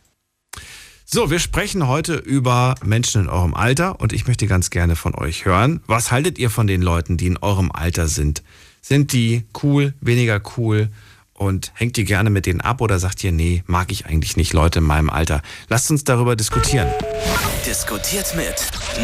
[1.06, 5.14] So, wir sprechen heute über Menschen in eurem Alter und ich möchte ganz gerne von
[5.16, 5.82] euch hören.
[5.86, 8.42] Was haltet ihr von den Leuten, die in eurem Alter sind?
[8.82, 10.90] Sind die cool, weniger cool?
[11.34, 14.54] Und hängt ihr gerne mit denen ab oder sagt ihr, nee, mag ich eigentlich nicht
[14.54, 15.42] Leute in meinem Alter?
[15.68, 16.88] Lasst uns darüber diskutieren.
[17.66, 18.56] Diskutiert mit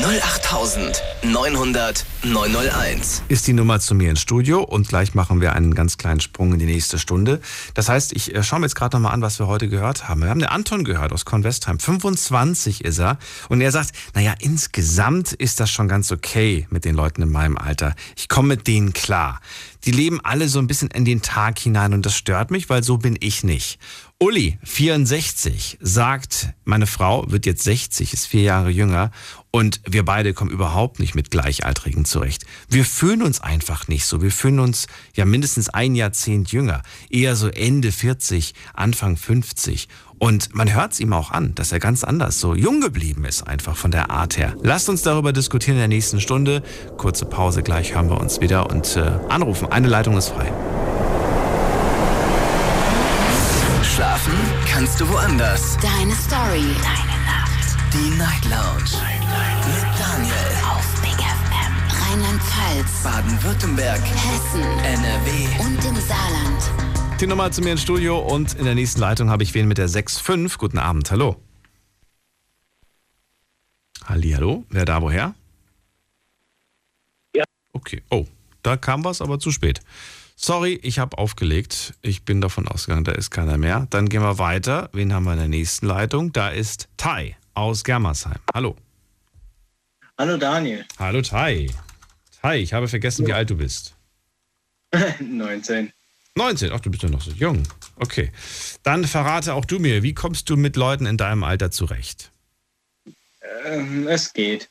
[0.04, 3.24] 08900 901.
[3.30, 6.54] Ist die Nummer zu mir ins Studio und gleich machen wir einen ganz kleinen Sprung
[6.54, 7.40] in die nächste Stunde.
[7.74, 10.22] Das heißt, ich äh, schaue mir jetzt gerade nochmal an, was wir heute gehört haben.
[10.22, 11.80] Wir haben den Anton gehört aus Convestheim.
[11.80, 13.18] 25 ist er.
[13.48, 17.58] Und er sagt, naja, insgesamt ist das schon ganz okay mit den Leuten in meinem
[17.58, 17.96] Alter.
[18.18, 19.40] Ich komme mit denen klar.
[19.86, 22.84] Die leben alle so ein bisschen in den Tag hinein und das stört mich, weil
[22.84, 23.80] so bin ich nicht.
[24.22, 29.12] Uli, 64, sagt, meine Frau wird jetzt 60, ist vier Jahre jünger
[29.52, 32.46] und wir beide kommen überhaupt nicht mit Gleichaltrigen zurecht.
[32.68, 34.22] Wir fühlen uns einfach nicht so.
[34.22, 39.88] Wir fühlen uns ja mindestens ein Jahrzehnt jünger, eher so Ende 40, Anfang 50.
[40.20, 43.48] Und man hört es ihm auch an, dass er ganz anders so jung geblieben ist,
[43.48, 44.54] einfach von der Art her.
[44.62, 46.62] Lasst uns darüber diskutieren in der nächsten Stunde.
[46.98, 49.72] Kurze Pause, gleich hören wir uns wieder und äh, anrufen.
[49.72, 50.52] Eine Leitung ist frei.
[53.82, 54.34] Schlafen
[54.72, 55.78] kannst du woanders.
[55.82, 56.68] Deine Story.
[56.84, 57.78] Deine Nacht.
[57.94, 59.02] Die Night Lounge.
[59.66, 60.34] Mit Daniel.
[60.70, 61.74] Auf Big FM.
[62.02, 63.04] Rheinland-Pfalz.
[63.04, 64.02] Baden-Württemberg.
[64.02, 64.64] Hessen.
[64.84, 65.64] NRW.
[65.66, 66.79] Und im Saarland.
[67.20, 69.78] Die Nummer zu mir ins Studio und in der nächsten Leitung habe ich wen mit
[69.78, 70.58] der 6.5.
[70.58, 71.36] Guten Abend, hallo.
[74.06, 75.36] Hallo, wer da woher?
[77.36, 77.44] Ja.
[77.74, 78.26] Okay, oh,
[78.64, 79.82] da kam was, aber zu spät.
[80.38, 81.94] Sorry, ich habe aufgelegt.
[82.02, 83.86] Ich bin davon ausgegangen, da ist keiner mehr.
[83.90, 84.90] Dann gehen wir weiter.
[84.94, 86.32] Wen haben wir in der nächsten Leitung?
[86.32, 88.40] Da ist Tai aus Germersheim.
[88.54, 88.78] Hallo.
[90.18, 90.86] Hallo Daniel.
[90.98, 91.70] Hallo Tai.
[92.42, 93.98] Tai, ich habe vergessen, wie alt du bist.
[95.20, 95.92] 19.
[96.36, 97.64] 19, ach, du bist ja noch so jung.
[97.98, 98.32] Okay.
[98.84, 102.32] Dann verrate auch du mir, wie kommst du mit Leuten in deinem Alter zurecht?
[103.66, 104.70] Ähm, es geht.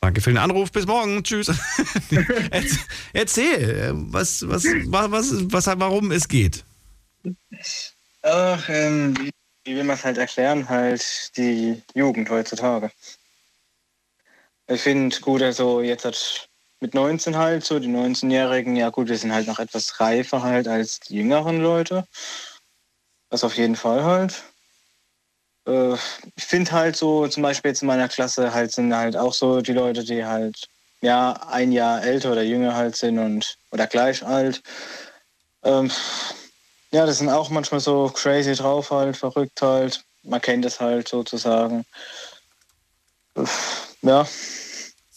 [0.00, 0.70] Danke für den Anruf.
[0.70, 1.24] Bis morgen.
[1.24, 1.48] Tschüss.
[2.50, 2.78] Erz-
[3.12, 6.64] Erzähl, was, was, was, was, was, warum es geht.
[8.22, 9.30] Ach, ähm, wie,
[9.64, 10.68] wie will man es halt erklären?
[10.68, 12.92] Halt die Jugend heutzutage.
[14.66, 16.48] Ich finde gut, also jetzt hat
[16.80, 20.68] mit 19 halt so, die 19-Jährigen, ja gut, wir sind halt noch etwas reifer halt
[20.68, 22.06] als die jüngeren Leute.
[23.30, 24.44] Das auf jeden Fall halt.
[25.66, 25.94] Äh,
[26.36, 29.60] ich finde halt so, zum Beispiel jetzt in meiner Klasse halt sind halt auch so
[29.60, 30.68] die Leute, die halt
[31.00, 34.62] ja ein Jahr älter oder jünger halt sind und oder gleich alt.
[35.62, 35.90] Ähm,
[36.92, 40.04] ja, das sind auch manchmal so crazy drauf halt, verrückt halt.
[40.22, 41.84] Man kennt es halt sozusagen.
[43.36, 44.26] Uff, Ja,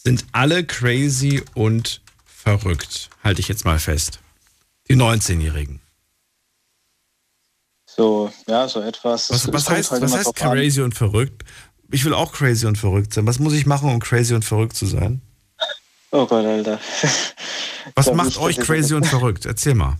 [0.08, 3.10] Sind alle crazy und verrückt.
[3.22, 4.20] Halte ich jetzt mal fest.
[4.88, 5.80] Die 19-Jährigen.
[7.84, 9.28] so, ja, so etwas.
[9.28, 10.56] Was, was heißt, halt was heißt drauf an.
[10.56, 11.44] crazy und verrückt?
[11.90, 13.26] Ich will auch crazy und verrückt sein.
[13.26, 15.20] Was muss ich machen, um crazy und verrückt zu sein?
[16.10, 16.80] Oh Gott, Alter.
[17.94, 19.44] Was macht euch crazy und verrückt?
[19.44, 19.98] Erzähl mal.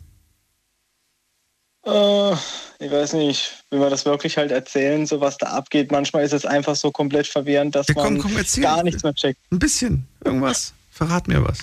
[1.88, 2.32] Äh,
[2.80, 5.90] ich weiß nicht, will man das wirklich halt erzählen, so was da abgeht.
[5.90, 8.62] Manchmal ist es einfach so komplett verwirrend, dass Ja, komm, man komm, erzähl.
[8.62, 9.40] gar nichts mehr checkt.
[9.50, 10.06] Ein bisschen.
[10.24, 10.72] Irgendwas.
[10.90, 11.58] Verrat mir was.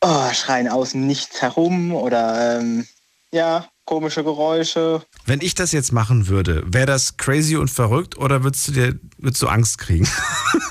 [0.00, 2.86] Oh, schreien außen nichts herum oder ähm,
[3.32, 5.02] ja, komische Geräusche.
[5.26, 8.98] Wenn ich das jetzt machen würde, wäre das crazy und verrückt oder würdest du dir
[9.18, 10.06] würdest du Angst kriegen?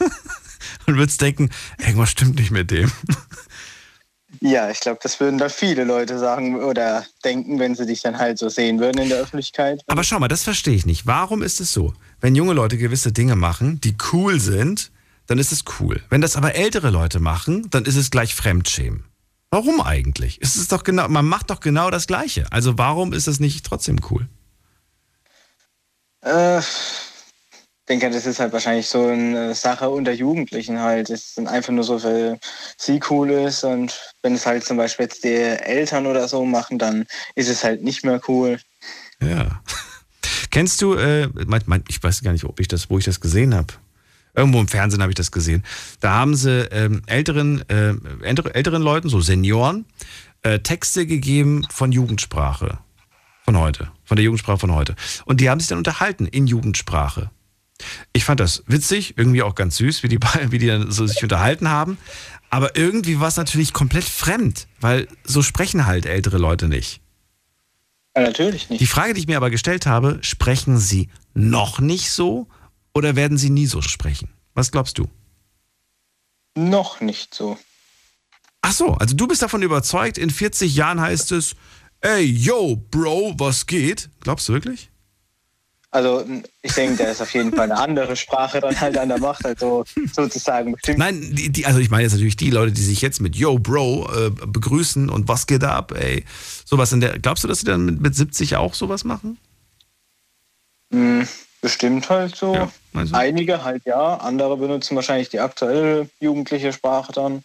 [0.88, 1.50] und würdest denken,
[1.80, 2.92] irgendwas stimmt nicht mit dem.
[4.42, 8.18] Ja, ich glaube, das würden da viele Leute sagen oder denken, wenn sie dich dann
[8.18, 9.82] halt so sehen würden in der Öffentlichkeit.
[9.88, 11.08] Aber schau mal, das verstehe ich nicht.
[11.08, 11.94] Warum ist es so?
[12.20, 14.92] Wenn junge Leute gewisse Dinge machen, die cool sind,
[15.28, 16.02] dann ist es cool.
[16.10, 19.04] Wenn das aber ältere Leute machen, dann ist es gleich Fremdschämen.
[19.50, 20.40] Warum eigentlich?
[20.42, 22.46] Es ist doch genau, man macht doch genau das Gleiche.
[22.52, 24.28] Also warum ist es nicht trotzdem cool?
[26.22, 26.62] Äh,
[27.88, 31.10] denke, das ist halt wahrscheinlich so eine Sache unter Jugendlichen halt.
[31.10, 32.40] Es sind einfach nur so, weil
[32.78, 36.78] sie cool ist und wenn es halt zum Beispiel jetzt die Eltern oder so machen,
[36.78, 38.60] dann ist es halt nicht mehr cool.
[39.22, 39.62] Ja.
[40.52, 43.22] Kennst du, äh, mein, mein, ich weiß gar nicht, ob ich das, wo ich das
[43.22, 43.74] gesehen habe.
[44.36, 45.64] Irgendwo im Fernsehen habe ich das gesehen.
[46.00, 49.86] Da haben sie ähm, älteren, äh, ältere, älteren Leuten, so Senioren,
[50.44, 52.78] äh, Texte gegeben von Jugendsprache.
[53.46, 53.90] Von heute.
[54.04, 54.96] Von der Jugendsprache von heute.
[55.26, 57.32] Und die haben sich dann unterhalten in Jugendsprache.
[58.14, 61.06] Ich fand das witzig, irgendwie auch ganz süß, wie die, beiden- wie die dann so
[61.06, 61.98] sich unterhalten haben.
[62.50, 67.02] Aber irgendwie war es natürlich komplett fremd, weil so sprechen halt ältere Leute nicht.
[68.16, 68.82] Ja, natürlich nicht.
[68.82, 72.48] Die Frage, die ich mir aber gestellt habe, sprechen sie noch nicht so
[72.94, 74.30] oder werden sie nie so sprechen?
[74.56, 75.08] Was glaubst du?
[76.56, 77.60] Noch nicht so.
[78.62, 81.56] Ach so, also du bist davon überzeugt, in 40 Jahren heißt es,
[82.02, 84.10] ey, yo, Bro, was geht?
[84.22, 84.90] Glaubst du wirklich?
[85.98, 86.24] Also
[86.62, 89.44] ich denke, da ist auf jeden Fall eine andere Sprache dann halt an der Macht,
[89.48, 89.84] also
[90.14, 91.00] sozusagen bestimmt.
[91.00, 93.58] Nein, die, die, also ich meine jetzt natürlich die Leute, die sich jetzt mit Yo,
[93.58, 96.24] Bro äh, begrüßen und was geht ab, ey.
[96.66, 97.18] Sowas in der.
[97.18, 99.40] Glaubst du, dass sie dann mit, mit 70 auch sowas machen?
[100.94, 101.28] Hm,
[101.62, 102.54] bestimmt halt so.
[102.54, 103.16] Ja, also.
[103.16, 107.44] Einige halt ja, andere benutzen wahrscheinlich die aktuelle jugendliche Sprache dann.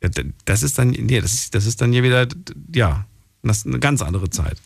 [0.00, 0.08] Ja,
[0.44, 2.28] das ist dann, nee, das ist, das ist dann hier wieder,
[2.72, 3.06] ja,
[3.42, 4.58] das ist eine ganz andere Zeit.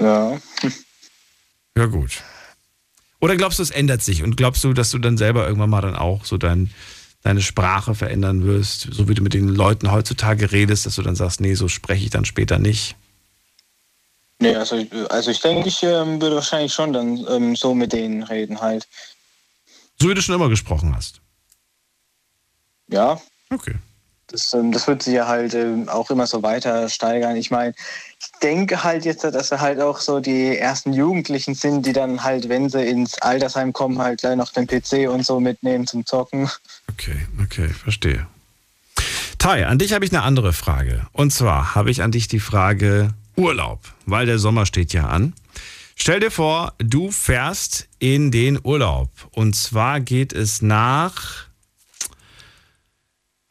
[0.00, 0.40] Ja.
[1.76, 2.22] Ja, gut.
[3.20, 4.22] Oder glaubst du, es ändert sich?
[4.22, 6.70] Und glaubst du, dass du dann selber irgendwann mal dann auch so dein,
[7.22, 11.16] deine Sprache verändern wirst, so wie du mit den Leuten heutzutage redest, dass du dann
[11.16, 12.96] sagst, nee, so spreche ich dann später nicht?
[14.38, 18.22] Nee, also, also ich denke, ich ähm, würde wahrscheinlich schon dann ähm, so mit denen
[18.22, 18.88] reden halt.
[20.00, 21.20] So wie du schon immer gesprochen hast?
[22.88, 23.20] Ja.
[23.50, 23.74] Okay.
[24.28, 27.36] Das, ähm, das wird sich ja halt ähm, auch immer so weiter steigern.
[27.36, 27.74] Ich meine,
[28.20, 32.22] ich denke halt jetzt, dass wir halt auch so die ersten Jugendlichen sind, die dann
[32.22, 36.04] halt, wenn sie ins Altersheim kommen, halt gleich noch den PC und so mitnehmen zum
[36.04, 36.50] Zocken.
[36.90, 38.26] Okay, okay, verstehe.
[39.38, 41.06] Tai, an dich habe ich eine andere Frage.
[41.12, 45.32] Und zwar habe ich an dich die Frage Urlaub, weil der Sommer steht ja an.
[45.96, 49.08] Stell dir vor, du fährst in den Urlaub.
[49.30, 51.46] Und zwar geht es nach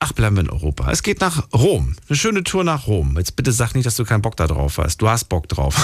[0.02, 0.90] Ach, bleiben wir in Europa.
[0.92, 1.98] Es geht nach Rom.
[2.08, 3.18] Eine schöne Tour nach Rom.
[3.18, 5.02] Jetzt bitte sag nicht, dass du keinen Bock da drauf hast.
[5.02, 5.76] Du hast Bock drauf.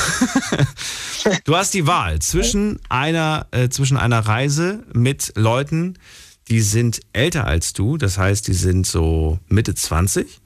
[1.43, 5.99] du hast die Wahl zwischen einer, äh, zwischen einer Reise mit Leuten,
[6.47, 10.39] die sind älter als du, das heißt, die sind so Mitte 20,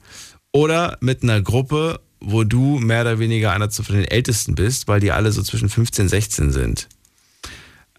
[0.50, 4.98] oder mit einer Gruppe, wo du mehr oder weniger einer von den Ältesten bist, weil
[4.98, 6.88] die alle so zwischen 15 und 16 sind.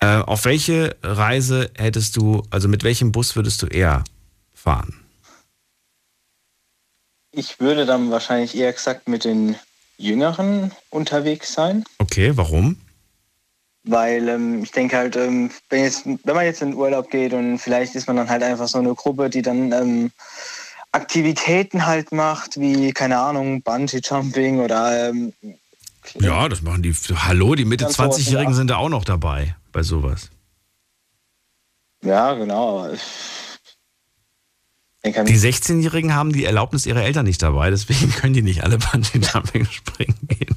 [0.02, 4.04] Äh, auf welche Reise hättest du, also mit welchem Bus würdest du eher
[4.54, 5.01] fahren?
[7.32, 9.56] Ich würde dann wahrscheinlich eher gesagt mit den
[9.98, 11.86] Jüngeren unterwegs sein.
[12.00, 12.78] Okay, warum?
[13.84, 17.34] Weil ähm, ich denke halt, ähm, wenn, jetzt, wenn man jetzt in den Urlaub geht
[17.34, 20.12] und vielleicht ist man dann halt einfach so eine Gruppe, die dann ähm,
[20.92, 25.10] Aktivitäten halt macht, wie, keine Ahnung, Bungee-Jumping oder...
[25.10, 25.34] Ähm,
[26.20, 26.94] ja, das machen die.
[26.94, 30.32] Hallo, die Mitte 20-Jährigen sind da auch noch dabei bei sowas.
[32.04, 32.90] Ja, genau.
[35.04, 39.66] Die 16-Jährigen haben die Erlaubnis ihrer Eltern nicht dabei, deswegen können die nicht alle Bungee-Jumping
[39.66, 40.56] springen gehen.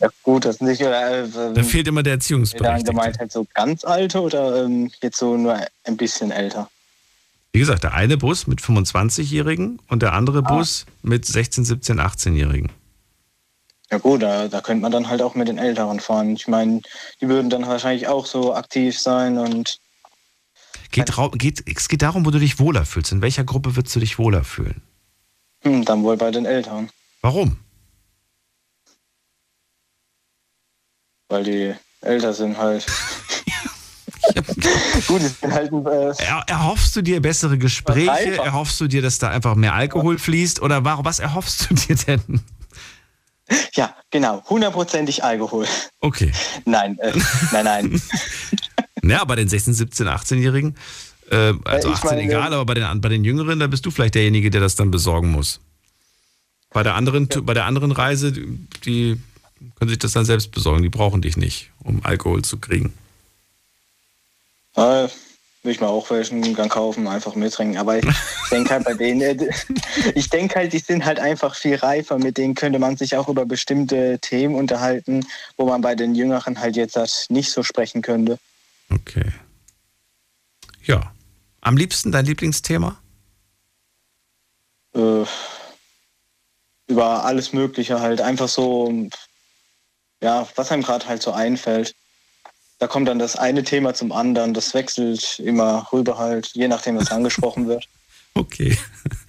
[0.00, 0.80] Ja gut, das nicht.
[0.80, 2.90] Äh, da fehlt immer der Erziehungsberechtigte.
[2.90, 6.68] gemeint halt so ganz alte oder ähm, jetzt so nur ein bisschen älter?
[7.52, 10.56] Wie gesagt, der eine Bus mit 25-Jährigen und der andere ah.
[10.56, 12.70] Bus mit 16, 17, 18-Jährigen.
[13.90, 16.34] Ja gut, da, da könnte man dann halt auch mit den Älteren fahren.
[16.34, 16.82] Ich meine,
[17.20, 19.78] die würden dann wahrscheinlich auch so aktiv sein und
[20.90, 23.12] Geht, geht, es geht darum, wo du dich wohler fühlst.
[23.12, 24.82] In welcher Gruppe würdest du dich wohler fühlen?
[25.62, 26.88] Hm, dann wohl bei den Eltern.
[27.20, 27.58] Warum?
[31.28, 32.86] Weil die älter sind halt.
[35.06, 38.36] Gut, ich bin halt ein, äh, er, Erhoffst du dir bessere Gespräche?
[38.36, 40.62] Erhoffst du dir, dass da einfach mehr Alkohol fließt?
[40.62, 42.40] Oder was erhoffst du dir denn?
[43.72, 44.42] Ja, genau.
[44.48, 45.66] Hundertprozentig Alkohol.
[46.00, 46.32] Okay.
[46.64, 47.12] Nein, äh,
[47.52, 48.02] nein, nein.
[49.08, 50.76] Ja, bei den 16, 17, 18-Jährigen,
[51.30, 54.14] äh, also 18 meine, egal, aber bei den, bei den Jüngeren, da bist du vielleicht
[54.14, 55.60] derjenige, der das dann besorgen muss.
[56.70, 57.40] Bei der anderen, ja.
[57.40, 59.20] bei der anderen Reise, die
[59.78, 62.92] können sich das dann selbst besorgen, die brauchen dich nicht, um Alkohol zu kriegen.
[64.74, 65.08] Ah,
[65.62, 67.78] will ich mal auch welchen Gang kaufen, einfach mittrinken.
[67.78, 68.04] Aber ich
[68.50, 69.50] denke halt bei denen, äh,
[70.14, 72.18] ich denke halt, die sind halt einfach viel reifer.
[72.18, 76.60] Mit denen könnte man sich auch über bestimmte Themen unterhalten, wo man bei den Jüngeren
[76.60, 78.38] halt jetzt halt nicht so sprechen könnte.
[78.90, 79.32] Okay.
[80.82, 81.12] Ja.
[81.60, 82.98] Am liebsten dein Lieblingsthema?
[84.94, 85.24] Äh,
[86.86, 88.20] über alles Mögliche halt.
[88.20, 89.08] Einfach so,
[90.22, 91.94] ja, was einem gerade halt so einfällt.
[92.78, 94.54] Da kommt dann das eine Thema zum anderen.
[94.54, 97.88] Das wechselt immer rüber halt, je nachdem, was angesprochen wird.
[98.34, 98.78] Okay.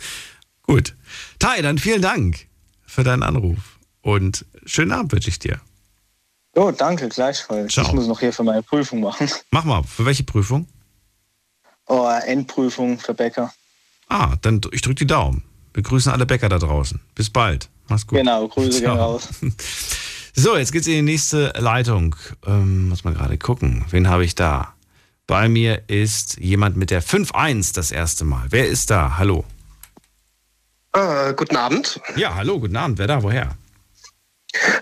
[0.62, 0.94] Gut.
[1.40, 2.46] Tai, dann vielen Dank
[2.86, 5.60] für deinen Anruf und schönen Abend wünsche ich dir.
[6.60, 7.72] Jo, danke, gleichfalls.
[7.72, 7.88] Ciao.
[7.88, 9.30] Ich muss noch hier für meine Prüfung machen.
[9.52, 10.68] Mach mal, für welche Prüfung?
[11.88, 13.54] Oh, Endprüfung für Bäcker.
[14.10, 15.46] Ah, dann ich drücke die Daumen.
[15.74, 17.00] Wir grüßen alle Bäcker da draußen.
[17.16, 17.70] Bis bald.
[17.88, 18.18] Mach's gut.
[18.18, 19.30] Genau, Grüße gehen raus.
[20.36, 22.16] So, jetzt geht's in die nächste Leitung.
[22.46, 23.84] Ähm, muss man gerade gucken.
[23.90, 24.74] Wen habe ich da?
[25.28, 28.46] Bei mir ist jemand mit der 5-1 das erste Mal.
[28.50, 29.18] Wer ist da?
[29.18, 29.44] Hallo.
[30.94, 32.00] Äh, guten Abend.
[32.16, 33.00] Ja, hallo, guten Abend.
[33.00, 33.24] Wer da?
[33.24, 33.58] Woher?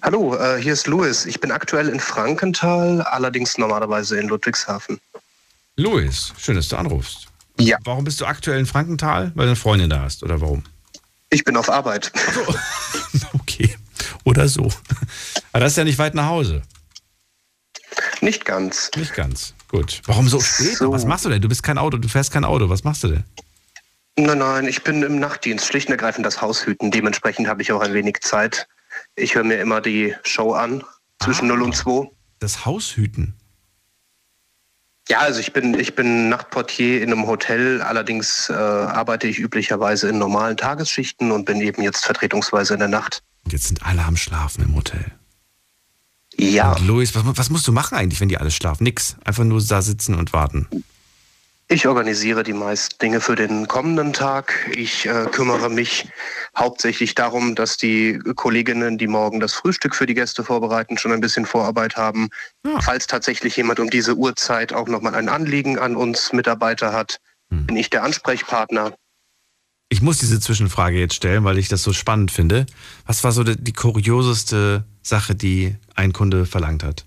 [0.01, 1.25] Hallo, äh, hier ist Louis.
[1.25, 4.99] Ich bin aktuell in Frankenthal, allerdings normalerweise in Ludwigshafen.
[5.75, 7.27] Louis, schön, dass du anrufst.
[7.59, 7.77] Ja.
[7.83, 9.31] Warum bist du aktuell in Frankenthal?
[9.35, 10.63] Weil du eine Freundin da hast, oder warum?
[11.29, 12.11] Ich bin auf Arbeit.
[12.33, 13.19] So.
[13.33, 13.75] okay.
[14.23, 14.71] Oder so.
[15.51, 16.61] Aber das ist ja nicht weit nach Hause.
[18.21, 18.91] Nicht ganz.
[18.95, 19.53] Nicht ganz.
[19.67, 20.01] Gut.
[20.05, 20.77] Warum so spät?
[20.77, 20.91] So.
[20.91, 21.41] Was machst du denn?
[21.41, 22.69] Du bist kein Auto, du fährst kein Auto.
[22.69, 23.23] Was machst du denn?
[24.17, 26.89] Nein, nein, ich bin im Nachtdienst, schlicht und ergreifend das Haus hüten.
[26.89, 28.67] Dementsprechend habe ich auch ein wenig Zeit.
[29.15, 30.83] Ich höre mir immer die Show an,
[31.19, 32.09] zwischen ah, 0 und 2.
[32.39, 33.33] Das Haus hüten?
[35.09, 40.09] Ja, also ich bin, ich bin Nachtportier in einem Hotel, allerdings äh, arbeite ich üblicherweise
[40.09, 43.23] in normalen Tagesschichten und bin eben jetzt vertretungsweise in der Nacht.
[43.45, 45.05] Und jetzt sind alle am Schlafen im Hotel.
[46.35, 46.73] Ja.
[46.73, 48.83] Und Luis, was, was musst du machen eigentlich, wenn die alle schlafen?
[48.83, 49.15] Nix.
[49.23, 50.67] Einfach nur da sitzen und warten.
[51.69, 54.69] Ich organisiere die meisten Dinge für den kommenden Tag.
[54.73, 56.07] Ich äh, kümmere mich
[56.57, 61.19] hauptsächlich darum, dass die Kolleginnen, die morgen das Frühstück für die Gäste vorbereiten, schon ein
[61.19, 62.29] bisschen Vorarbeit haben.
[62.65, 62.79] Ja.
[62.79, 67.19] Falls tatsächlich jemand um diese Uhrzeit auch nochmal ein Anliegen an uns Mitarbeiter hat,
[67.49, 67.65] hm.
[67.65, 68.93] bin ich der Ansprechpartner.
[69.89, 72.65] Ich muss diese Zwischenfrage jetzt stellen, weil ich das so spannend finde.
[73.05, 77.06] Was war so die, die kurioseste Sache, die ein Kunde verlangt hat?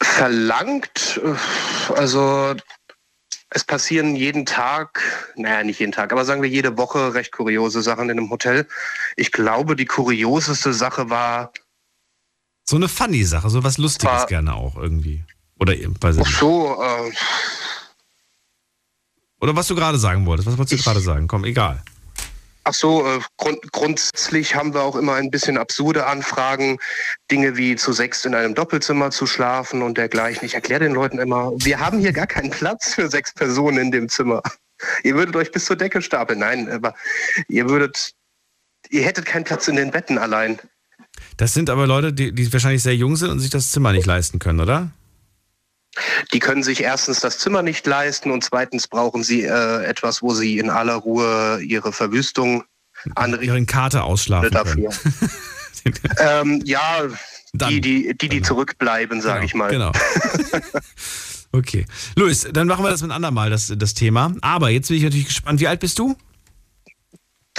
[0.00, 2.54] Verlangt, äh, also
[3.50, 7.82] es passieren jeden Tag, naja, nicht jeden Tag, aber sagen wir jede Woche recht kuriose
[7.82, 8.66] Sachen in einem Hotel.
[9.16, 11.52] Ich glaube, die kurioseste Sache war.
[12.68, 15.24] So eine funny Sache, so was Lustiges war, gerne auch irgendwie.
[15.58, 16.38] Oder weiß ich nicht.
[16.38, 17.12] so, äh,
[19.40, 20.46] Oder was du gerade sagen wolltest.
[20.46, 21.26] Was wolltest du gerade sagen?
[21.26, 21.82] Komm, egal.
[22.68, 26.76] Ach so, äh, grund grundsätzlich haben wir auch immer ein bisschen absurde Anfragen,
[27.30, 30.44] Dinge wie zu sechs in einem Doppelzimmer zu schlafen und dergleichen.
[30.44, 33.90] Ich erkläre den Leuten immer, wir haben hier gar keinen Platz für sechs Personen in
[33.90, 34.42] dem Zimmer.
[35.02, 36.40] Ihr würdet euch bis zur Decke stapeln.
[36.40, 36.94] Nein, aber
[37.48, 38.12] ihr würdet,
[38.90, 40.58] ihr hättet keinen Platz in den Betten allein.
[41.38, 44.06] Das sind aber Leute, die, die wahrscheinlich sehr jung sind und sich das Zimmer nicht
[44.06, 44.90] leisten können, oder?
[46.32, 50.34] Die können sich erstens das Zimmer nicht leisten und zweitens brauchen sie äh, etwas, wo
[50.34, 52.64] sie in aller Ruhe ihre Verwüstung
[53.14, 53.48] anrichten.
[53.48, 54.90] Ihren Kater ausschlafen dafür.
[56.18, 57.08] ähm, ja,
[57.52, 59.70] die, die, die, die zurückbleiben, sage genau, ich mal.
[59.70, 59.92] Genau.
[61.52, 61.86] okay.
[62.16, 64.34] Luis, dann machen wir das mit einem andermal, das, das Thema.
[64.40, 65.60] Aber jetzt bin ich natürlich gespannt.
[65.60, 66.16] Wie alt bist du?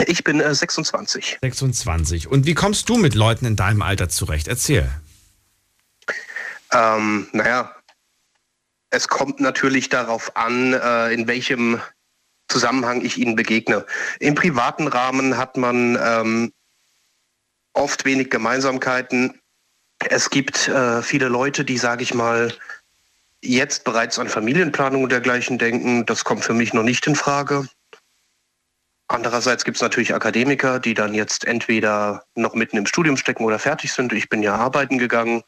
[0.05, 1.39] Ich bin äh, 26.
[1.41, 2.27] 26.
[2.27, 4.47] Und wie kommst du mit Leuten in deinem Alter zurecht?
[4.47, 4.89] Erzähl.
[6.71, 7.71] Ähm, naja,
[8.89, 11.81] es kommt natürlich darauf an, äh, in welchem
[12.47, 13.85] Zusammenhang ich ihnen begegne.
[14.19, 16.53] Im privaten Rahmen hat man ähm,
[17.73, 19.39] oft wenig Gemeinsamkeiten.
[20.09, 22.53] Es gibt äh, viele Leute, die, sage ich mal,
[23.41, 26.05] jetzt bereits an Familienplanung und dergleichen denken.
[26.05, 27.67] Das kommt für mich noch nicht in Frage.
[29.07, 33.59] Andererseits gibt es natürlich Akademiker, die dann jetzt entweder noch mitten im Studium stecken oder
[33.59, 34.13] fertig sind.
[34.13, 35.43] Ich bin ja arbeiten gegangen.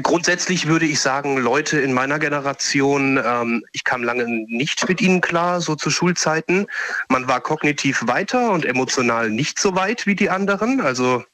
[0.00, 5.20] Grundsätzlich würde ich sagen, Leute in meiner Generation, ähm, ich kam lange nicht mit ihnen
[5.20, 6.66] klar, so zu Schulzeiten.
[7.08, 10.80] Man war kognitiv weiter und emotional nicht so weit wie die anderen.
[10.80, 11.24] Also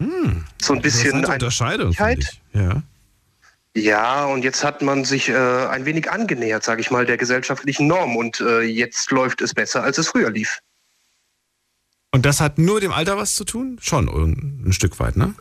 [0.00, 1.92] hm, so ein bisschen eine Unterscheidung.
[2.52, 2.82] Ja.
[3.76, 7.88] Ja, und jetzt hat man sich äh, ein wenig angenähert, sage ich mal, der gesellschaftlichen
[7.88, 8.16] Norm.
[8.16, 10.60] Und äh, jetzt läuft es besser, als es früher lief.
[12.12, 13.78] Und das hat nur dem Alter was zu tun?
[13.80, 15.34] Schon ein Stück weit, ne?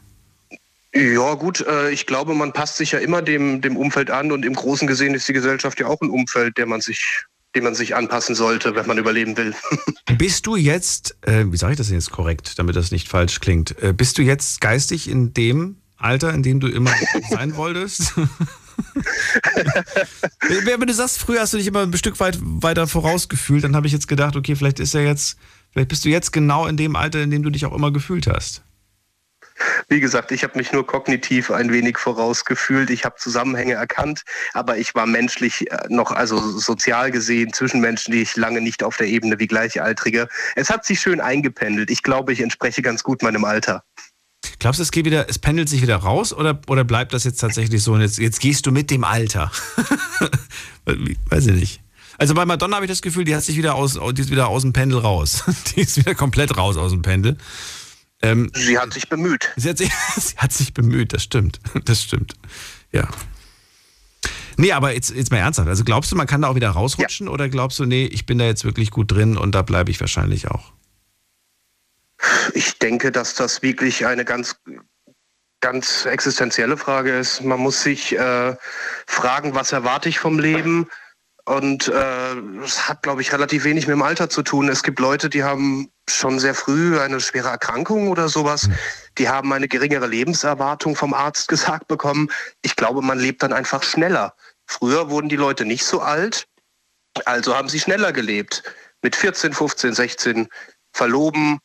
[0.96, 4.46] Ja, gut, äh, ich glaube, man passt sich ja immer dem, dem Umfeld an und
[4.46, 7.24] im Großen gesehen ist die Gesellschaft ja auch ein Umfeld, der man sich,
[7.56, 9.56] dem man sich anpassen sollte, wenn man überleben will.
[10.18, 13.40] bist du jetzt, äh, wie sage ich das denn jetzt korrekt, damit das nicht falsch
[13.40, 16.94] klingt, äh, bist du jetzt geistig in dem Alter, in dem du immer
[17.30, 18.14] sein wolltest?
[20.48, 23.88] Wenn du sagst, früher hast du dich immer ein Stück weit weiter vorausgefühlt, dann habe
[23.88, 25.38] ich jetzt gedacht, okay, vielleicht ist er jetzt,
[25.72, 28.28] vielleicht bist du jetzt genau in dem Alter, in dem du dich auch immer gefühlt
[28.28, 28.62] hast.
[29.88, 32.90] Wie gesagt, ich habe mich nur kognitiv ein wenig vorausgefühlt.
[32.90, 34.24] Ich habe Zusammenhänge erkannt,
[34.54, 38.84] aber ich war menschlich äh, noch, also sozial gesehen, zwischen Menschen, die ich lange nicht
[38.84, 40.28] auf der Ebene wie Gleichaltrige.
[40.56, 41.90] Es hat sich schön eingependelt.
[41.90, 43.84] Ich glaube, ich entspreche ganz gut meinem Alter.
[44.60, 47.40] Glaubst du, es geht wieder, es pendelt sich wieder raus oder, oder bleibt das jetzt
[47.40, 49.52] tatsächlich so und jetzt, jetzt gehst du mit dem Alter?
[51.30, 51.84] Weiß ich nicht.
[52.18, 54.48] Also bei Madonna habe ich das Gefühl, die hat sich wieder aus, die ist wieder
[54.48, 55.44] aus dem Pendel raus.
[55.76, 57.38] Die ist wieder komplett raus aus dem Pendel.
[58.24, 59.52] Ähm, sie hat sich bemüht.
[59.58, 61.60] Sie hat sich, sie hat sich bemüht, das stimmt.
[61.86, 62.34] Das stimmt.
[62.92, 63.08] Ja.
[64.56, 65.68] Nee, aber jetzt, jetzt mal ernsthaft.
[65.68, 67.34] Also glaubst du, man kann da auch wieder rausrutschen ja.
[67.34, 70.00] oder glaubst du, nee, ich bin da jetzt wirklich gut drin und da bleibe ich
[70.00, 70.72] wahrscheinlich auch?
[72.54, 74.56] Ich denke, dass das wirklich eine ganz,
[75.60, 77.42] ganz existenzielle Frage ist.
[77.42, 78.56] Man muss sich äh,
[79.06, 80.88] fragen, was erwarte ich vom Leben?
[81.46, 84.70] Und äh, es hat, glaube ich, relativ wenig mit dem Alter zu tun.
[84.70, 88.68] Es gibt Leute, die haben schon sehr früh eine schwere Erkrankung oder sowas.
[88.68, 88.78] Mhm.
[89.18, 92.30] Die haben eine geringere Lebenserwartung vom Arzt gesagt bekommen.
[92.62, 94.36] Ich glaube, man lebt dann einfach schneller.
[94.66, 96.48] Früher wurden die Leute nicht so alt,
[97.26, 98.64] also haben sie schneller gelebt.
[99.02, 100.48] Mit 14, 15, 16
[100.94, 101.60] verloben,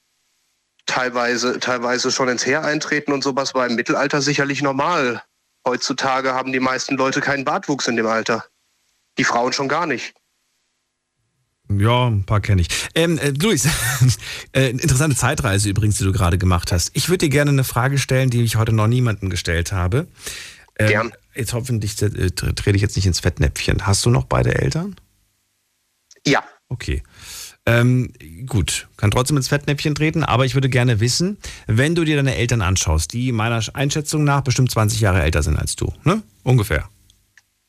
[0.86, 5.22] teilweise, teilweise schon ins Heer eintreten und sowas war im Mittelalter sicherlich normal.
[5.66, 8.44] Heutzutage haben die meisten Leute keinen Bartwuchs in dem Alter.
[9.18, 10.14] Die Frauen schon gar nicht.
[11.70, 12.68] Ja, ein paar kenne ich.
[12.94, 13.68] Ähm, äh, Luis,
[14.52, 16.90] äh, interessante Zeitreise übrigens, die du gerade gemacht hast.
[16.94, 20.06] Ich würde dir gerne eine Frage stellen, die ich heute noch niemandem gestellt habe.
[20.78, 21.12] Ähm, Gern.
[21.34, 23.86] Jetzt hoffentlich äh, trete ich jetzt nicht ins Fettnäpfchen.
[23.86, 24.96] Hast du noch beide Eltern?
[26.26, 26.42] Ja.
[26.68, 27.02] Okay.
[27.66, 28.12] Ähm,
[28.46, 31.36] gut, kann trotzdem ins Fettnäpfchen treten, aber ich würde gerne wissen,
[31.66, 35.58] wenn du dir deine Eltern anschaust, die meiner Einschätzung nach bestimmt 20 Jahre älter sind
[35.58, 36.22] als du, ne?
[36.44, 36.88] Ungefähr.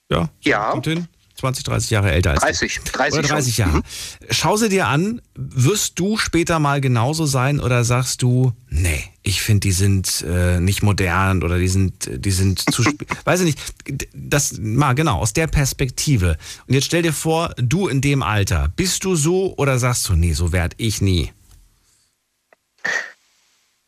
[0.09, 0.29] Ja?
[0.41, 0.71] Ja.
[0.71, 1.07] Kommt hin?
[1.39, 2.91] 20, 30 Jahre älter als 30, du.
[2.91, 3.65] 30 Oder 30 schon.
[3.65, 3.77] Jahre.
[3.77, 3.83] Mhm.
[4.29, 9.41] Schau sie dir an, wirst du später mal genauso sein oder sagst du, nee, ich
[9.41, 12.83] finde, die sind äh, nicht modern oder die sind, die sind zu,
[13.25, 16.37] weiß ich nicht, das, mal genau, aus der Perspektive.
[16.67, 20.13] Und jetzt stell dir vor, du in dem Alter, bist du so oder sagst du,
[20.13, 21.31] nee, so werd ich nie?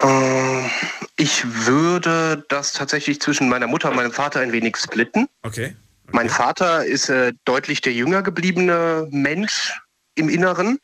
[0.01, 0.61] Äh,
[1.17, 5.27] Ich würde das tatsächlich zwischen meiner Mutter und meinem Vater ein wenig splitten.
[5.43, 5.75] Okay.
[6.13, 9.79] Mein Vater ist äh, deutlich der jünger gebliebene Mensch
[10.15, 10.77] im Inneren.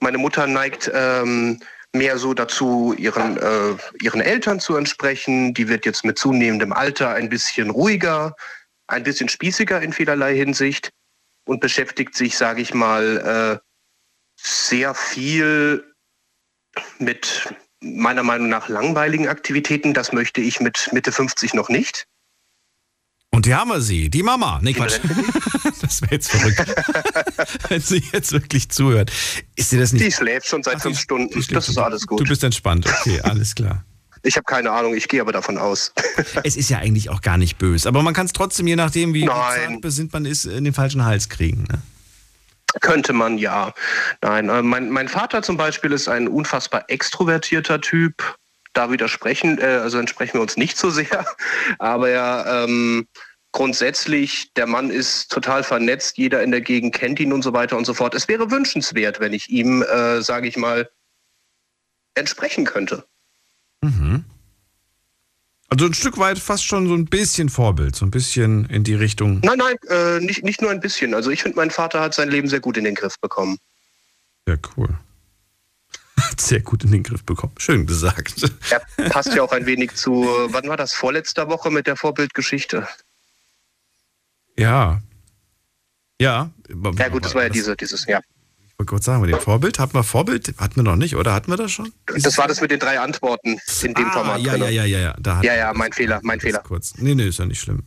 [0.00, 1.60] Meine Mutter neigt ähm,
[1.94, 5.54] mehr so dazu, ihren, äh, ihren Eltern zu entsprechen.
[5.54, 8.34] Die wird jetzt mit zunehmendem Alter ein bisschen ruhiger,
[8.88, 10.90] ein bisschen spießiger in vielerlei Hinsicht
[11.46, 13.68] und beschäftigt sich, sage ich mal, äh,
[14.36, 15.94] sehr viel
[16.98, 17.48] mit
[17.80, 19.94] meiner Meinung nach langweiligen Aktivitäten.
[19.94, 22.07] Das möchte ich mit Mitte 50 noch nicht.
[23.30, 24.60] Und hier haben wir sie, die Mama.
[24.62, 25.00] Nee, Quatsch.
[25.80, 26.58] Das wäre jetzt verrückt.
[27.68, 29.12] Wenn sie jetzt wirklich zuhört.
[29.54, 30.04] Ist dir das nicht.
[30.04, 31.42] Die schläft schon seit fünf Stunden.
[31.50, 32.20] Das ist alles gut.
[32.20, 33.84] Du bist entspannt, okay, alles klar.
[34.22, 35.92] Ich habe keine Ahnung, ich gehe aber davon aus.
[36.44, 39.14] Es ist ja eigentlich auch gar nicht böse, aber man kann es trotzdem, je nachdem,
[39.14, 39.80] wie Nein.
[39.80, 41.64] besinnt man ist, in den falschen Hals kriegen.
[41.64, 41.80] Ne?
[42.80, 43.72] Könnte man ja.
[44.20, 48.36] Nein, äh, mein, mein Vater zum Beispiel ist ein unfassbar extrovertierter Typ.
[48.72, 51.26] Da widersprechen, äh, also entsprechen wir uns nicht so sehr.
[51.78, 53.06] Aber er, ähm,
[53.52, 57.76] grundsätzlich, der Mann ist total vernetzt, jeder in der Gegend kennt ihn und so weiter
[57.76, 58.14] und so fort.
[58.14, 60.88] Es wäre wünschenswert, wenn ich ihm, äh, sage ich mal,
[62.14, 63.04] entsprechen könnte.
[63.82, 64.24] Mhm.
[65.70, 68.94] Also ein Stück weit fast schon so ein bisschen Vorbild, so ein bisschen in die
[68.94, 69.40] Richtung.
[69.42, 71.12] Nein, nein, äh, nicht, nicht nur ein bisschen.
[71.14, 73.58] Also ich finde, mein Vater hat sein Leben sehr gut in den Griff bekommen.
[74.46, 74.88] Sehr cool.
[76.38, 77.52] Sehr gut in den Griff bekommen.
[77.58, 78.50] Schön gesagt.
[78.70, 82.86] Er passt ja auch ein wenig zu, wann war das, vorletzter Woche mit der Vorbildgeschichte?
[84.56, 85.00] Ja.
[86.20, 86.50] Ja.
[86.98, 88.20] Ja gut, das war ja diese, dieses, ja.
[88.66, 90.54] Ich wollte kurz sagen, mit dem Vorbild, hatten wir Vorbild?
[90.58, 91.92] Hatten wir noch nicht, oder hatten wir das schon?
[92.06, 94.40] Das war das mit den drei Antworten in dem Ah, Format.
[94.40, 94.62] ja, drin.
[94.62, 95.16] ja, ja, ja, ja.
[95.18, 96.60] Da ja, ja, mein Fehler, mein Fehler.
[96.60, 96.94] Kurz.
[96.96, 97.82] Nee, nee, ist ja nicht schlimm.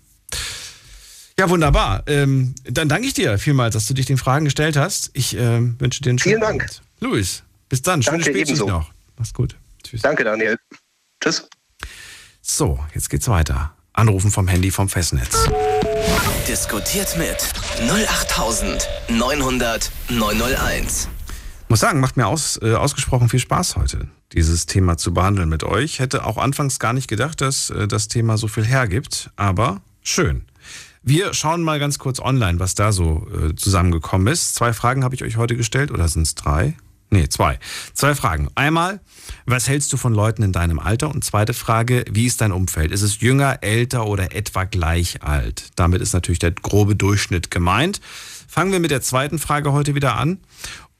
[1.39, 2.03] Ja, wunderbar.
[2.07, 5.11] Ähm, dann danke ich dir vielmals, dass du dich den Fragen gestellt hast.
[5.13, 6.61] Ich ähm, wünsche dir einen schönen Vielen Dank.
[6.63, 6.81] Abend.
[6.99, 8.03] Luis, bis dann.
[8.03, 8.67] Schöne Spätschicht ebenso.
[8.67, 8.91] noch.
[9.17, 9.55] Mach's gut.
[9.83, 10.01] Tschüss.
[10.01, 10.57] Danke, Daniel.
[11.21, 11.47] Tschüss.
[12.41, 13.73] So, jetzt geht's weiter.
[13.93, 15.47] Anrufen vom Handy vom Festnetz.
[16.47, 17.37] Diskutiert mit
[17.89, 21.07] 08900 901.
[21.69, 25.63] Muss sagen, macht mir aus, äh, ausgesprochen viel Spaß heute, dieses Thema zu behandeln mit
[25.63, 25.99] euch.
[25.99, 30.45] Hätte auch anfangs gar nicht gedacht, dass äh, das Thema so viel hergibt, aber schön.
[31.03, 34.55] Wir schauen mal ganz kurz online, was da so äh, zusammengekommen ist.
[34.55, 36.75] Zwei Fragen habe ich euch heute gestellt, oder sind es drei?
[37.13, 37.59] Nee, zwei.
[37.93, 38.47] Zwei Fragen.
[38.55, 39.01] Einmal,
[39.45, 41.09] was hältst du von Leuten in deinem Alter?
[41.09, 42.93] Und zweite Frage, wie ist dein Umfeld?
[42.93, 45.71] Ist es jünger, älter oder etwa gleich alt?
[45.75, 47.99] Damit ist natürlich der grobe Durchschnitt gemeint.
[48.47, 50.39] Fangen wir mit der zweiten Frage heute wieder an.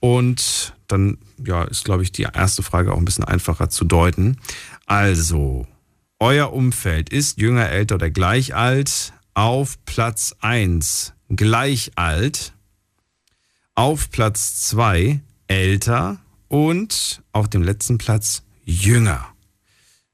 [0.02, 4.38] Und dann ja, ist, glaube ich, die erste Frage auch ein bisschen einfacher zu deuten.
[4.88, 5.66] Also,
[6.20, 9.14] euer Umfeld ist jünger, älter oder gleich alt.
[9.34, 12.52] Auf Platz 1 gleich alt.
[13.76, 15.22] Auf Platz 2
[15.52, 16.18] älter.
[16.48, 19.28] Und auf dem letzten Platz jünger.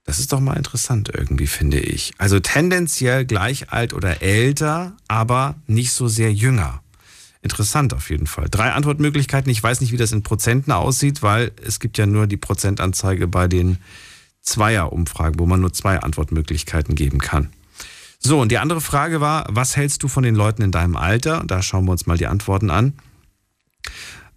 [0.03, 2.13] Das ist doch mal interessant irgendwie, finde ich.
[2.17, 6.81] Also tendenziell gleich alt oder älter, aber nicht so sehr jünger.
[7.41, 8.47] Interessant auf jeden Fall.
[8.49, 9.51] Drei Antwortmöglichkeiten.
[9.51, 13.27] Ich weiß nicht, wie das in Prozenten aussieht, weil es gibt ja nur die Prozentanzeige
[13.27, 13.77] bei den
[14.41, 17.49] Zweier-Umfragen, wo man nur zwei Antwortmöglichkeiten geben kann.
[18.19, 21.43] So, und die andere Frage war, was hältst du von den Leuten in deinem Alter?
[21.45, 22.93] Da schauen wir uns mal die Antworten an.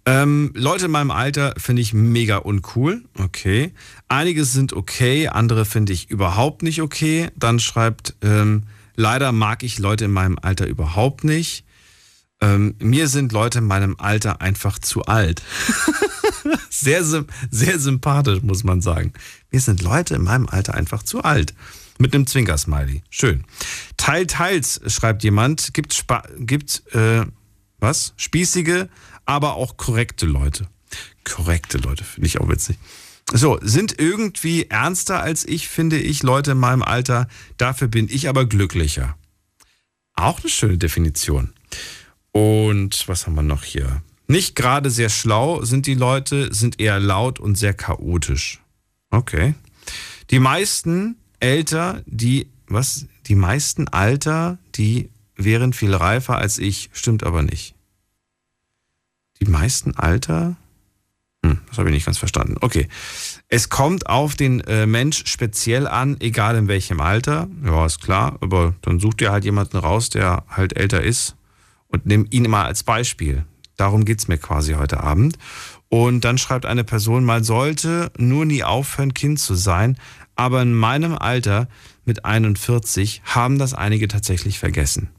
[0.05, 3.03] Ähm, Leute in meinem Alter finde ich mega uncool.
[3.17, 3.73] Okay.
[4.07, 7.29] Einige sind okay, andere finde ich überhaupt nicht okay.
[7.35, 8.63] Dann schreibt, ähm,
[8.95, 11.65] leider mag ich Leute in meinem Alter überhaupt nicht.
[12.41, 15.43] Ähm, mir sind Leute in meinem Alter einfach zu alt.
[16.71, 17.03] sehr,
[17.51, 19.13] sehr sympathisch, muss man sagen.
[19.51, 21.53] Mir sind Leute in meinem Alter einfach zu alt.
[21.99, 23.03] Mit einem Zwinkersmiley.
[23.11, 23.43] Schön.
[23.97, 26.23] Teil, teils, schreibt jemand, gibt, Spa
[26.93, 27.25] äh,
[27.79, 28.13] was?
[28.17, 28.87] Spießige,
[29.31, 30.67] aber auch korrekte Leute.
[31.23, 32.77] Korrekte Leute, finde ich auch witzig.
[33.31, 37.29] So, sind irgendwie ernster als ich, finde ich, Leute in meinem Alter.
[37.57, 39.15] Dafür bin ich aber glücklicher.
[40.15, 41.53] Auch eine schöne Definition.
[42.33, 44.03] Und was haben wir noch hier?
[44.27, 48.59] Nicht gerade sehr schlau sind die Leute, sind eher laut und sehr chaotisch.
[49.11, 49.55] Okay.
[50.29, 53.05] Die meisten älter, die, was?
[53.27, 57.75] Die meisten Alter, die wären viel reifer als ich, stimmt aber nicht.
[59.41, 60.55] Die meisten Alter?
[61.43, 62.55] Hm, das habe ich nicht ganz verstanden.
[62.61, 62.87] Okay.
[63.47, 67.47] Es kommt auf den äh, Mensch speziell an, egal in welchem Alter.
[67.65, 68.37] Ja, ist klar.
[68.41, 71.35] Aber dann such dir halt jemanden raus, der halt älter ist
[71.87, 73.43] und nimm ihn mal als Beispiel.
[73.77, 75.37] Darum geht's mir quasi heute Abend.
[75.89, 79.97] Und dann schreibt eine Person, man sollte nur nie aufhören, Kind zu sein.
[80.35, 81.67] Aber in meinem Alter
[82.05, 85.09] mit 41 haben das einige tatsächlich vergessen.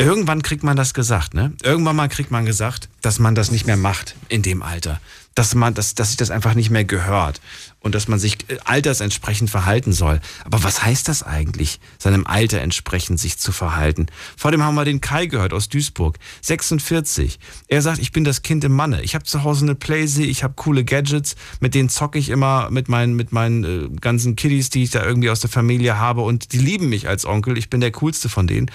[0.00, 1.52] Irgendwann kriegt man das gesagt, ne?
[1.64, 5.00] Irgendwann mal kriegt man gesagt, dass man das nicht mehr macht in dem Alter.
[5.34, 7.40] Dass man, dass, dass sich das einfach nicht mehr gehört.
[7.80, 10.20] Und dass man sich äh, altersentsprechend verhalten soll.
[10.44, 14.06] Aber was heißt das eigentlich, seinem Alter entsprechend sich zu verhalten?
[14.36, 16.16] Vor dem haben wir den Kai gehört aus Duisburg.
[16.42, 17.40] 46.
[17.66, 19.02] Er sagt, ich bin das Kind im Manne.
[19.02, 22.70] Ich habe zu Hause eine Playsee, ich habe coole Gadgets, mit denen zocke ich immer
[22.70, 26.20] mit meinen, mit meinen äh, ganzen Kiddies, die ich da irgendwie aus der Familie habe.
[26.20, 27.58] Und die lieben mich als Onkel.
[27.58, 28.70] Ich bin der coolste von denen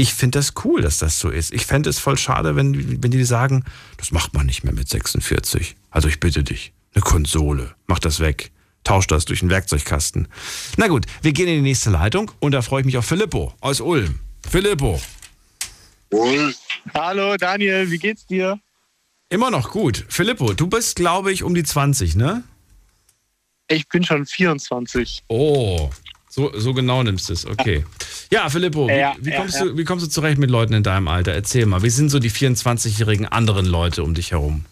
[0.00, 1.52] ich finde das cool, dass das so ist.
[1.52, 3.64] Ich fände es voll schade, wenn, wenn die sagen,
[3.96, 5.74] das macht man nicht mehr mit 46.
[5.90, 8.52] Also ich bitte dich, eine Konsole, mach das weg.
[8.84, 10.28] Tausch das durch einen Werkzeugkasten.
[10.76, 13.52] Na gut, wir gehen in die nächste Leitung und da freue ich mich auf Filippo
[13.60, 14.20] aus Ulm.
[14.48, 15.00] Filippo.
[16.10, 16.54] Ulm.
[16.94, 18.60] Hallo Daniel, wie geht's dir?
[19.30, 20.06] Immer noch gut.
[20.08, 22.44] Filippo, du bist, glaube ich, um die 20, ne?
[23.66, 25.24] Ich bin schon 24.
[25.26, 25.90] Oh,
[26.28, 27.84] so, so genau nimmst du es, okay.
[28.30, 29.64] Ja, Filippo, wie, Ja, wie, kommst ja.
[29.64, 31.32] Du, wie kommst du zurecht mit Leuten in deinem Alter?
[31.32, 34.64] Erzähl mal, wie sind so die 24-jährigen anderen Leute um dich herum?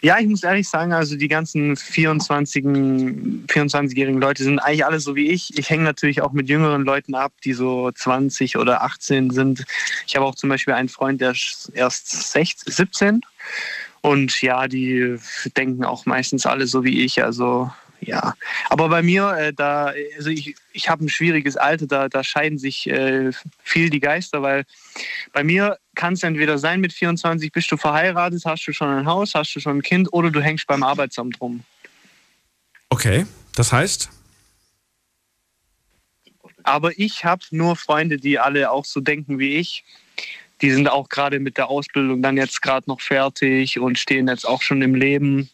[0.00, 5.14] Ja, ich muss ehrlich sagen, also die ganzen 24 24-jährigen Leute sind eigentlich alle so
[5.14, 5.56] wie ich.
[5.56, 9.64] Ich hänge natürlich auch mit jüngeren Leuten ab, die so 20 oder 18 sind.
[10.08, 13.20] Ich habe auch zum Beispiel einen Freund, der ist erst 16, 17.
[14.00, 15.18] Und ja, die
[15.56, 17.22] denken auch meistens alle so wie ich.
[17.22, 17.70] Also
[18.04, 18.34] ja,
[18.68, 22.58] aber bei mir, äh, da, also ich, ich habe ein schwieriges Alter, da, da scheiden
[22.58, 23.30] sich äh,
[23.62, 24.64] viel die Geister, weil
[25.32, 29.06] bei mir kann es entweder sein, mit 24 bist du verheiratet, hast du schon ein
[29.06, 31.62] Haus, hast du schon ein Kind oder du hängst beim Arbeitsamt rum.
[32.88, 33.24] Okay,
[33.54, 34.10] das heißt?
[36.64, 39.84] Aber ich habe nur Freunde, die alle auch so denken wie ich.
[40.62, 44.46] Die sind auch gerade mit der Ausbildung dann jetzt gerade noch fertig und stehen jetzt
[44.46, 45.50] auch schon im Leben.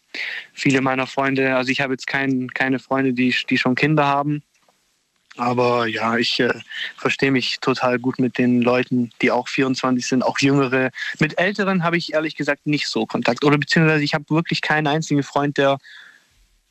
[0.53, 4.43] Viele meiner Freunde, also ich habe jetzt kein, keine Freunde, die, die schon Kinder haben.
[5.39, 6.53] Aber ja, ich äh,
[6.97, 10.91] verstehe mich total gut mit den Leuten, die auch 24 sind, auch jüngere.
[11.19, 13.45] Mit älteren habe ich ehrlich gesagt nicht so Kontakt.
[13.45, 15.77] Oder beziehungsweise ich habe wirklich keinen einzigen Freund, der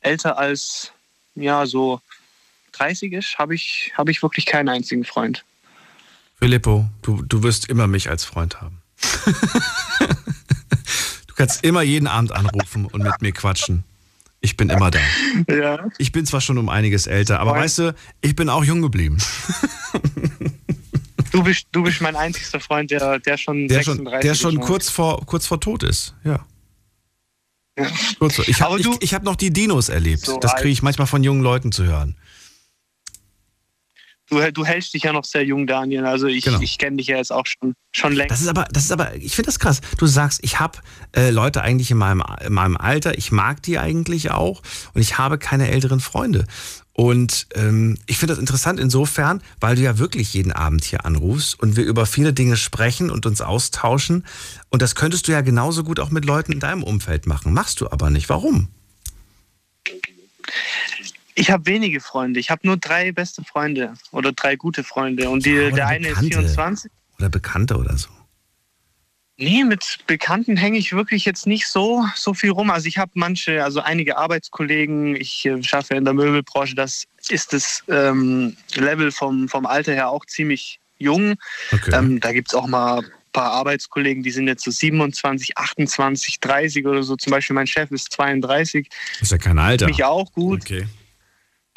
[0.01, 0.93] älter als
[1.33, 1.99] ja so
[2.73, 5.43] 30 ist, habe ich, habe ich wirklich keinen einzigen Freund.
[6.39, 8.81] Filippo, du, du wirst immer mich als Freund haben.
[11.27, 13.83] du kannst immer jeden Abend anrufen und mit mir quatschen.
[14.41, 14.99] Ich bin immer da.
[15.49, 15.85] Ja.
[15.97, 19.17] Ich bin zwar schon um einiges älter, aber weißt du, ich bin auch jung geblieben.
[21.31, 24.59] Du bist, du bist mein einzigster Freund, der, der schon Der schon, 36 der schon
[24.59, 24.65] ist.
[24.65, 26.15] kurz vor, kurz vor Tod ist.
[26.23, 26.43] Ja.
[28.17, 28.47] Kurz vor.
[28.47, 30.25] Ich habe ich, ich hab noch die Dinos erlebt.
[30.25, 32.15] So das kriege ich manchmal von jungen Leuten zu hören.
[34.29, 36.05] Du, du hältst dich ja noch sehr jung, Daniel.
[36.05, 38.27] Also ich, ich kenne dich ja jetzt auch schon, schon länger.
[38.27, 38.33] Genau.
[38.35, 39.81] Das ist aber, das ist aber, ich finde das krass.
[39.97, 40.77] Du sagst, ich habe
[41.15, 44.61] äh, Leute eigentlich in meinem, in meinem Alter, ich mag die eigentlich auch
[44.93, 46.45] und ich habe keine älteren Freunde.
[46.93, 51.57] Und ähm, ich finde das interessant insofern, weil du ja wirklich jeden Abend hier anrufst
[51.57, 54.25] und wir über viele Dinge sprechen und uns austauschen.
[54.69, 57.53] Und das könntest du ja genauso gut auch mit Leuten in deinem Umfeld machen.
[57.53, 58.27] Machst du aber nicht.
[58.27, 58.67] Warum?
[61.39, 62.37] Ich habe wenige Freunde.
[62.41, 65.29] Ich habe nur drei beste Freunde oder drei gute Freunde.
[65.29, 66.35] Und die, Oder der eine ist Bekannte.
[66.35, 66.91] 24.
[67.17, 68.09] Oder Bekannte oder so.
[69.37, 72.69] Nee, mit Bekannten hänge ich wirklich jetzt nicht so, so viel rum.
[72.69, 77.53] Also ich habe manche, also einige Arbeitskollegen, ich äh, schaffe in der Möbelbranche, das ist
[77.53, 81.35] das ähm, Level vom, vom Alter her auch ziemlich jung.
[81.93, 86.41] Ähm, da gibt es auch mal ein paar Arbeitskollegen, die sind jetzt so 27, 28,
[86.41, 87.15] 30 oder so.
[87.15, 88.89] Zum Beispiel mein Chef ist 32.
[88.89, 89.85] Das ist ja kein Alter.
[89.85, 90.63] Mich auch gut.
[90.63, 90.85] Okay.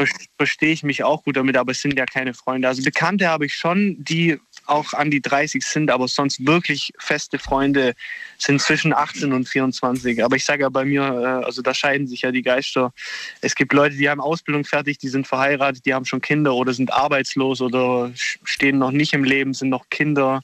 [0.07, 2.69] Ver- Verstehe ich mich auch gut damit, aber es sind ja keine Freunde.
[2.69, 7.39] Also Bekannte habe ich schon, die auch an die 30 sind, aber sonst wirklich feste
[7.39, 7.95] Freunde
[8.39, 10.25] sind zwischen 18 und 24.
[10.25, 12.93] Aber ich sage ja bei mir, äh, also da scheiden sich ja die Geister.
[13.41, 16.73] Es gibt Leute, die haben Ausbildung fertig, die sind verheiratet, die haben schon Kinder oder
[16.75, 20.43] sind arbeitslos oder stehen noch nicht im Leben, sind noch Kinder.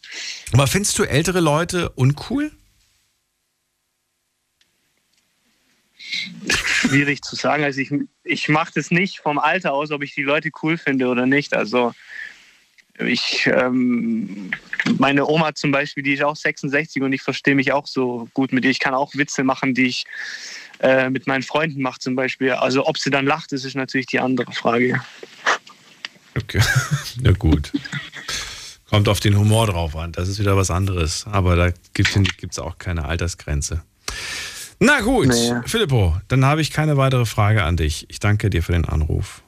[0.53, 2.53] Aber findest du ältere Leute uncool?
[6.49, 7.65] Schwierig zu sagen.
[7.65, 7.93] Also ich,
[8.25, 11.55] ich mache das nicht vom Alter aus, ob ich die Leute cool finde oder nicht.
[11.55, 11.93] Also
[12.99, 14.51] ich, ähm,
[14.99, 18.53] meine Oma zum Beispiel, die ist auch 66 und ich verstehe mich auch so gut
[18.53, 18.71] mit ihr.
[18.71, 20.05] Ich kann auch Witze machen, die ich
[20.81, 22.53] äh, mit meinen Freunden mache zum Beispiel.
[22.53, 25.01] Also ob sie dann lacht, das ist natürlich die andere Frage.
[26.37, 26.61] Okay,
[27.21, 27.73] na gut.
[28.89, 30.13] Kommt auf den Humor drauf an.
[30.13, 31.27] Das ist wieder was anderes.
[31.27, 32.17] Aber da gibt
[32.51, 33.83] es auch keine Altersgrenze.
[34.81, 35.55] Na gut, nee.
[35.67, 38.09] Filippo, dann habe ich keine weitere Frage an dich.
[38.09, 39.43] Ich danke dir für den Anruf.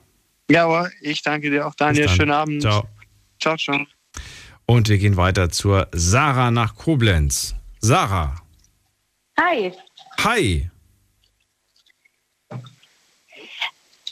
[0.51, 2.09] Ja, aber ich danke dir auch, Daniel.
[2.09, 2.63] Schönen Abend.
[2.63, 2.89] Ciao.
[3.41, 3.87] Ciao, ciao.
[4.67, 7.55] Und wir gehen weiter zur Sarah nach Koblenz.
[7.81, 8.37] Sarah.
[9.39, 9.73] Hi.
[10.23, 10.71] Hi.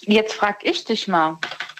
[0.02, 1.36] Jetzt frag ich dich mal,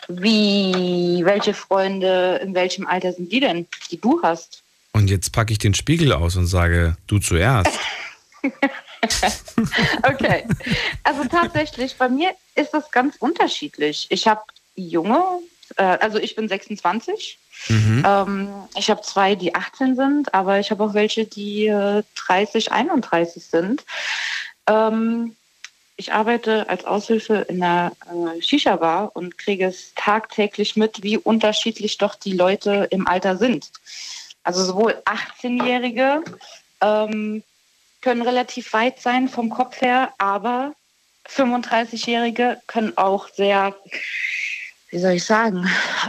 [0.09, 4.62] wie, welche Freunde, in welchem Alter sind die denn, die du hast?
[4.93, 7.78] Und jetzt packe ich den Spiegel aus und sage, du zuerst.
[10.03, 10.47] okay.
[11.05, 14.07] Also tatsächlich, bei mir ist das ganz unterschiedlich.
[14.11, 14.43] Ich habe
[14.75, 15.41] junge,
[15.77, 17.39] äh, also ich bin 26.
[17.69, 18.05] Mhm.
[18.07, 22.73] Ähm, ich habe zwei, die 18 sind, aber ich habe auch welche, die äh, 30,
[22.73, 23.85] 31 sind.
[24.66, 25.37] Ähm,
[25.97, 31.99] ich arbeite als Aushilfe in einer äh, Shisha-Bar und kriege es tagtäglich mit, wie unterschiedlich
[31.99, 33.70] doch die Leute im Alter sind.
[34.45, 36.23] Also sowohl 18-Jährige
[36.81, 37.43] ähm,
[38.01, 40.75] können relativ weit sein vom Kopf her, aber
[41.29, 43.75] 35-Jährige können auch sehr,
[44.91, 45.69] wie soll ich sagen,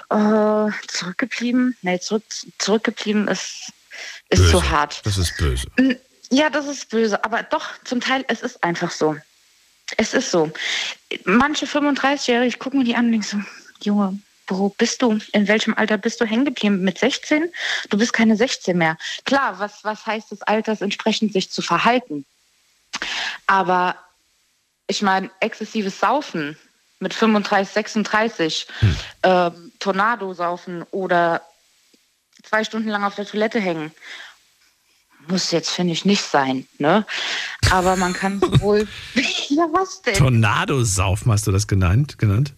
[0.10, 1.76] äh, zurückgeblieben.
[1.82, 2.24] Nee, zurück,
[2.57, 3.72] zurückgeblieben ist,
[4.30, 5.02] ist zu hart.
[5.06, 5.68] Das ist böse.
[6.32, 9.16] Ja, das ist böse, aber doch, zum Teil, es ist einfach so.
[9.98, 10.52] Es ist so.
[11.26, 13.38] Manche 35-Jährige gucken mir die an und denken so,
[13.84, 14.20] Junge,
[14.57, 15.19] wo bist du?
[15.34, 16.81] In welchem Alter bist du hängen geblieben?
[16.81, 17.49] Mit 16?
[17.89, 18.97] Du bist keine 16 mehr.
[19.26, 22.26] Klar, was, was heißt es, Alters entsprechend sich zu verhalten?
[23.47, 23.95] Aber
[24.88, 26.57] ich meine, exzessives Saufen
[26.99, 28.97] mit 35, 36, hm.
[29.23, 31.41] ähm, Tornado saufen oder
[32.43, 33.93] zwei Stunden lang auf der Toilette hängen
[35.30, 36.67] muss jetzt, finde ich, nicht sein.
[36.77, 37.05] Ne?
[37.71, 38.88] Aber man kann wohl.
[39.49, 40.15] ja, was denn?
[40.15, 42.17] Tornadosaufen hast du das genannt?
[42.17, 42.53] genannt?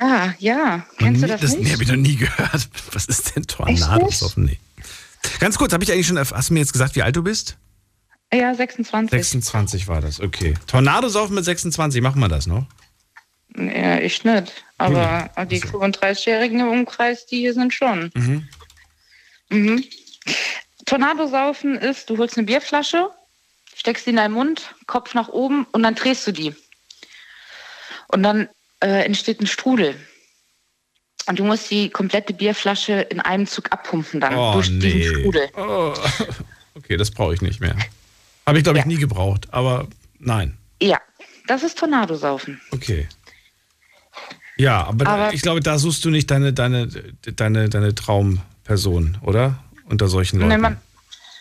[0.00, 0.86] Ja, ja.
[0.98, 1.64] Kennst nie, du das, das nicht?
[1.64, 2.68] Nee, habe ich noch nie gehört.
[2.92, 4.44] Was ist denn Tornadosaufen?
[4.44, 4.58] Nee.
[5.38, 6.18] Ganz kurz, habe ich eigentlich schon.
[6.18, 7.56] Hast du mir jetzt gesagt, wie alt du bist?
[8.32, 9.10] Ja, 26.
[9.10, 10.54] 26 war das, okay.
[10.68, 12.64] Tornadosaufen mit 26, machen wir das noch?
[13.56, 14.64] Ja, ich nicht.
[14.78, 15.48] Aber hm.
[15.48, 18.12] die 35-Jährigen im Umkreis, die hier sind schon.
[18.14, 18.48] Mhm.
[19.50, 19.84] Mhm.
[20.86, 23.10] Tornadosaufen ist, du holst eine Bierflasche,
[23.74, 26.54] steckst sie in deinen Mund, Kopf nach oben und dann drehst du die.
[28.08, 28.48] Und dann
[28.80, 29.94] äh, entsteht ein Strudel.
[31.26, 34.78] Und du musst die komplette Bierflasche in einem Zug abpumpen dann oh, durch nee.
[34.78, 35.48] diesen Strudel.
[35.56, 35.94] Oh.
[36.72, 37.76] Okay, das brauche ich nicht mehr.
[38.46, 38.88] Habe ich, glaube ich, ja.
[38.88, 39.88] nie gebraucht, aber
[40.20, 40.56] nein.
[40.80, 40.98] Ja,
[41.48, 42.60] das ist Tornadosaufen.
[42.70, 43.08] Okay.
[44.56, 49.58] Ja, aber, aber ich glaube, da suchst du nicht deine, deine, deine, deine Traumperson, oder?
[49.90, 50.48] unter solchen Leuten?
[50.48, 50.76] Nee, man,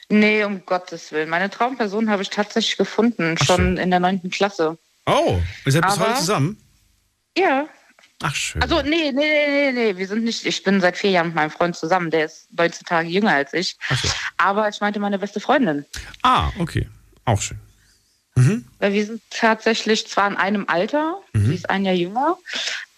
[0.09, 1.29] nee, um Gottes Willen.
[1.29, 3.77] Meine Traumperson habe ich tatsächlich gefunden, Ach, schon schön.
[3.77, 4.77] in der neunten Klasse.
[5.05, 6.57] Oh, ihr seid bis heute zusammen?
[7.37, 7.67] Ja.
[8.21, 8.61] Ach, schön.
[8.61, 11.51] Also, nee, nee, nee, nee, wir sind nicht, ich bin seit vier Jahren mit meinem
[11.51, 13.77] Freund zusammen, der ist 19 Tage jünger als ich.
[13.89, 14.09] So.
[14.37, 15.85] Aber ich meinte meine beste Freundin.
[16.21, 16.89] Ah, okay.
[17.25, 17.59] Auch schön.
[18.35, 18.65] Mhm.
[18.79, 21.47] Weil wir sind tatsächlich zwar in einem Alter, mhm.
[21.47, 22.37] sie ist ein Jahr jünger,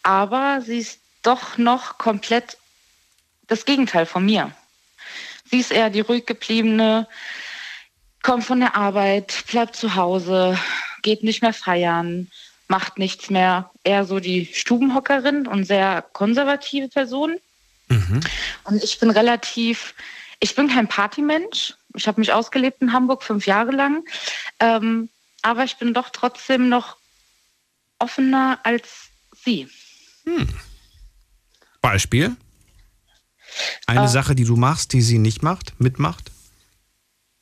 [0.04, 2.58] aber sie ist doch noch komplett
[3.48, 4.52] das Gegenteil von mir.
[5.46, 7.08] Sie ist eher die ruhig gebliebene,
[8.24, 10.58] kommt von der Arbeit, bleibt zu Hause,
[11.02, 12.32] geht nicht mehr feiern,
[12.72, 13.70] macht nichts mehr.
[13.84, 17.38] Eher so die Stubenhockerin und sehr konservative Person.
[17.90, 18.22] Mhm.
[18.64, 19.94] Und ich bin relativ,
[20.40, 21.76] ich bin kein Partymensch.
[21.96, 24.06] Ich habe mich ausgelebt in Hamburg fünf Jahre lang.
[24.60, 25.10] Ähm,
[25.42, 26.96] aber ich bin doch trotzdem noch
[28.00, 29.10] offener als
[29.44, 29.68] sie.
[30.24, 30.48] Hm.
[31.82, 32.38] Beispiel?
[33.86, 36.32] Eine äh, Sache, die du machst, die sie nicht macht, mitmacht?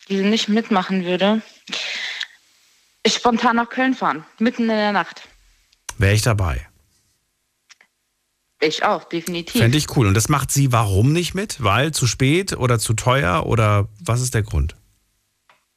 [0.08, 1.44] Die sie nicht mitmachen würde.
[3.04, 5.28] Ich spontan nach Köln fahren, mitten in der Nacht.
[5.98, 6.68] Wäre ich dabei.
[8.62, 9.62] Ich auch, definitiv.
[9.62, 10.08] Fände ich cool.
[10.08, 11.64] Und das macht sie warum nicht mit?
[11.64, 14.76] Weil zu spät oder zu teuer oder was ist der Grund?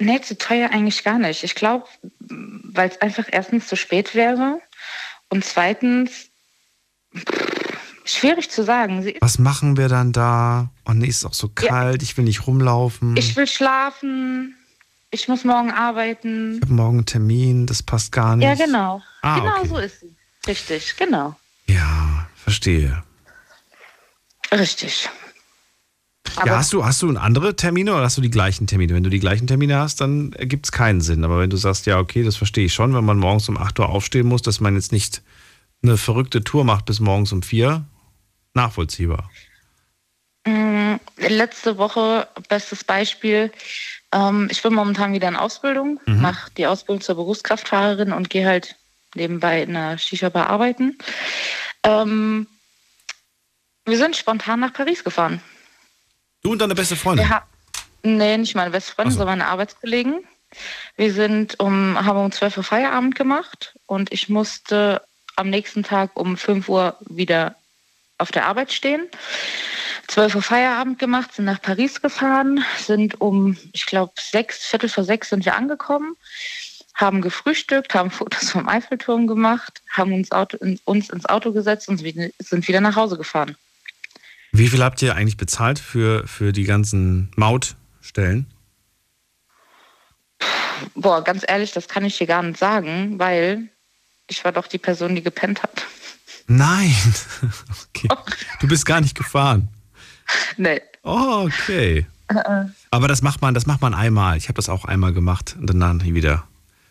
[0.00, 1.44] Nee, zu teuer eigentlich gar nicht.
[1.44, 1.86] Ich glaube,
[2.18, 4.60] weil es einfach erstens zu spät wäre
[5.28, 6.28] und zweitens,
[8.04, 9.02] Schwierig zu sagen.
[9.02, 10.70] Sie Was machen wir dann da?
[10.86, 12.08] Oh nee, ist auch so kalt, ja.
[12.08, 13.16] ich will nicht rumlaufen.
[13.16, 14.56] Ich will schlafen,
[15.12, 16.56] ich muss morgen arbeiten.
[16.56, 18.46] Ich habe morgen einen Termin, das passt gar nicht.
[18.46, 19.02] Ja, genau.
[19.20, 19.68] Ah, genau okay.
[19.68, 20.16] so ist sie.
[20.46, 21.36] Richtig, genau.
[21.66, 23.04] Ja, verstehe.
[24.50, 25.08] Richtig.
[26.36, 28.94] Aber ja, hast du, hast du andere Termine oder hast du die gleichen Termine?
[28.94, 31.24] Wenn du die gleichen Termine hast, dann ergibt es keinen Sinn.
[31.24, 33.78] Aber wenn du sagst, ja, okay, das verstehe ich schon, wenn man morgens um 8
[33.80, 35.22] Uhr aufstehen muss, dass man jetzt nicht
[35.82, 37.84] eine verrückte Tour macht bis morgens um 4,
[38.54, 39.30] nachvollziehbar.
[40.46, 43.52] Mm, Letzte Woche, bestes Beispiel.
[44.12, 46.20] Ähm, ich bin momentan wieder in Ausbildung, Mhm.
[46.20, 48.76] mache die Ausbildung zur Berufskraftfahrerin und gehe halt
[49.14, 50.98] nebenbei in einer Shisha-Bar arbeiten.
[51.82, 52.46] Ähm,
[53.84, 55.42] wir sind spontan nach Paris gefahren.
[56.42, 57.28] Du und deine beste Freundin?
[57.28, 57.42] Ha
[58.02, 60.24] nee, nicht meine beste Freundin, sondern meine Arbeitskollegen.
[60.96, 65.02] Wir sind um, haben um 12 Uhr Feierabend gemacht und ich musste
[65.36, 67.56] am nächsten Tag um 5 Uhr wieder
[68.18, 69.08] auf der Arbeit stehen.
[70.08, 75.04] 12 Uhr Feierabend gemacht, sind nach Paris gefahren, sind um, ich glaube, sechs, Viertel vor
[75.04, 76.16] sechs sind wir angekommen,
[76.94, 81.98] haben gefrühstückt, haben Fotos vom Eiffelturm gemacht, haben uns, Auto, uns ins Auto gesetzt und
[81.98, 83.56] sind wieder nach Hause gefahren.
[84.52, 88.46] Wie viel habt ihr eigentlich bezahlt für, für die ganzen Mautstellen?
[90.94, 93.68] Boah, ganz ehrlich, das kann ich dir gar nicht sagen, weil
[94.26, 95.86] ich war doch die Person, die gepennt hat.
[96.46, 96.94] Nein.
[97.94, 98.08] Okay.
[98.60, 99.68] Du bist gar nicht gefahren.
[100.56, 100.80] Nee.
[101.02, 102.06] Oh, okay.
[102.90, 104.36] Aber das macht man, das macht man einmal.
[104.36, 106.44] Ich habe das auch einmal gemacht und danach nie wieder.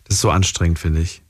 [0.03, 1.21] Das ist so anstrengend, finde ich.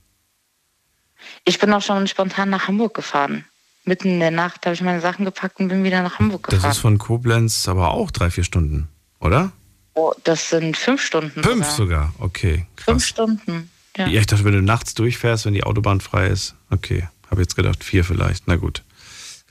[1.45, 3.45] Ich bin auch schon spontan nach Hamburg gefahren.
[3.85, 6.55] Mitten in der Nacht habe ich meine Sachen gepackt und bin wieder nach Hamburg Das
[6.55, 6.71] gefahren.
[6.71, 8.88] ist von Koblenz aber auch drei, vier Stunden,
[9.19, 9.51] oder?
[9.93, 11.43] oh, das sind fünf Stunden.
[11.43, 12.11] Fünf sogar.
[12.11, 12.65] sogar, okay.
[12.77, 13.69] Fünf Stunden.
[13.97, 14.07] Ja.
[14.07, 14.19] Ja.
[14.21, 16.55] ich dachte, wenn du nachts durchfährst, wenn die Autobahn frei ist.
[16.69, 18.47] Okay, habe jetzt gedacht, vier vielleicht.
[18.47, 18.83] Na gut.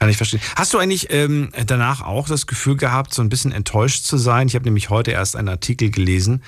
[0.01, 0.41] Kann ich verstehen.
[0.57, 4.49] Hast du eigentlich ähm, danach auch das Gefühl gehabt, so ein bisschen enttäuscht zu sein?
[4.49, 6.43] Ich habe nämlich heute erst einen Artikel gelesen,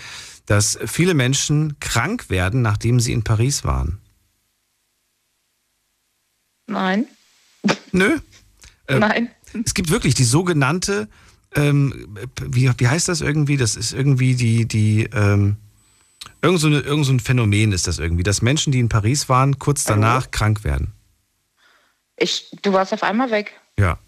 [0.47, 3.99] dass viele Menschen krank werden, nachdem sie in Paris waren.
[6.67, 7.05] Nein.
[7.93, 8.21] Nö.
[8.87, 9.29] Äh, Nein.
[9.67, 11.11] Es gibt wirklich die sogenannte,
[11.55, 13.59] ähm, wie, wie heißt das irgendwie?
[13.59, 15.57] Das ist irgendwie die, die, ähm,
[16.41, 19.29] irgend, so eine, irgend so ein Phänomen ist das irgendwie, dass Menschen, die in Paris
[19.29, 20.95] waren, kurz danach krank werden.
[22.17, 23.59] Ich, du warst auf einmal weg.
[23.79, 23.99] Ja.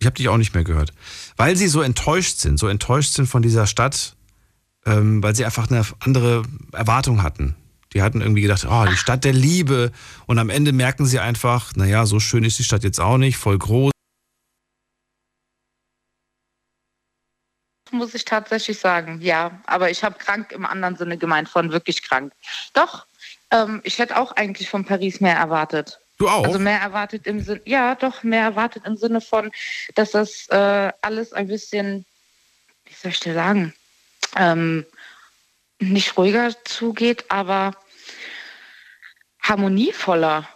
[0.00, 0.92] Ich habe dich auch nicht mehr gehört.
[1.36, 4.16] Weil sie so enttäuscht sind, so enttäuscht sind von dieser Stadt,
[4.86, 7.56] ähm, weil sie einfach eine andere Erwartung hatten.
[7.94, 9.92] Die hatten irgendwie gedacht, oh, die Stadt der Liebe.
[10.26, 13.38] Und am Ende merken sie einfach, naja, so schön ist die Stadt jetzt auch nicht,
[13.38, 13.90] voll groß.
[17.90, 19.62] Muss ich tatsächlich sagen, ja.
[19.66, 22.32] Aber ich habe krank im anderen Sinne gemeint, von wirklich krank.
[22.74, 23.06] Doch,
[23.50, 25.98] ähm, ich hätte auch eigentlich von Paris mehr erwartet.
[26.18, 26.44] Du auch?
[26.44, 29.50] Also mehr erwartet im Sinne, ja, doch, mehr erwartet im Sinne von,
[29.94, 32.04] dass das äh, alles ein bisschen,
[32.84, 33.72] wie soll ich dir sagen,
[34.36, 34.84] ähm,
[35.78, 37.72] nicht ruhiger zugeht, aber
[39.42, 40.48] harmonievoller.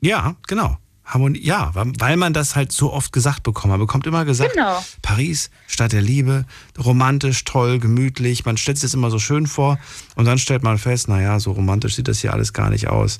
[0.00, 0.76] Ja, genau.
[1.04, 3.70] Harmonie, ja, weil man das halt so oft gesagt bekommt.
[3.70, 4.82] Man bekommt immer gesagt, Genau.
[5.02, 6.44] Paris, Stadt der Liebe,
[6.78, 8.44] romantisch, toll, gemütlich.
[8.44, 9.78] Man stellt sich das immer so schön vor
[10.14, 13.18] und dann stellt man fest, naja, so romantisch sieht das hier alles gar nicht aus.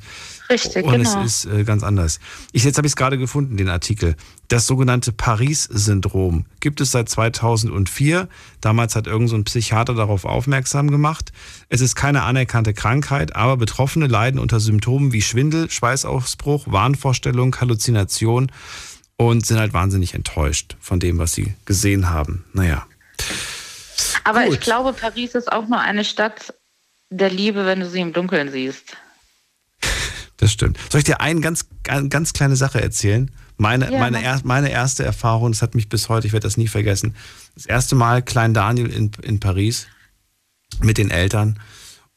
[0.50, 1.22] Richtig, und genau.
[1.22, 2.20] es ist äh, ganz anders.
[2.52, 4.16] Ich, jetzt habe ich es gerade gefunden, den Artikel.
[4.48, 8.28] Das sogenannte Paris-Syndrom gibt es seit 2004.
[8.60, 11.32] Damals hat irgendein so ein Psychiater darauf aufmerksam gemacht.
[11.68, 18.52] Es ist keine anerkannte Krankheit, aber Betroffene leiden unter Symptomen wie Schwindel, Schweißausbruch, Wahnvorstellung, Halluzination
[19.16, 22.44] und sind halt wahnsinnig enttäuscht von dem, was sie gesehen haben.
[22.52, 22.86] Naja.
[24.24, 24.54] Aber Gut.
[24.54, 26.54] ich glaube, Paris ist auch nur eine Stadt
[27.10, 28.96] der Liebe, wenn du sie im Dunkeln siehst.
[30.42, 30.76] Das stimmt.
[30.90, 33.30] Soll ich dir eine ganz, ganz kleine Sache erzählen?
[33.58, 36.56] Meine, Ja, meine, er, meine erste Erfahrung, das hat mich bis heute, ich werde das
[36.56, 37.14] nie vergessen.
[37.54, 39.86] Das erste Mal Klein Daniel in, in Paris
[40.80, 41.60] mit den Eltern.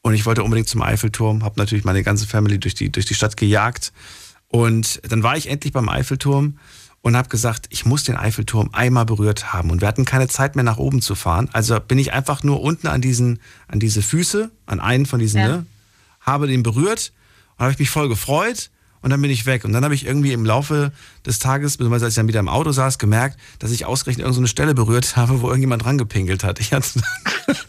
[0.02, 3.14] Und ich wollte unbedingt zum Eiffelturm, habe natürlich meine ganze Family durch die, durch die
[3.14, 3.92] Stadt gejagt.
[4.48, 6.58] Und dann war ich endlich beim Eiffelturm
[7.02, 9.70] und habe gesagt, ich muss den Eiffelturm einmal berührt haben.
[9.70, 11.48] Und wir hatten keine Zeit mehr nach oben zu fahren.
[11.52, 13.38] Also bin ich einfach nur unten an, diesen,
[13.68, 15.46] an diese Füße, an einen von diesen, Ja.
[15.48, 15.66] ne,
[16.20, 17.12] habe den berührt
[17.56, 18.70] und habe ich mich voll gefreut
[19.06, 19.64] und dann bin ich weg.
[19.64, 20.92] Und dann habe ich irgendwie im Laufe
[21.24, 24.48] des Tages, beziehungsweise als ich dann wieder im Auto saß, gemerkt, dass ich ausgerechnet irgendeine
[24.48, 26.58] so Stelle berührt habe, wo irgendjemand rangepinkelt hat.
[26.58, 27.00] Ich hatte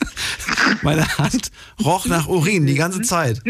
[0.81, 1.51] meine Hand
[1.83, 3.43] roch nach Urin die ganze Zeit.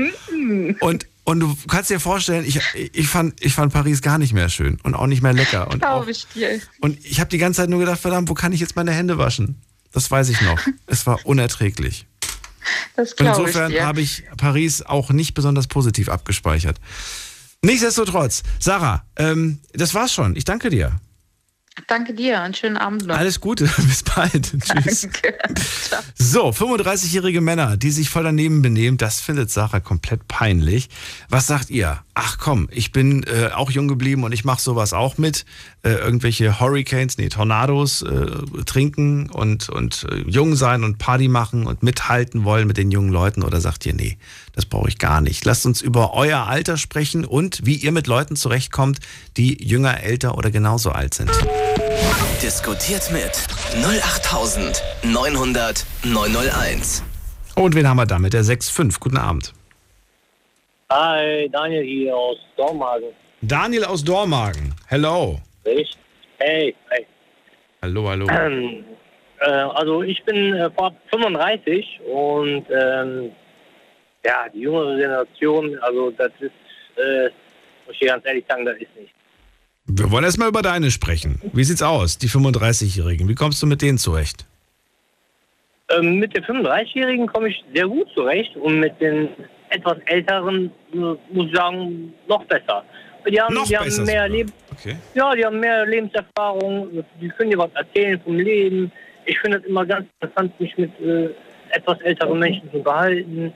[0.81, 4.49] Und, und du kannst dir vorstellen, ich, ich, fand, ich fand Paris gar nicht mehr
[4.49, 5.69] schön und auch nicht mehr lecker.
[5.71, 6.59] Und, auch, ich dir.
[6.81, 9.17] und ich habe die ganze Zeit nur gedacht, verdammt, wo kann ich jetzt meine Hände
[9.17, 9.61] waschen?
[9.93, 10.59] Das weiß ich noch.
[10.87, 12.05] Es war unerträglich.
[12.95, 16.79] Das insofern habe ich Paris auch nicht besonders positiv abgespeichert.
[17.61, 20.35] Nichtsdestotrotz, Sarah, ähm, das war's schon.
[20.35, 20.99] Ich danke dir.
[21.85, 23.15] Danke dir, einen schönen Abend noch.
[23.15, 24.51] Alles Gute, bis bald.
[24.59, 25.07] Tschüss.
[26.17, 30.89] So, 35-jährige Männer, die sich voll daneben benehmen, das findet Sarah komplett peinlich.
[31.29, 32.01] Was sagt ihr?
[32.15, 35.45] Ach komm, ich bin äh, auch jung geblieben und ich mache sowas auch mit.
[35.83, 38.25] Äh, irgendwelche Hurricanes, nee, Tornados äh,
[38.65, 43.11] trinken und, und äh, jung sein und Party machen und mithalten wollen mit den jungen
[43.11, 43.43] Leuten.
[43.43, 44.17] Oder sagt ihr, nee,
[44.53, 45.45] das brauche ich gar nicht.
[45.45, 48.97] Lasst uns über euer Alter sprechen und wie ihr mit Leuten zurechtkommt,
[49.37, 51.29] die jünger, älter oder genauso alt sind.
[52.41, 53.45] Diskutiert mit
[53.75, 57.03] 08900 901.
[57.55, 58.99] Und wen haben wir da mit der 6.5?
[58.99, 59.53] Guten Abend.
[60.89, 63.09] Hi, Daniel hier aus Dormagen.
[63.41, 64.73] Daniel aus Dormagen.
[64.87, 65.39] Hello.
[65.67, 65.97] Richtig?
[66.39, 67.05] Hey, hey.
[67.81, 68.27] Hallo, hallo.
[68.29, 68.85] Ähm,
[69.39, 70.69] äh, also ich bin äh,
[71.11, 73.31] 35 und ähm,
[74.25, 76.51] ja, die jüngere Generation, also das ist,
[76.97, 77.29] äh,
[77.85, 79.13] muss ich ganz ehrlich sagen, das ist nicht.
[79.87, 81.41] Wir wollen erstmal über deine sprechen.
[81.53, 83.27] Wie sieht's aus, die 35-Jährigen?
[83.27, 84.45] Wie kommst du mit denen zurecht?
[85.89, 89.29] Ähm, mit den 35-Jährigen komme ich sehr gut zurecht und mit den
[89.69, 92.83] etwas älteren, äh, muss ich sagen, noch besser.
[93.29, 94.51] Die haben, Noch die haben mehr Leben.
[94.79, 94.95] Okay.
[95.13, 98.91] Ja, die haben mehr Lebenserfahrung, die können dir was erzählen vom Leben.
[99.25, 101.29] Ich finde es immer ganz interessant, mich mit äh,
[101.71, 103.51] etwas älteren Menschen zu unterhalten.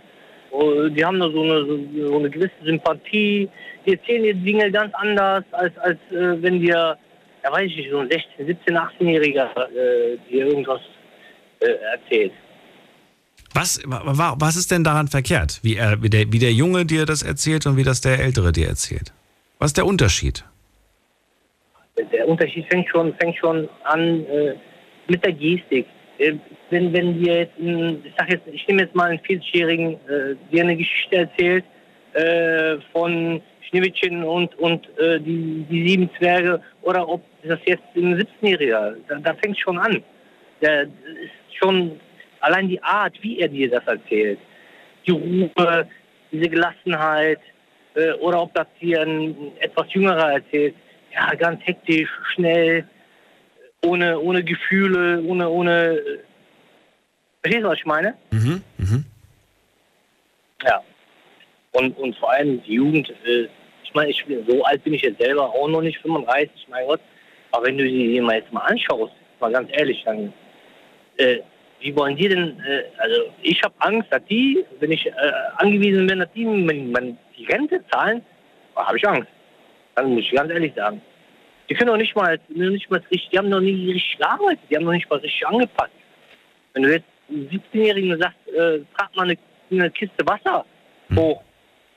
[0.52, 3.48] Äh, die haben da so eine, so, eine gewisse Sympathie.
[3.86, 6.98] Die erzählen dir Dinge ganz anders, als, als äh, wenn dir,
[7.44, 10.82] ja weiß ich nicht, so ein 16-, 17-, 18-Jähriger äh, dir irgendwas
[11.62, 12.34] äh, erzählt.
[13.54, 16.86] Was, wa- wa- was ist denn daran verkehrt, wie, er, wie, der, wie der Junge
[16.86, 19.12] dir das erzählt und wie das der Ältere dir erzählt?
[19.60, 20.44] Was ist der Unterschied?
[21.98, 24.56] Der Unterschied fängt schon, fängt schon an äh,
[25.08, 25.86] mit der Gestik.
[26.18, 26.34] Äh,
[26.70, 30.64] wenn, wenn dir jetzt, ich sag jetzt, ich nehme jetzt mal einen 40-Jährigen, äh, dir
[30.64, 31.66] eine Geschichte erzählt
[32.14, 38.20] äh, von Schneewittchen und, und äh, die, die sieben Zwerge oder ob das jetzt ein
[38.20, 40.04] 17-Jähriger, da, da fängt schon an.
[40.62, 42.00] Der ist schon
[42.40, 44.40] allein die Art, wie er dir das erzählt.
[45.06, 45.88] Die Ruhe,
[46.32, 47.40] diese Gelassenheit,
[47.96, 50.76] äh, oder ob das dir ein etwas jüngerer erzählt.
[51.14, 52.88] Ja, ganz hektisch, schnell,
[53.84, 56.02] ohne, ohne Gefühle, ohne, ohne.
[57.42, 58.16] Verstehst du, was ich meine?
[58.32, 59.06] Mhm, mhm.
[60.64, 60.84] Ja.
[61.72, 63.48] Und, und vor allem die Jugend, äh,
[63.84, 66.86] ich meine, ich bin, so alt bin ich jetzt selber auch noch nicht, 35, mein
[66.86, 67.02] Gott.
[67.52, 70.32] Aber wenn du sie dir mal jetzt mal anschaust, mal ganz ehrlich, dann,
[71.18, 71.40] äh,
[71.80, 75.12] wie wollen die denn, äh, also ich habe Angst, dass die, wenn ich äh,
[75.58, 78.22] angewiesen bin, dass die wenn, wenn die Rente zahlen,
[78.76, 79.28] habe ich Angst.
[80.08, 81.02] Muss ich ganz ehrlich sagen.
[81.70, 84.76] Die können doch nicht mal, nicht mal richtig, die haben noch nie richtig gearbeitet, die
[84.76, 85.92] haben noch nicht mal richtig angepasst.
[86.74, 89.38] Wenn du jetzt einem 17-Jährigen sagst, äh, frag mal eine,
[89.72, 90.66] eine Kiste Wasser
[91.16, 91.42] hoch,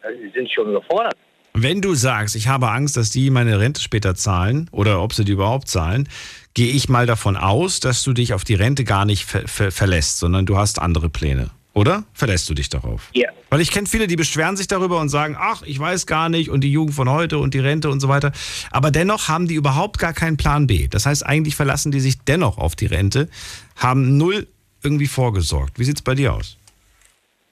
[0.02, 1.16] also die sind schon überfordert.
[1.56, 5.24] Wenn du sagst, ich habe Angst, dass die meine Rente später zahlen oder ob sie
[5.24, 6.09] die überhaupt zahlen,
[6.52, 9.70] gehe ich mal davon aus, dass du dich auf die Rente gar nicht ver ver
[9.70, 11.51] verlässt, sondern du hast andere Pläne.
[11.74, 12.05] Oder?
[12.12, 13.10] Verlässt du dich darauf?
[13.12, 13.28] Ja.
[13.51, 16.48] Weil ich kenne viele, die beschweren sich darüber und sagen, ach, ich weiß gar nicht
[16.48, 18.32] und die Jugend von heute und die Rente und so weiter.
[18.70, 20.86] Aber dennoch haben die überhaupt gar keinen Plan B.
[20.88, 23.28] Das heißt, eigentlich verlassen die sich dennoch auf die Rente,
[23.76, 24.46] haben null
[24.84, 25.78] irgendwie vorgesorgt.
[25.78, 26.56] Wie sieht's bei dir aus?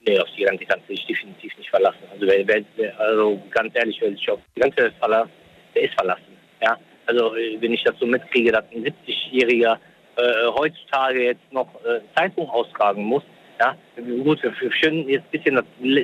[0.05, 2.03] Nee, auf die Rente kannst du dich definitiv nicht verlassen.
[2.11, 5.31] Also, wer, wer, also ganz ehrlich, wer sich auf die Rente verlässt,
[5.75, 6.37] der ist verlassen.
[6.61, 6.77] Ja?
[7.05, 9.77] Also wenn ich das so mitkriege, dass ein 70-Jähriger
[10.15, 13.23] äh, heutzutage jetzt noch äh, Zeitung austragen muss,
[13.59, 15.57] ja, gut, wir wir schön jetzt ein bisschen,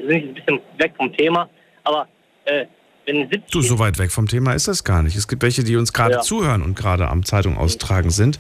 [0.07, 1.49] sind ein bisschen weg vom Thema,
[1.83, 2.07] aber
[2.45, 2.65] äh,
[3.05, 5.15] wenn ein 70 Du, so weit weg vom Thema ist das gar nicht.
[5.15, 6.19] Es gibt welche, die uns gerade Ja.
[6.21, 8.39] zuhören und gerade am Zeitung austragen sind.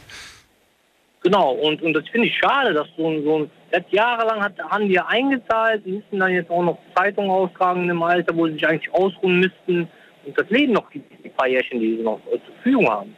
[1.21, 4.57] Genau, und, und das finde ich schade, dass so ein, so ein seit jahrelang hat,
[4.59, 8.53] haben die eingezahlt, die müssen dann jetzt auch noch Zeitungen austragen im Alter, wo sie
[8.53, 9.87] sich eigentlich ausruhen müssten
[10.25, 13.17] und das Leben noch die, die paar Jährchen, die sie noch äh, zur Verfügung haben.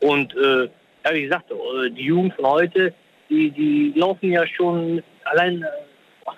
[0.00, 0.64] Und äh,
[1.04, 2.94] ja, wie gesagt, äh, die Jugend von heute,
[3.30, 6.32] die, die laufen ja schon allein, äh,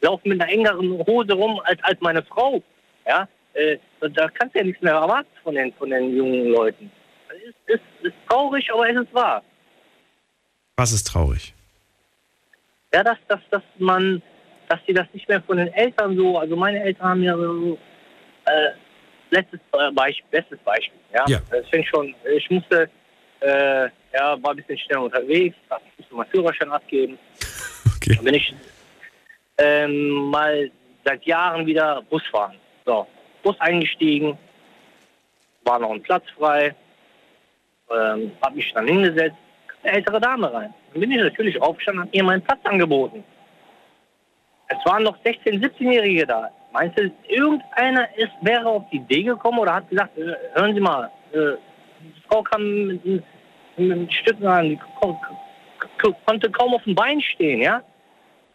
[0.00, 2.62] laufen mit einer engeren Hose rum als, als meine Frau.
[3.06, 6.90] Ja, äh, da kannst du ja nichts mehr erwarten von den, von den jungen Leuten.
[7.28, 9.42] Es ist, ist, ist traurig, aber es ist wahr.
[10.76, 11.54] Was ist traurig?
[12.92, 14.22] Ja, dass, dass, dass man,
[14.68, 17.78] dass die das nicht mehr von den Eltern so, also meine Eltern haben ja so,
[18.46, 18.70] äh,
[19.30, 19.60] letztes
[19.94, 21.24] Beispiel, bestes Beispiel, ja.
[21.28, 21.38] Ja.
[21.50, 22.88] Das fängt schon, ich musste,
[23.40, 25.56] äh, ja, war ein bisschen schnell unterwegs,
[26.10, 27.18] musste meinen Führerschein abgeben.
[28.00, 28.14] Okay.
[28.14, 28.54] Dann bin ich
[29.58, 30.70] ähm, mal
[31.04, 32.54] seit Jahren wieder Bus fahren.
[32.86, 33.06] So,
[33.42, 34.38] Bus eingestiegen,
[35.64, 36.74] war noch ein Platz frei,
[37.90, 39.36] ähm, hab mich dann hingesetzt,
[39.82, 40.72] eine ältere Dame rein.
[40.92, 43.24] Dann bin ich natürlich aufgestanden und hab ihr meinen Platz angeboten.
[44.68, 46.50] Es waren noch 16-, 17-Jährige da.
[46.72, 50.80] Meinst du, irgendeiner ist, wäre auf die Idee gekommen oder hat gesagt, äh, hören Sie
[50.80, 51.56] mal, äh,
[52.00, 53.24] die Frau kam mit, mit,
[53.76, 54.78] mit Stücken an, die
[55.98, 57.82] konnte kaum auf dem Bein stehen, ja.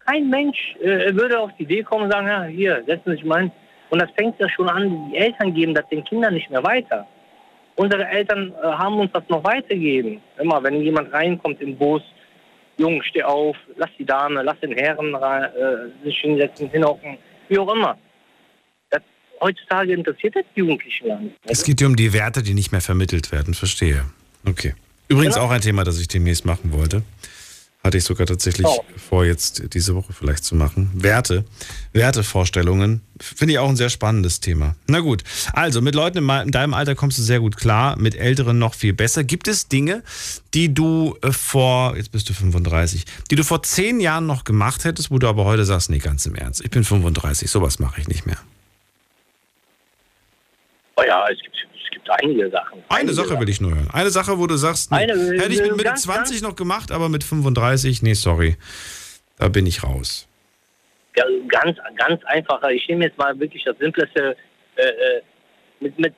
[0.06, 3.24] Kein Mensch äh, würde auf die Idee kommen und sagen, ja, hier, setzen Sie sich
[3.24, 3.52] mal hin.
[3.90, 7.06] Und das fängt ja schon an, die Eltern geben das den Kindern nicht mehr weiter.
[7.76, 10.20] Unsere Eltern äh, haben uns das noch weitergegeben.
[10.38, 12.02] Immer, wenn jemand reinkommt im Bus,
[12.76, 17.18] Junge, steh auf, lass die Dame, lass den Herren äh, sich hinsetzen, hinhocken,
[17.48, 17.96] wie auch immer.
[18.90, 19.02] Das,
[19.40, 21.36] heutzutage interessiert das die Jugendlichen gar nicht.
[21.46, 24.04] Es geht dir um die Werte, die nicht mehr vermittelt werden, verstehe.
[24.46, 24.74] Okay.
[25.08, 25.46] Übrigens Genau.
[25.46, 27.02] auch ein Thema, das ich demnächst machen wollte.
[27.82, 28.82] Hatte ich sogar tatsächlich Oh.
[28.96, 30.90] vor, jetzt diese Woche vielleicht zu machen.
[30.94, 31.44] Werte,
[31.92, 33.02] Wertevorstellungen.
[33.20, 34.74] Finde ich auch ein sehr spannendes Thema.
[34.86, 35.22] Na gut,
[35.52, 38.94] also mit Leuten in deinem Alter kommst du sehr gut klar, mit Älteren noch viel
[38.94, 39.22] besser.
[39.22, 40.02] Gibt es Dinge,
[40.54, 44.84] die du äh, vor, jetzt bist du 35, die du vor zehn Jahren noch gemacht
[44.84, 48.00] hättest, wo du aber heute sagst, nee, ganz im Ernst, ich bin 35, sowas mache
[48.00, 48.38] ich nicht mehr.
[50.96, 51.54] Oh ja, es gibt,
[52.04, 52.82] gibt einige Sachen.
[52.88, 53.88] Eine Einige Sache will ich nur hören.
[53.92, 56.56] Eine Sache, wo du sagst, nee, Eine, äh, hätte ich mit Mitte ganz, 20 noch
[56.56, 58.56] gemacht, aber mit 35, nee, sorry.
[59.38, 60.28] Da bin ich raus.
[61.16, 62.70] Ja, ganz, ganz einfacher.
[62.70, 64.36] Ich nehme jetzt mal wirklich das Simpleste.
[64.76, 65.22] Äh, äh,
[65.80, 66.14] mit, mit,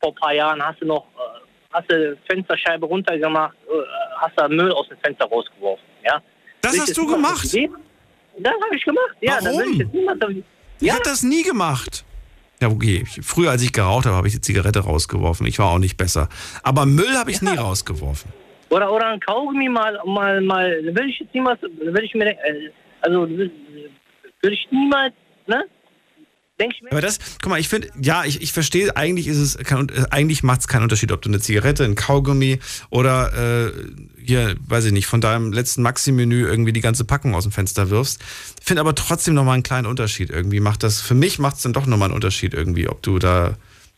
[0.00, 1.40] vor ein paar Jahren hast du noch, äh,
[1.72, 3.82] hast du Fensterscheibe runtergemacht, äh,
[4.16, 5.84] hast da Müll aus dem Fenster rausgeworfen.
[6.04, 6.20] Ja?
[6.60, 7.44] Das Will hast du gemacht?
[7.44, 9.16] Das habe ich gemacht.
[9.20, 10.34] Ja, will ich Warum?
[10.34, 10.44] jetzt
[10.80, 12.05] Ich habe das nie gemacht.
[12.60, 13.04] Ja, okay.
[13.06, 15.46] Früher, als ich geraucht habe, habe ich die Zigarette rausgeworfen.
[15.46, 16.28] Ich war auch nicht besser.
[16.62, 18.32] Aber Müll habe ich nie rausgeworfen.
[18.70, 22.70] Oder, oder ein Kaugummi mal, mal, mal, will ich jetzt niemals, will ich mir, äh,
[23.00, 23.52] also, will
[24.42, 25.14] ich niemals,
[25.46, 25.64] ne?
[26.90, 30.04] Aber das, guck mal, ich finde, ja, ich, ich verstehe, eigentlich ist es, kein, äh,
[30.10, 32.60] eigentlich macht es keinen Unterschied, ob du eine Zigarette, ein Kaugummi
[32.90, 33.72] oder äh,
[34.22, 37.90] hier, weiß ich nicht, von deinem letzten Maxi-Menü irgendwie die ganze Packung aus dem Fenster
[37.90, 38.22] wirfst.
[38.62, 40.60] Finde aber trotzdem nochmal einen kleinen Unterschied irgendwie.
[40.60, 43.56] Macht das, für mich macht es dann doch nochmal einen Unterschied irgendwie, ob du da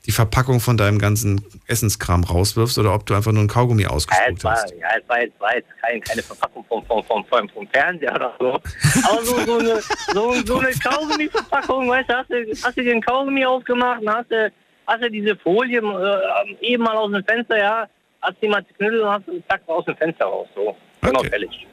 [0.09, 3.91] die Verpackung von deinem ganzen Essenskram rauswirfst oder ob du einfach nur ein Kaugummi Ja,
[3.91, 4.71] ausgespuckt es war, hast.
[4.71, 8.35] ja, es war jetzt, war jetzt kein, keine Verpackung vom, vom, vom, vom, Fernseher oder
[8.41, 8.55] so.
[8.55, 9.81] Aber so, so eine,
[10.15, 14.31] so, so eine Kaugummi-Verpackung, weißt du, hast du, hast du den Kaugummi aufgemacht, dann hast
[14.31, 14.51] du,
[14.87, 17.87] hast du diese Folie äh, eben mal aus dem Fenster, ja,
[18.23, 20.75] hast die mal geknüttelt und hast du zack aus dem Fenster raus, so.
[21.03, 21.67] Genau, fertig.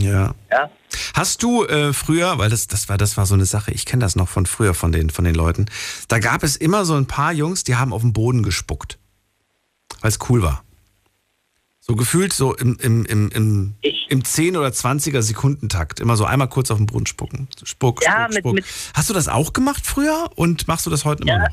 [0.00, 0.34] Ja.
[0.50, 0.70] Ja.
[1.14, 4.02] Hast du äh, früher, weil das, das war, das war so eine Sache, ich kenne
[4.02, 5.66] das noch von früher von den, von den Leuten,
[6.08, 8.98] da gab es immer so ein paar Jungs, die haben auf den Boden gespuckt.
[10.00, 10.64] Weil es cool war.
[11.80, 13.74] So gefühlt so im, im, im, im,
[14.08, 15.98] im 10 oder 20er Sekundentakt.
[16.00, 17.48] Immer so einmal kurz auf den Boden spucken.
[17.64, 18.54] Spuck, Ja, spuck, mit- spuck.
[18.54, 18.64] mit-
[18.94, 21.48] Hast du das auch gemacht früher und machst du das heute immer noch?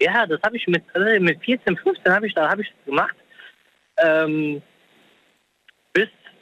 [0.00, 2.84] Ja, das habe ich mit, also mit 14, 15 habe ich, da habe ich das
[2.86, 3.14] gemacht.
[3.98, 4.62] Ähm,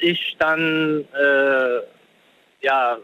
[0.02, 1.80] ich dann, äh,
[2.60, 2.98] ja,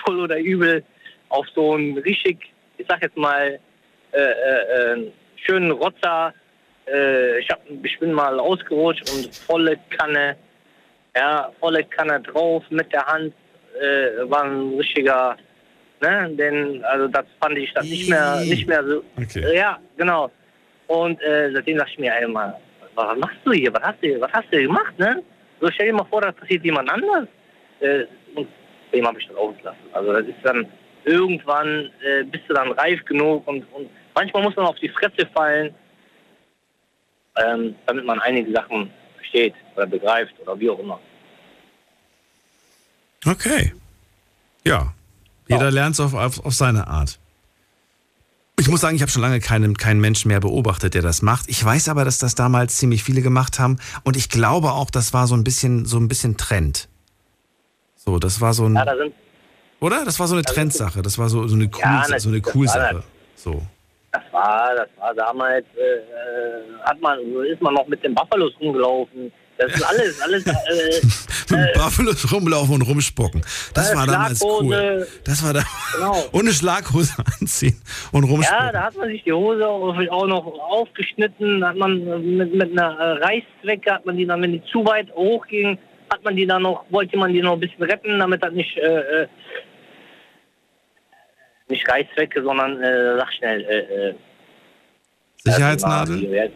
[0.06, 0.82] wohl oder übel
[1.28, 2.38] auf so einen richtig,
[2.78, 3.58] ich sag jetzt mal,
[4.12, 6.34] äh, äh, äh, schönen Rotzer,
[6.88, 10.36] äh, ich, hab, ich bin mal ausgerutscht und volle Kanne,
[11.14, 13.34] ja, volle Kanne drauf mit der Hand,
[13.80, 15.36] äh, war ein richtiger,
[16.00, 19.56] ne, denn, also das fand ich dann nicht mehr, nicht mehr so, Okay.
[19.56, 20.30] ja, genau.
[20.88, 22.56] Und äh, seitdem dachte ich mir einmal,
[23.08, 23.72] was machst du hier?
[23.72, 25.22] Was hast du, was hast du gemacht, ne?
[25.60, 27.28] So stell dir mal vor, das passiert jemand anders.
[27.80, 28.04] Äh,
[28.34, 28.48] und
[28.92, 29.82] dem habe ich das ausgelassen.
[29.92, 30.66] Also das ist dann
[31.04, 35.26] irgendwann äh, bist du dann reif genug und, und manchmal muss man auf die Fresse
[35.34, 35.74] fallen,
[37.36, 41.00] ähm, damit man einige Sachen versteht oder begreift oder wie auch immer.
[43.26, 43.72] Okay.
[44.64, 44.94] Ja.
[45.48, 47.18] Jeder lernt es auf, auf, auf seine Art.
[48.60, 51.48] Ich muss sagen, ich habe schon lange keinen, keinen Menschen mehr beobachtet, der das macht.
[51.48, 53.78] Ich weiß aber, dass das damals ziemlich viele gemacht haben.
[54.04, 56.86] Und ich glaube auch, das war so ein bisschen, so ein bisschen Trend.
[57.96, 58.74] So, das war so ein.
[58.74, 59.14] Ja, da sind,
[59.80, 60.04] oder?
[60.04, 61.00] Das war so eine Trendsache.
[61.00, 62.94] Das war so, so eine cool, Ja, so eine das cool war Sache.
[62.96, 63.42] das.
[63.42, 63.62] So.
[64.12, 67.18] das war, das war damals, äh, äh, hat man,
[67.50, 69.32] ist man noch mit den Buffalos rumgelaufen.
[69.60, 70.50] Das ist alles, alles, äh,
[71.56, 73.42] Mit Buffalos rumlaufen und rumspucken.
[73.74, 75.06] Das äh, war damals cool.
[75.24, 75.62] Das war da.
[75.94, 76.24] Genau.
[76.32, 77.78] Ohne Schlaghose anziehen
[78.12, 78.66] und rumspucken.
[78.66, 82.98] Ja, da hat man sich die Hose auch noch aufgeschnitten, hat man mit, mit einer
[82.98, 85.78] äh, Reißzwecke, hat man die dann, wenn die zu weit hochging,
[86.10, 88.78] hat man die dann noch, wollte man die noch ein bisschen retten, damit das nicht,
[88.78, 89.28] äh, äh,
[91.68, 94.14] nicht Reißzwecke, sondern, äh, sag schnell, äh, äh,
[95.44, 96.50] Sicherheitsnadel?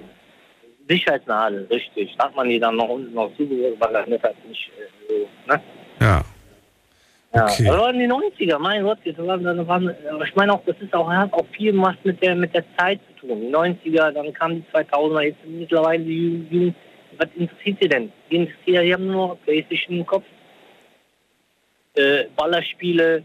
[0.86, 2.14] Äh, Sicherheitsnadel, richtig.
[2.18, 5.28] Da hat man die dann noch unten noch zugehört, weil das halt nicht äh, so,
[5.52, 5.62] ne?
[6.00, 6.24] Ja.
[7.34, 7.68] Ja, Okay.
[7.68, 10.76] aber in die 90er, mein Gott, das waren, das waren, aber ich meine auch, das
[10.80, 13.40] ist auch, hat auch viel was mit der, mit der Zeit zu tun.
[13.40, 16.76] Die 90er, dann kamen die 2000er, jetzt sind mittlerweile die Jugend,
[17.18, 18.12] was interessiert sie denn?
[18.30, 20.24] Die interessiert, die haben nur Playstation im Kopf,
[21.96, 23.24] äh, Ballerspiele,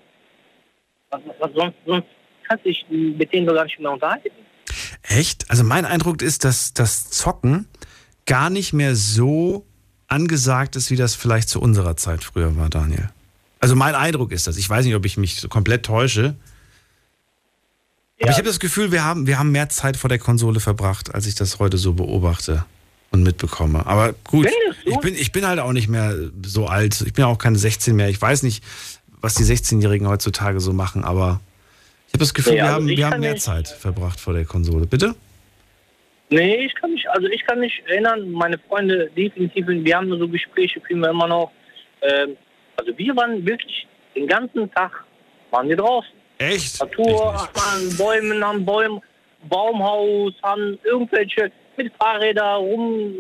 [1.12, 2.08] was, was sonst, sonst
[2.48, 4.32] kannst du dich mit denen doch gar nicht mehr unterhalten.
[5.10, 5.50] Echt?
[5.50, 7.68] Also mein Eindruck ist, dass das Zocken
[8.28, 9.66] gar nicht mehr so
[10.08, 13.10] angesagt ist, wie das vielleicht zu unserer Zeit früher war, Daniel.
[13.60, 14.58] Also mein Eindruck ist das.
[14.58, 16.36] Ich weiß nicht, ob ich mich so komplett täusche.
[18.22, 21.14] Aber ich habe das Gefühl, wir haben, wir haben mehr Zeit vor der Konsole verbracht,
[21.16, 22.66] als ich das heute so beobachte
[23.10, 23.88] und mitbekomme.
[23.88, 24.48] Aber gut,
[24.86, 26.14] ich bin, ich bin halt auch nicht mehr
[26.46, 27.02] so alt.
[27.02, 28.10] Ich bin auch keine 16 mehr.
[28.10, 28.64] Ich weiß nicht,
[29.22, 31.40] was die 16-Jährigen heutzutage so machen, aber
[32.10, 34.20] ich habe das Gefühl, Nee, wir also haben, ich wir haben mehr nicht- Zeit verbracht
[34.20, 34.86] vor der Konsole.
[34.88, 35.14] Bitte?
[36.32, 40.28] Nee, ich kann mich, also ich kann mich erinnern, meine Freunde definitiv, wir haben so
[40.28, 41.52] Gespräche, führen wir immer noch.
[42.02, 42.36] Ähm,
[42.78, 45.04] also wir waren wirklich den ganzen Tag
[45.52, 46.10] waren wir draußen.
[46.40, 46.80] Echt?
[46.80, 49.02] Natur, an Bäumen, am Bäumen,
[49.48, 53.14] Baumhaus, an irgendwelche mit Fahrräder rum.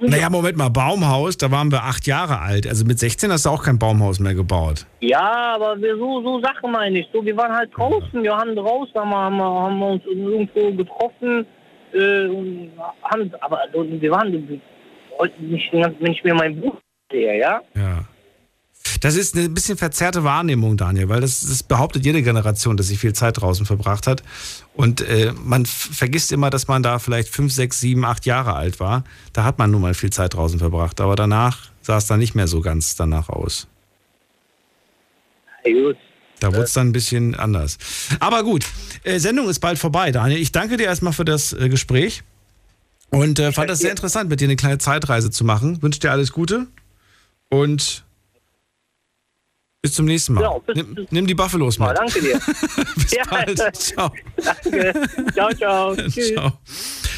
[0.00, 2.66] Naja, Moment mal, Baumhaus, da waren wir acht Jahre alt.
[2.66, 4.86] Also mit 16 hast du auch kein Baumhaus mehr gebaut.
[5.00, 7.08] Ja, aber wir so, so Sachen meine ich.
[7.12, 10.02] So, wir waren halt draußen, wir haben draußen, haben, wir- haben, haben wir uns
[10.50, 11.46] irgendwo getroffen,
[11.94, 14.30] äh, und haben, aber wir waren
[15.38, 16.74] nicht, wenn ich mir mein Buch
[17.10, 17.62] sehe, ja?
[17.74, 18.00] Ja.
[19.00, 22.96] Das ist eine bisschen verzerrte Wahrnehmung, Daniel, weil das, das behauptet jede Generation, dass sie
[22.96, 24.22] viel Zeit draußen verbracht hat.
[24.74, 28.80] Und äh, man vergisst immer, dass man da vielleicht fünf, sechs, sieben, acht Jahre alt
[28.80, 29.04] war.
[29.32, 31.00] Da hat man nun mal viel Zeit draußen verbracht.
[31.00, 33.66] Aber danach sah es dann nicht mehr so ganz danach aus.
[35.64, 35.96] gut.
[36.40, 37.78] Da wurde es dann ein bisschen anders.
[38.20, 38.66] Aber gut,
[39.04, 40.40] äh, Sendung ist bald vorbei, Daniel.
[40.40, 42.22] Ich danke dir erstmal für das äh, Gespräch
[43.10, 45.82] und äh, fand das sehr interessant, mit dir eine kleine Zeitreise zu machen.
[45.82, 46.66] Wünsche dir alles Gute
[47.48, 48.04] und
[49.86, 50.42] bis zum nächsten Mal.
[50.42, 51.98] Ja, bis- nimm, nimm die Buffalos Ja, mit.
[51.98, 52.40] danke dir.
[52.96, 53.76] bis Ja, bald.
[53.76, 54.10] Ciao.
[54.42, 54.92] Danke.
[55.32, 55.94] Ciao, ciao.
[56.08, 56.32] Tschüss.
[56.32, 56.58] Ciao.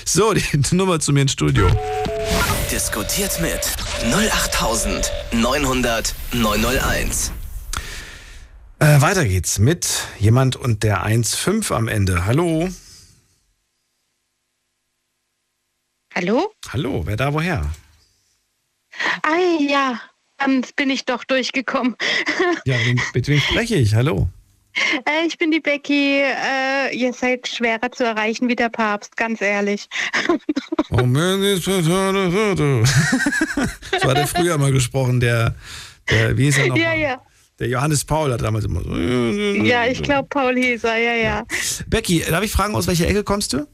[0.05, 1.69] So, die Nummer zu mir ins Studio.
[2.71, 3.61] Diskutiert mit
[4.13, 7.33] 08900 901.
[8.81, 9.89] Äh, weiter geht's mit
[10.19, 12.27] jemand und der 1,5 am Ende.
[12.27, 12.69] Hallo.
[16.15, 16.53] Hallo?
[16.71, 17.65] Hallo, wer da woher?
[19.23, 20.01] Ah ja,
[20.39, 21.97] dann bin ich doch durchgekommen.
[22.65, 22.77] Ja,
[23.15, 23.95] mit wem spreche ich?
[23.95, 24.29] Hallo.
[25.07, 26.21] Äh, ich bin die Becky.
[26.23, 29.89] Äh, ihr seid schwerer zu erreichen wie der Papst, ganz ehrlich.
[30.91, 31.73] Oh, man, ist- So
[34.09, 35.55] hat er früher mal gesprochen, der,
[36.11, 36.77] der wie hieß er noch?
[36.79, 37.21] ja, ja.
[37.59, 38.97] Der Johannes Paul hat damals immer so.
[38.97, 41.45] Ja, ich glaube, Paul hieß er, ja, ja.
[41.89, 43.67] Becky, darf ich fragen, aus welcher Ecke kommst du?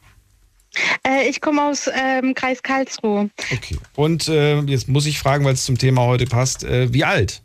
[1.06, 3.30] Äh, ich komme aus ähm, Kreis Karlsruhe.
[3.52, 3.78] Okay.
[3.96, 7.42] Und äh, jetzt muss ich fragen, weil es zum Thema heute passt, äh, wie alt?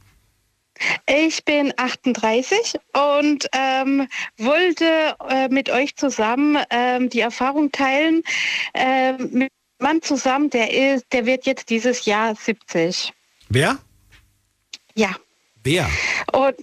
[1.07, 4.07] Ich bin 38 und ähm,
[4.37, 8.23] wollte äh, mit euch zusammen ähm, die Erfahrung teilen.
[8.73, 13.13] Ähm, mit Mann zusammen, der ist, der wird jetzt dieses Jahr 70.
[13.49, 13.77] Wer?
[14.95, 15.15] Ja.
[15.63, 15.89] Wer?
[16.31, 16.55] Und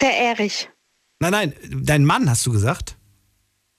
[0.00, 0.68] der Erich.
[1.20, 2.96] Nein, nein, dein Mann hast du gesagt?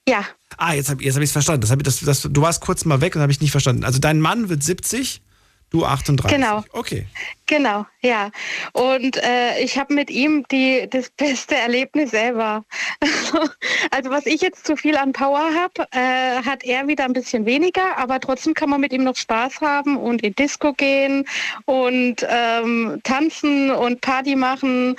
[0.08, 0.26] Ja.
[0.58, 1.62] Ah, jetzt habe jetzt hab ich es verstanden.
[1.62, 3.84] Das hab, ich- das, das, du warst kurz mal weg und habe ich nicht verstanden.
[3.84, 5.22] Also dein Mann wird 70,
[5.70, 6.30] du 38.
[6.38, 6.64] Genau.
[6.72, 7.08] Okay.
[7.46, 8.32] Genau, ja.
[8.74, 12.64] Und äh, ich habe mit ihm die, das beste Erlebnis ever.
[13.92, 17.46] also was ich jetzt zu viel an Power habe, äh, hat er wieder ein bisschen
[17.46, 21.26] weniger, aber trotzdem kann man mit ihm noch Spaß haben und in Disco gehen
[21.66, 24.96] und ähm, tanzen und Party machen,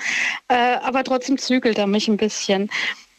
[0.49, 2.71] äh, aber trotzdem zügelt er mich ein bisschen.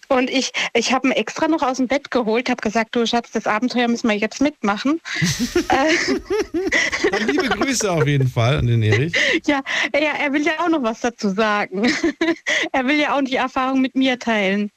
[0.08, 3.32] Und ich, ich habe ihn extra noch aus dem Bett geholt, habe gesagt, du Schatz,
[3.32, 5.02] das Abenteuer müssen wir jetzt mitmachen.
[5.68, 9.14] Dann liebe Grüße auf jeden Fall an den Erich.
[9.46, 9.62] Ja,
[9.94, 11.84] ja, er will ja auch noch was dazu sagen.
[12.72, 14.72] er will ja auch die Erfahrung mit mir teilen.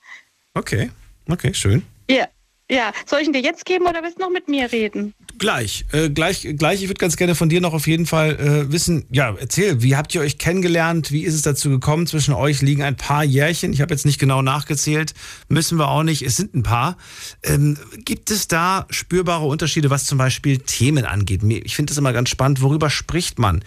[0.55, 0.91] Okay,
[1.31, 1.83] okay, schön.
[2.11, 2.29] Ja,
[2.71, 2.93] ja.
[3.07, 5.15] Soll ich ihn dir jetzt geben oder willst du noch mit mir reden?
[5.39, 6.83] Gleich, äh, gleich, gleich.
[6.83, 9.95] Ich würde ganz gerne von dir noch auf jeden Fall äh, wissen, ja, erzähl, wie
[9.97, 11.13] habt ihr euch kennengelernt?
[11.13, 12.07] Wie ist es dazu gekommen?
[12.07, 13.73] Zwischen euch liegen ein paar Jährchen.
[13.73, 15.15] Ich habe jetzt nicht genau nachgezählt.
[15.49, 16.23] Müssen wir auch nicht.
[16.23, 16.97] Es sind ein paar.
[17.45, 21.43] Ähm, gibt es da spürbare Unterschiede, was zum Beispiel Themen angeht?
[21.45, 22.61] Ich finde das immer ganz spannend.
[22.61, 23.65] Worüber spricht man?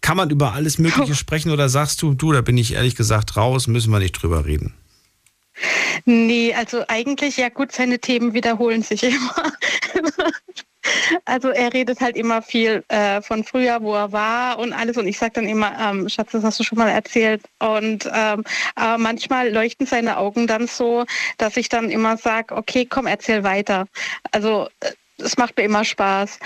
[0.00, 3.36] Kann man über alles Mögliche sprechen oder sagst du, du, da bin ich ehrlich gesagt
[3.36, 4.74] raus, müssen wir nicht drüber reden?
[6.04, 9.52] Nee, also eigentlich, ja gut, seine Themen wiederholen sich immer.
[11.24, 14.96] Also er redet halt immer viel äh, von früher, wo er war und alles.
[14.96, 17.42] Und ich sage dann immer, ähm, Schatz, das hast du schon mal erzählt.
[17.58, 18.44] Und ähm,
[18.74, 21.04] aber manchmal leuchten seine Augen dann so,
[21.36, 23.86] dass ich dann immer sage, okay, komm, erzähl weiter.
[24.32, 26.38] Also äh, es macht mir immer Spaß.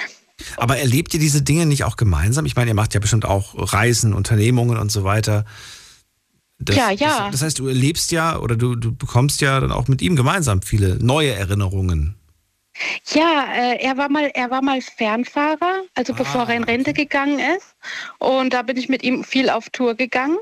[0.56, 2.46] Aber erlebt ihr diese Dinge nicht auch gemeinsam?
[2.46, 5.44] Ich meine, ihr macht ja bestimmt auch Reisen, Unternehmungen und so weiter.
[6.64, 7.18] Das, Ja, ja.
[7.24, 10.16] Das, das heißt, du erlebst ja oder du, du bekommst ja dann auch mit ihm
[10.16, 12.16] gemeinsam viele neue Erinnerungen.
[13.12, 17.38] Ja, äh, er war mal, er war mal Fernfahrer, also bevor er in Rente gegangen
[17.38, 17.74] ist.
[18.18, 20.38] Und da bin ich mit ihm viel auf Tour gegangen.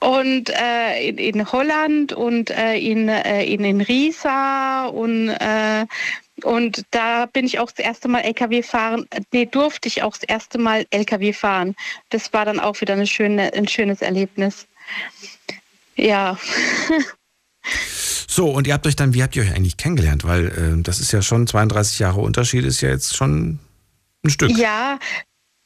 [0.00, 5.86] Und äh, in, in Holland und äh, in, äh, in, in Riesa und äh,
[6.42, 10.24] Und da bin ich auch das erste Mal LKW fahren, nee, durfte ich auch das
[10.24, 11.76] erste Mal LKW fahren.
[12.10, 14.66] Das war dann auch wieder eine schöne, ein schönes Erlebnis.
[15.96, 16.38] Ja.
[18.28, 20.24] So, und ihr habt euch dann, wie habt ihr euch eigentlich kennengelernt?
[20.24, 23.58] Weil äh, das ist ja schon 32 Jahre Unterschied, ist ja jetzt schon
[24.24, 24.50] ein Stück.
[24.56, 24.98] Ja,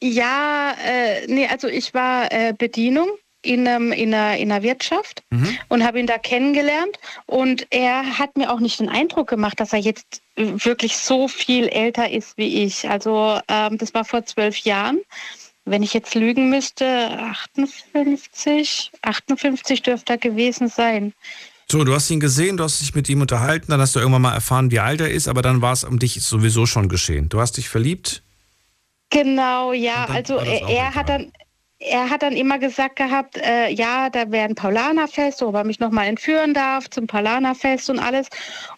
[0.03, 3.09] ja, äh, nee, also ich war äh, Bedienung
[3.43, 5.57] in, ähm, in, einer, in einer Wirtschaft Mhm.
[5.69, 6.99] und habe ihn da kennengelernt.
[7.27, 11.69] Und er hat mir auch nicht den Eindruck gemacht, dass er jetzt wirklich so viel
[11.69, 12.91] älter ist wie ich.
[12.91, 14.99] Also ähm, das war vor zwölf Jahren.
[15.67, 21.13] Wenn ich jetzt lügen müsste, 58, 58 dürfte er gewesen sein.
[21.69, 24.23] So, du hast ihn gesehen, du hast dich mit ihm unterhalten, dann hast du irgendwann
[24.23, 27.29] mal erfahren, wie alt er ist, aber dann war es um dich sowieso schon geschehen.
[27.29, 28.23] Du hast dich verliebt?
[29.11, 30.05] Genau, ja.
[30.05, 31.33] Also er, er hat dann
[31.87, 35.79] er hat dann immer gesagt gehabt, äh, ja, da wäre ein Paulanerfest, ob er mich
[35.79, 38.29] nochmal entführen darf zum Paulanerfest und alles.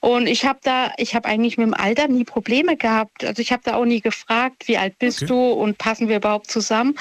[0.01, 3.25] Und ich habe da, ich habe eigentlich mit dem Alter nie Probleme gehabt.
[3.25, 6.51] Also ich habe da auch nie gefragt, wie alt bist du und passen wir überhaupt
[6.51, 6.97] zusammen.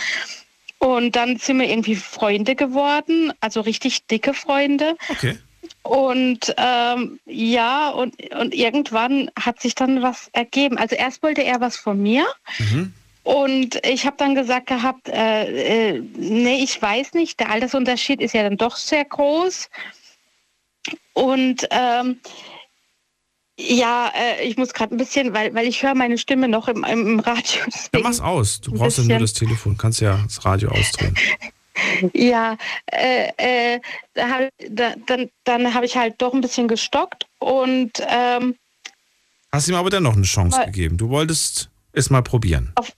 [0.79, 4.95] Und dann sind wir irgendwie Freunde geworden, also richtig dicke Freunde.
[5.09, 5.37] Okay.
[5.81, 10.77] Und ähm, ja, und, und irgendwann hat sich dann was ergeben.
[10.77, 12.25] Also erst wollte er was von mir.
[13.27, 18.33] Und ich habe dann gesagt gehabt, äh, äh, nee, ich weiß nicht, der Altersunterschied ist
[18.33, 19.69] ja dann doch sehr groß.
[21.11, 22.21] Und ähm,
[23.59, 26.85] ja, äh, ich muss gerade ein bisschen, weil, weil ich höre meine Stimme noch im,
[26.85, 27.63] im Radio.
[27.93, 28.61] Ja, mach's aus.
[28.61, 31.15] Du brauchst ja nur das Telefon, kannst ja das Radio ausdrehen.
[32.11, 33.79] Ja, äh, äh,
[34.15, 34.49] da
[35.05, 38.55] dann, dann habe ich halt doch ein bisschen gestockt und ähm,
[39.51, 40.97] Hast ihm aber dennoch eine Chance gegeben.
[40.97, 42.71] Du wolltest es mal probieren.
[42.73, 42.93] auf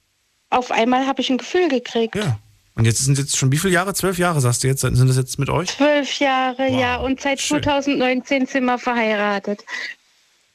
[0.71, 2.15] einmal habe ich ein Gefühl gekriegt.
[2.15, 2.39] Ja.
[2.75, 3.93] Und jetzt sind jetzt schon wie viele Jahre?
[3.93, 4.81] Zwölf Jahre, sagst du jetzt?
[4.81, 5.69] Sind das jetzt mit euch?
[5.69, 9.65] Zwölf Jahre, ja, und seit 2019 sind wir verheiratet.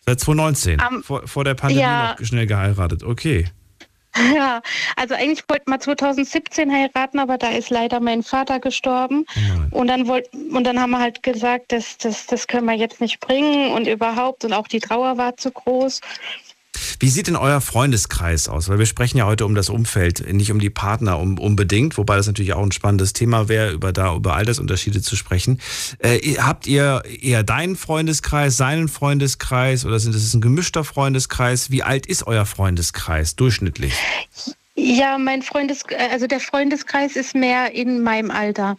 [0.07, 0.81] Seit 2019.
[0.81, 2.16] Am- vor, vor der Pandemie Ja.
[2.19, 3.03] noch schnell geheiratet.
[3.03, 3.47] Okay.
[4.37, 4.62] Ja,
[4.95, 9.27] also eigentlich wollten wir 2017 heiraten, aber da ist leider mein Vater gestorben.
[9.73, 13.01] Und dann wollten und dann haben wir halt gesagt, das, das, das können wir jetzt
[13.01, 16.01] nicht bringen und überhaupt und auch die Trauer war zu groß.
[17.01, 18.69] Wie sieht denn euer Freundeskreis aus?
[18.69, 22.27] Weil wir sprechen ja heute um das Umfeld, nicht um die Partner unbedingt, wobei das
[22.27, 25.61] natürlich auch ein spannendes Thema wäre, über da über Altersunterschiede zu sprechen.
[25.99, 31.71] Äh, habt ihr eher deinen Freundeskreis, seinen Freundeskreis oder sind es ein gemischter Freundeskreis?
[31.71, 33.95] Wie alt ist euer Freundeskreis durchschnittlich?
[34.77, 38.77] Ja, mein Freundes, äh, also der Freundeskreis ist mehr in meinem Alter.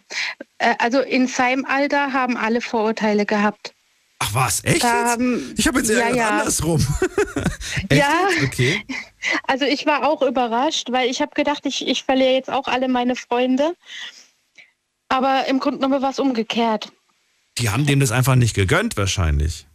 [0.58, 3.72] Äh, Also in seinem Alter haben alle Vorurteile gehabt.
[4.18, 4.76] Ach was, echt?
[4.76, 4.84] Jetzt?
[4.84, 6.28] haben- Ich habe jetzt eher ja, ja.
[6.38, 6.84] andersrum.
[7.88, 8.28] echt Ja.
[8.44, 8.82] Okay.
[9.46, 12.88] Also ich war auch überrascht, weil ich habe gedacht, ich, ich verliere jetzt auch alle
[12.88, 13.74] meine Freunde.
[15.08, 16.90] Aber im Grunde genommen war es umgekehrt.
[17.58, 19.66] Die haben dem das einfach nicht gegönnt wahrscheinlich.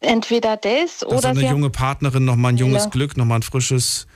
[0.00, 2.90] Entweder das Dass oder eine junge Partnerin nochmal ein junges Ja.
[2.90, 4.06] Glück, nochmal ein frisches,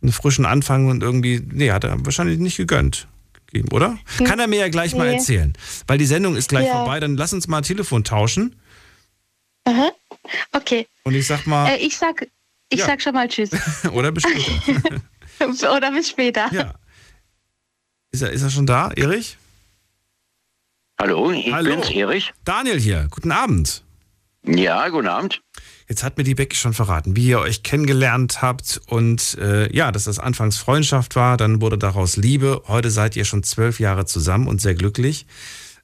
[0.00, 3.08] einen frischen Anfang und irgendwie, nee, hat er wahrscheinlich nicht gegönnt.
[3.52, 3.98] Gegeben, Oder?
[4.18, 4.26] Hm.
[4.26, 5.14] Kann er mir ja gleich mal Nee.
[5.16, 5.52] erzählen.
[5.86, 6.72] Weil die Sendung ist gleich Ja.
[6.78, 8.56] vorbei, dann lass uns mal Telefon tauschen.
[9.64, 9.92] Aha.
[10.52, 10.88] Okay.
[11.04, 12.26] Und ich sag mal, Äh, ich sag,
[12.68, 12.86] ich Ja.
[12.86, 13.50] sag schon mal Tschüss.
[13.92, 15.00] oder bis später.
[15.76, 16.52] oder bis später.
[16.52, 16.74] Ja.
[18.10, 19.36] Ist er, ist er schon da, Erich?
[21.00, 21.70] Hallo, ich Hallo.
[21.70, 22.32] bin's, Erich.
[22.44, 23.82] Daniel hier, guten Abend.
[24.44, 25.40] Ja, guten Abend.
[25.88, 29.92] Jetzt hat mir die Becky schon verraten, wie ihr euch kennengelernt habt und äh, ja,
[29.92, 32.62] dass das anfangs Freundschaft war, dann wurde daraus Liebe.
[32.68, 35.26] Heute seid ihr schon zwölf Jahre zusammen und sehr glücklich.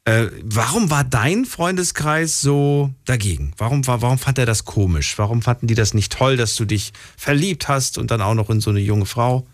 [0.05, 3.53] Äh, warum war dein Freundeskreis so dagegen?
[3.59, 5.19] Warum, war, warum fand er das komisch?
[5.19, 8.49] Warum fanden die das nicht toll, dass du dich verliebt hast und dann auch noch
[8.49, 9.47] in so eine junge Frau?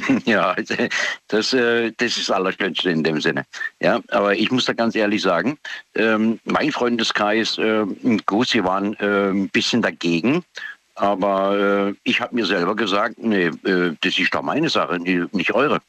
[0.24, 0.54] Ja,
[1.28, 3.44] das, äh, das ist das Allerschönste in dem Sinne.
[3.80, 5.58] Ja, aber ich muss da ganz ehrlich sagen,
[5.94, 7.84] ähm, mein Freundeskreis, äh,
[8.26, 10.44] gut, sie waren äh, ein bisschen dagegen,
[10.94, 15.52] aber äh, ich habe mir selber gesagt, nee, äh, das ist doch meine Sache, nicht
[15.52, 15.80] eure.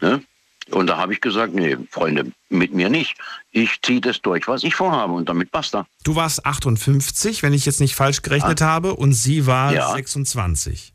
[0.00, 0.22] Ne?
[0.70, 3.16] Und da habe ich gesagt, nee, Freunde, mit mir nicht.
[3.50, 5.86] Ich ziehe das durch, was ich vorhabe und damit basta.
[6.04, 9.92] Du warst 58, wenn ich jetzt nicht falsch gerechnet habe, und sie war Ja.
[9.92, 10.94] 26.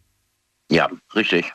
[0.72, 1.54] Ja, richtig.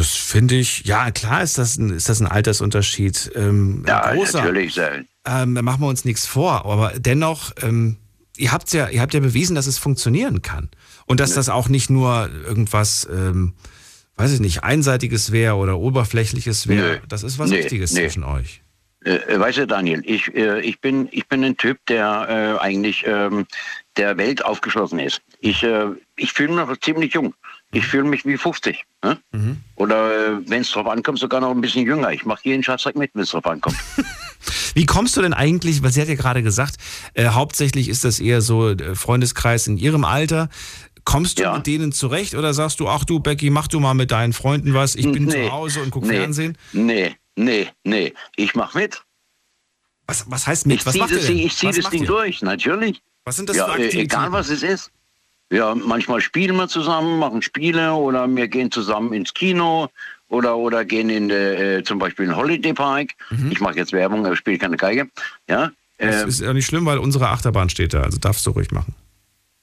[0.00, 3.32] Das finde ich, ja, klar ist das ein, ist das ein Altersunterschied.
[3.34, 4.38] Ähm, Ja, großer.
[4.40, 4.80] natürlich.
[5.26, 7.98] Ähm, da machen wir uns nichts vor, aber dennoch, ähm,
[8.38, 10.70] ihr habt ja, ihr habt ja bewiesen, dass es funktionieren kann.
[11.04, 13.52] Und dass das auch nicht nur irgendwas, ähm,
[14.16, 16.92] weiß ich nicht, Einseitiges wäre oder Oberflächliches wäre.
[16.94, 16.98] Nö.
[17.06, 18.00] Das ist was Nee, Richtiges nee.
[18.00, 18.62] zwischen euch.
[19.04, 22.62] Äh, äh, weißt du, Daniel, ich, äh, ich, bin, ich bin ein Typ, der äh,
[22.64, 23.46] eigentlich ähm,
[23.98, 25.20] der Welt aufgeschlossen ist.
[25.40, 27.34] Ich, äh, ich fühle mich noch ziemlich jung.
[27.72, 28.84] Ich fühle mich wie 50.
[29.04, 29.18] Ne?
[29.76, 32.10] Oder äh, wenn es drauf ankommt, sogar noch ein bisschen jünger.
[32.12, 33.76] Ich mache jeden Scheißdreck mit, wenn es drauf ankommt.
[34.74, 36.76] Wie kommst du denn eigentlich, weil sie hat ja gerade gesagt,
[37.14, 40.48] äh, hauptsächlich ist das eher so äh, Freundeskreis in ihrem Alter.
[41.04, 44.10] Kommst du mit denen zurecht oder sagst du, ach du Becky, mach du mal mit
[44.10, 45.46] deinen Freunden was, ich bin Nee.
[45.46, 46.14] zu Hause und guck Nee.
[46.18, 46.58] Fernsehen?
[46.72, 48.12] Nee, nee, nee.
[48.36, 49.02] Ich mach mit.
[50.06, 50.80] Was, was heißt mit?
[50.80, 51.36] Ich Was macht ihr das, denn?
[51.36, 52.06] Ding- ich zieh Was das Ding ihr?
[52.08, 53.02] durch, natürlich.
[53.24, 54.00] Was sind das ja, für äh, Aktivitäten?
[54.04, 54.90] Egal was es ist.
[55.50, 59.88] Ja, manchmal spielen wir zusammen, machen Spiele oder wir gehen zusammen ins Kino
[60.28, 63.10] oder, oder gehen in äh, äh, zum Beispiel in den Holiday Park.
[63.30, 63.50] Mhm.
[63.50, 65.08] Ich mache jetzt Werbung, aber spiele keine Geige.
[65.48, 68.50] Ja, Das äh, ist ja nicht schlimm, weil unsere Achterbahn steht da, also darfst du
[68.50, 68.94] ruhig machen.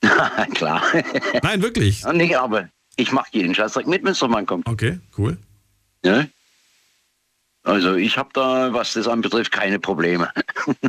[0.54, 0.84] klar.
[1.42, 2.06] Nein, wirklich.
[2.06, 4.68] Nicht, aber ich mache jeden Scheißdreck mit, wenn es mal kommt.
[4.68, 5.38] Okay, cool.
[6.04, 6.26] Ja?
[7.68, 10.30] Also ich habe da, was das anbetrifft, keine Probleme.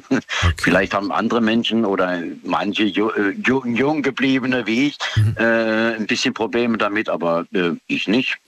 [0.58, 4.98] Vielleicht haben andere Menschen oder manche äh, ju jung gebliebene wie ich
[5.36, 8.38] äh, ein bisschen Probleme damit, aber äh, ich nicht.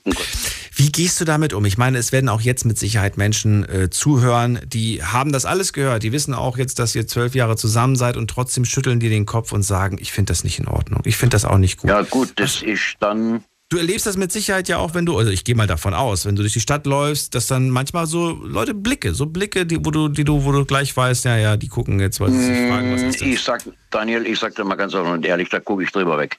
[0.73, 1.65] Wie gehst du damit um?
[1.65, 5.73] Ich meine, es werden auch jetzt mit Sicherheit Menschen äh, zuhören, die haben das alles
[5.73, 6.01] gehört.
[6.03, 9.25] Die wissen auch jetzt, dass ihr zwölf Jahre zusammen seid und trotzdem schütteln die den
[9.25, 11.01] Kopf und sagen, ich finde das nicht in Ordnung.
[11.03, 11.89] Ich finde das auch nicht gut.
[11.89, 13.43] Ja gut, das ist dann...
[13.71, 16.25] Du erlebst das mit Sicherheit ja auch, wenn du, also ich gehe mal davon aus,
[16.25, 19.77] wenn du durch die Stadt läufst, dass dann manchmal so Leute Blicke, so Blicke, die,
[19.85, 22.43] wo du, die du, wo du gleich weißt, ja, ja, die gucken jetzt, weil sie
[22.43, 23.27] sich fragen, was ist das?
[23.29, 26.17] Ich sag, Daniel, ich sag dir mal ganz offen und ehrlich, da gucke ich drüber
[26.17, 26.37] weg.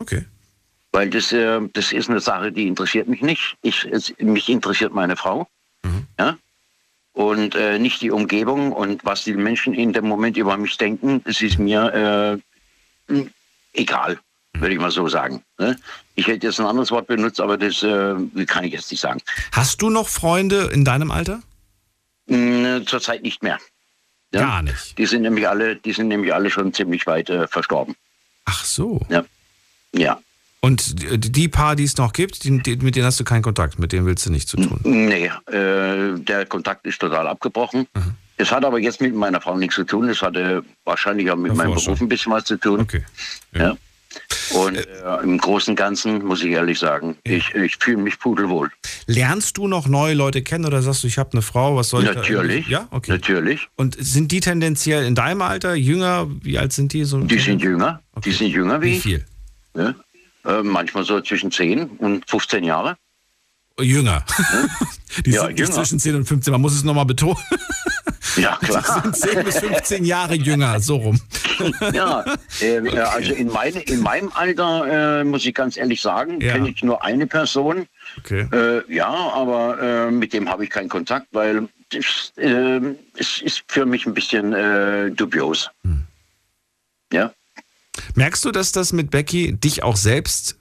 [0.00, 0.24] Okay.
[0.90, 3.56] Weil das, äh, das ist eine Sache, die interessiert mich nicht.
[3.62, 5.46] Ich, es, mich interessiert meine Frau.
[6.18, 6.36] Ja?
[7.12, 11.22] Und äh, nicht die Umgebung und was die Menschen in dem Moment über mich denken,
[11.24, 12.40] das ist mir
[13.08, 13.24] äh,
[13.74, 14.18] egal,
[14.54, 15.44] würde ich mal so sagen.
[15.60, 15.76] Ne?
[16.14, 18.14] Ich hätte jetzt ein anderes Wort benutzt, aber das äh,
[18.46, 19.20] kann ich jetzt nicht sagen.
[19.52, 21.42] Hast du noch Freunde in deinem Alter?
[22.26, 23.58] Mh, Zurzeit nicht mehr.
[24.32, 24.40] Ja?
[24.40, 24.96] Gar nicht.
[24.98, 27.94] Die sind nämlich alle, die sind nämlich alle schon ziemlich weit äh, verstorben.
[28.44, 29.00] Ach so.
[29.08, 29.24] Ja.
[29.94, 30.20] Ja.
[30.60, 30.94] Und
[31.36, 33.92] die- paar, die es noch gibt, die, die, mit denen hast du keinen Kontakt, mit
[33.92, 34.78] denen willst du nichts zu tun.
[34.84, 37.88] Nee, äh, der Kontakt ist total abgebrochen.
[38.36, 40.08] Es hat aber jetzt mit meiner Frau nichts zu tun.
[40.08, 42.80] Es hatte wahrscheinlich auch mit meinem Beruf ein bisschen was zu tun.
[42.80, 43.04] Okay.
[43.54, 43.76] Ja.
[44.54, 48.70] Und äh, im Großen und Ganzen muss ich ehrlich sagen, ich, ich fühle mich pudelwohl.
[49.06, 52.04] Lernst du noch neue Leute kennen oder sagst du, ich habe eine Frau, was soll
[52.04, 52.68] ich Natürlich.
[52.68, 53.12] Ja, okay.
[53.12, 53.68] Natürlich.
[53.76, 56.28] Und sind die tendenziell in deinem Alter jünger?
[56.42, 57.04] Wie alt sind die?
[57.04, 58.00] So Die sind jünger.
[58.24, 59.24] Die sind jünger wie, Wie viel?
[59.76, 59.94] Ja.
[60.44, 62.96] Äh, manchmal so zwischen 10 und 15 Jahre.
[63.80, 64.24] Jünger.
[65.24, 65.70] Die Ja, sind jünger.
[65.72, 67.36] zwischen 10 und 15, man muss es nochmal betonen.
[68.36, 69.02] Ja, klar.
[69.02, 71.20] sind 10 bis 15 Jahre jünger, so rum.
[71.92, 72.24] ja,
[72.60, 76.52] äh, äh, also in, meine, in meinem Alter, äh, muss ich ganz ehrlich sagen, Ja.
[76.54, 77.86] kenne ich nur eine Person.
[78.18, 78.46] Okay.
[78.52, 82.80] Äh, ja, aber äh, mit dem habe ich keinen Kontakt, weil das, äh,
[83.18, 85.70] es ist für mich ein bisschen äh, dubios.
[85.84, 86.04] Hm.
[87.12, 87.32] Ja.
[88.14, 90.56] Merkst du, dass das mit Becky dich auch selbst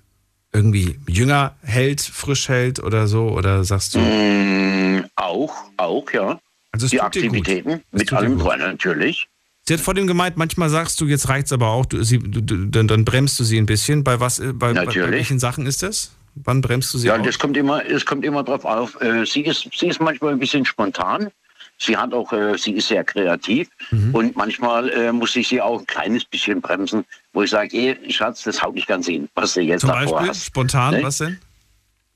[0.53, 3.29] irgendwie jünger hält, frisch hält oder so?
[3.29, 3.99] Oder sagst du?
[3.99, 6.39] Mm, auch, auch, ja.
[6.71, 7.01] Also Die.
[7.01, 9.27] Aktivitäten mit allem dran, natürlich.
[9.67, 12.41] Sie hat vor dem gemeint, manchmal sagst du, jetzt reicht's aber auch, du, sie, du,
[12.41, 14.03] dann, dann bremst du sie ein bisschen.
[14.03, 16.11] Bei was, äh, bei, bei, welchen Sachen ist das?
[16.35, 17.25] Wann bremst du sie Ja, aus?
[17.25, 18.99] das kommt immer, es kommt immer drauf auf.
[19.01, 21.29] Äh, sie, ist, sie ist manchmal ein bisschen spontan.
[21.77, 24.15] Sie hat auch, äh, sie ist sehr kreativ Mhm.
[24.15, 27.03] und manchmal muss ich sie auch ein kleines bisschen bremsen,
[27.33, 30.13] wo ich sage, ey, Schatz, das haut nicht ganz hin, was du jetzt Zum davor
[30.13, 30.45] Beispiel, hast.
[30.45, 31.03] spontan, Ne?
[31.03, 31.39] was denn?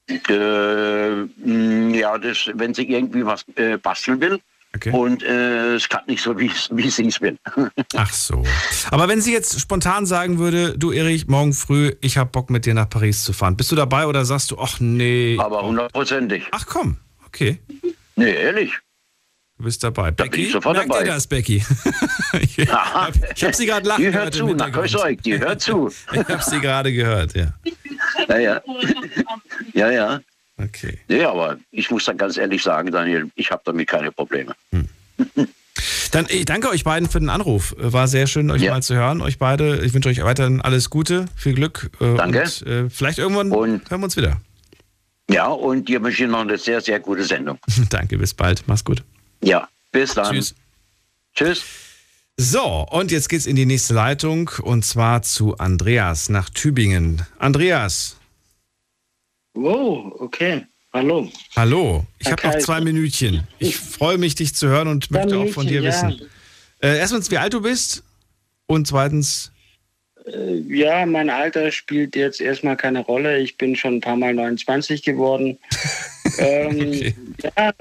[0.08, 4.40] Äh, ja, das, wenn sie irgendwie was äh, basteln will
[4.92, 7.38] und äh, es klappt nicht so, wie, wie sie es will.
[7.96, 8.44] Ach so.
[8.92, 12.66] Aber wenn sie jetzt spontan sagen würde, du Erich, morgen früh, ich hab Bock mit
[12.66, 13.58] dir nach Paris zu fahren.
[13.58, 15.38] Bist du dabei oder sagst du, ach nee.
[15.40, 16.44] Aber hundertprozentig.
[16.52, 17.60] Ach komm, okay.
[18.16, 18.72] Nee, ehrlich.
[19.58, 20.12] Du bist dabei.
[20.12, 21.02] bin Becky, ich sofort merkt dabei.
[21.06, 21.64] ihr das, Becky?
[22.42, 24.76] ich hab, ich hab sie gerade lachen Die hört zu, na, Hintergrund.
[24.92, 25.90] grüß euch, die hört zu.
[26.12, 27.54] Ich habe sie gerade gehört, ja.
[28.28, 28.62] Ja, ja.
[29.74, 30.20] Ja, ja.
[30.58, 31.00] Okay.
[31.08, 34.56] Nee, aber ich muss dann ganz ehrlich sagen, Daniel, ich habe damit keine Probleme.
[36.12, 37.76] Dann ich danke euch beiden für den Anruf.
[37.78, 39.22] War sehr schön, euch mal zu hören.
[39.22, 39.84] Euch beide.
[39.86, 41.92] Ich wünsche euch weiterhin alles Gute, viel Glück.
[42.00, 42.44] äh, Danke.
[42.44, 44.42] Und, äh, vielleicht irgendwann hören wir uns wieder.
[45.30, 47.58] Ja, und dir wünsche ich noch eine sehr, sehr gute Sendung.
[47.90, 48.64] danke, bis bald.
[48.68, 49.04] Mach's gut.
[49.42, 50.34] Ja, bis dann.
[50.34, 50.56] Tschüss.
[51.36, 51.64] Tschüss.
[52.38, 57.26] So, und jetzt geht's in die nächste Leitung und zwar zu Andreas nach Tübingen.
[57.40, 58.18] Andreas,
[59.54, 60.66] Wow, okay.
[60.92, 61.30] Hallo.
[61.56, 62.06] hallo.
[62.20, 63.48] Ich habe noch zwei Minütchen.
[63.60, 66.30] Ich freue mich, dich zu hören und Zwei möchte auch von dir Minütchen, wissen.
[66.82, 68.04] Äh, erstens, wie alt du bist
[68.68, 69.52] und zweitens,
[70.26, 73.40] Äh, Ja, mein Alter spielt jetzt erstmal keine Rolle.
[73.40, 75.58] Ich bin schon ein paar Mal 29 geworden.
[76.40, 77.14] ähm,
[77.44, 77.74] ja,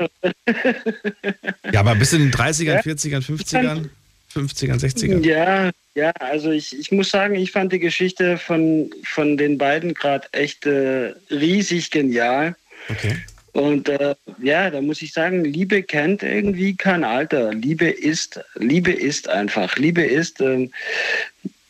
[1.72, 3.89] ja, aber bist du in den 30ern, 40ern, 50ern,
[4.35, 5.26] 50ern, 60ern?
[5.26, 9.94] ja, ja, also ich, ich muss sagen, ich fand die Geschichte von, von den beiden
[9.94, 12.56] gerade echt äh, riesig genial.
[12.89, 13.16] Okay.
[13.52, 17.55] Und äh, ja, da muss ich sagen, Liebe kennt irgendwie kein Alter.
[17.55, 19.76] Liebe ist, Liebe ist einfach.
[19.76, 20.72] Liebe ist, ähm,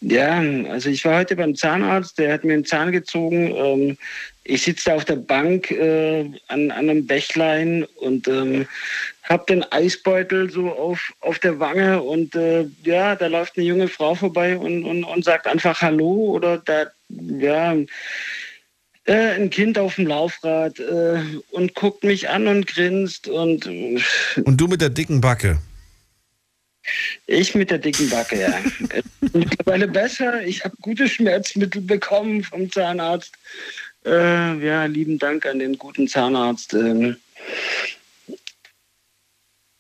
[0.00, 0.40] ja,
[0.70, 3.54] also ich war heute beim Zahnarzt, der hat mir einen Zahn gezogen.
[3.54, 3.98] Ähm,
[4.44, 8.66] ich sitze da auf der Bank äh, an, an einem Bächlein und ähm,
[9.22, 13.88] habe den Eisbeutel so auf, auf der Wange und äh, ja, da läuft eine junge
[13.88, 17.74] Frau vorbei und, und, und sagt einfach Hallo oder da, ja,
[19.06, 23.66] äh, ein Kind auf dem Laufrad äh, und guckt mich an und grinst und.
[23.66, 24.00] Äh,
[24.44, 25.58] und du mit der dicken Backe?
[27.26, 28.54] Ich mit der dicken Backe, ja.
[29.32, 30.42] Mittlerweile besser.
[30.42, 33.32] Ich habe gute Schmerzmittel bekommen vom Zahnarzt.
[34.04, 36.74] Äh, ja, lieben Dank an den guten Zahnarzt.
[36.74, 37.16] Ähm,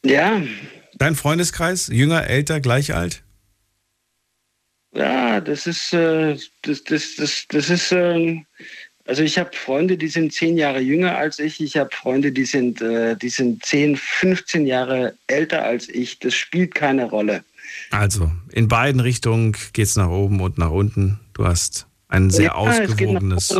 [0.04, 0.42] ja.
[0.94, 1.88] Dein Freundeskreis?
[1.88, 3.22] Jünger, älter, gleich alt?
[4.94, 8.40] Ja, das ist, äh, das, das, das, das ist, äh,
[9.06, 11.60] also ich habe Freunde, die sind zehn Jahre jünger als ich.
[11.60, 16.20] Ich habe Freunde, die sind, äh, die sind zehn, 15 Jahre älter als ich.
[16.20, 17.44] Das spielt keine Rolle.
[17.90, 21.20] Also, in beiden Richtungen geht es nach oben und nach unten.
[21.34, 23.54] Du hast ein sehr ja, ausgewogenes,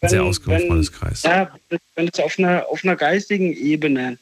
[0.00, 1.22] wenn, sehr ausgewogenes Freundeskreis.
[1.22, 1.50] Ja,
[1.94, 4.18] wenn es auf einer, auf einer geistigen Ebene,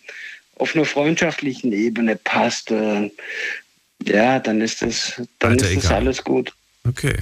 [0.57, 3.11] auf einer freundschaftlichen Ebene passt, äh,
[4.05, 6.53] ja, dann ist das, dann Alter, ist das alles gut.
[6.87, 7.17] Okay.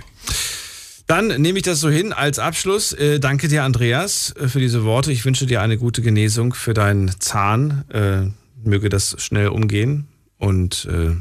[1.06, 2.92] Dann nehme ich das so hin als Abschluss.
[2.92, 5.12] Äh, danke dir, Andreas, äh, für diese Worte.
[5.12, 7.84] Ich wünsche dir eine gute Genesung für deinen Zahn.
[7.90, 8.32] Äh,
[8.66, 10.08] möge das schnell umgehen
[10.38, 11.14] und äh,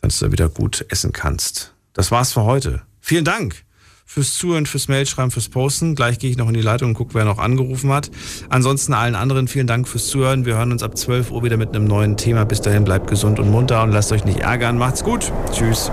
[0.00, 1.72] dass du wieder gut essen kannst.
[1.92, 2.82] Das war's für heute.
[3.00, 3.65] Vielen Dank
[4.06, 5.94] fürs Zuhören, fürs Mailschreiben, fürs Posten.
[5.94, 8.10] Gleich gehe ich noch in die Leitung und gucke, wer noch angerufen hat.
[8.48, 10.46] Ansonsten allen anderen vielen Dank fürs Zuhören.
[10.46, 12.44] Wir hören uns ab 12 Uhr wieder mit einem neuen Thema.
[12.44, 14.78] Bis dahin bleibt gesund und munter und lasst euch nicht ärgern.
[14.78, 15.32] Macht's gut.
[15.52, 15.90] Tschüss.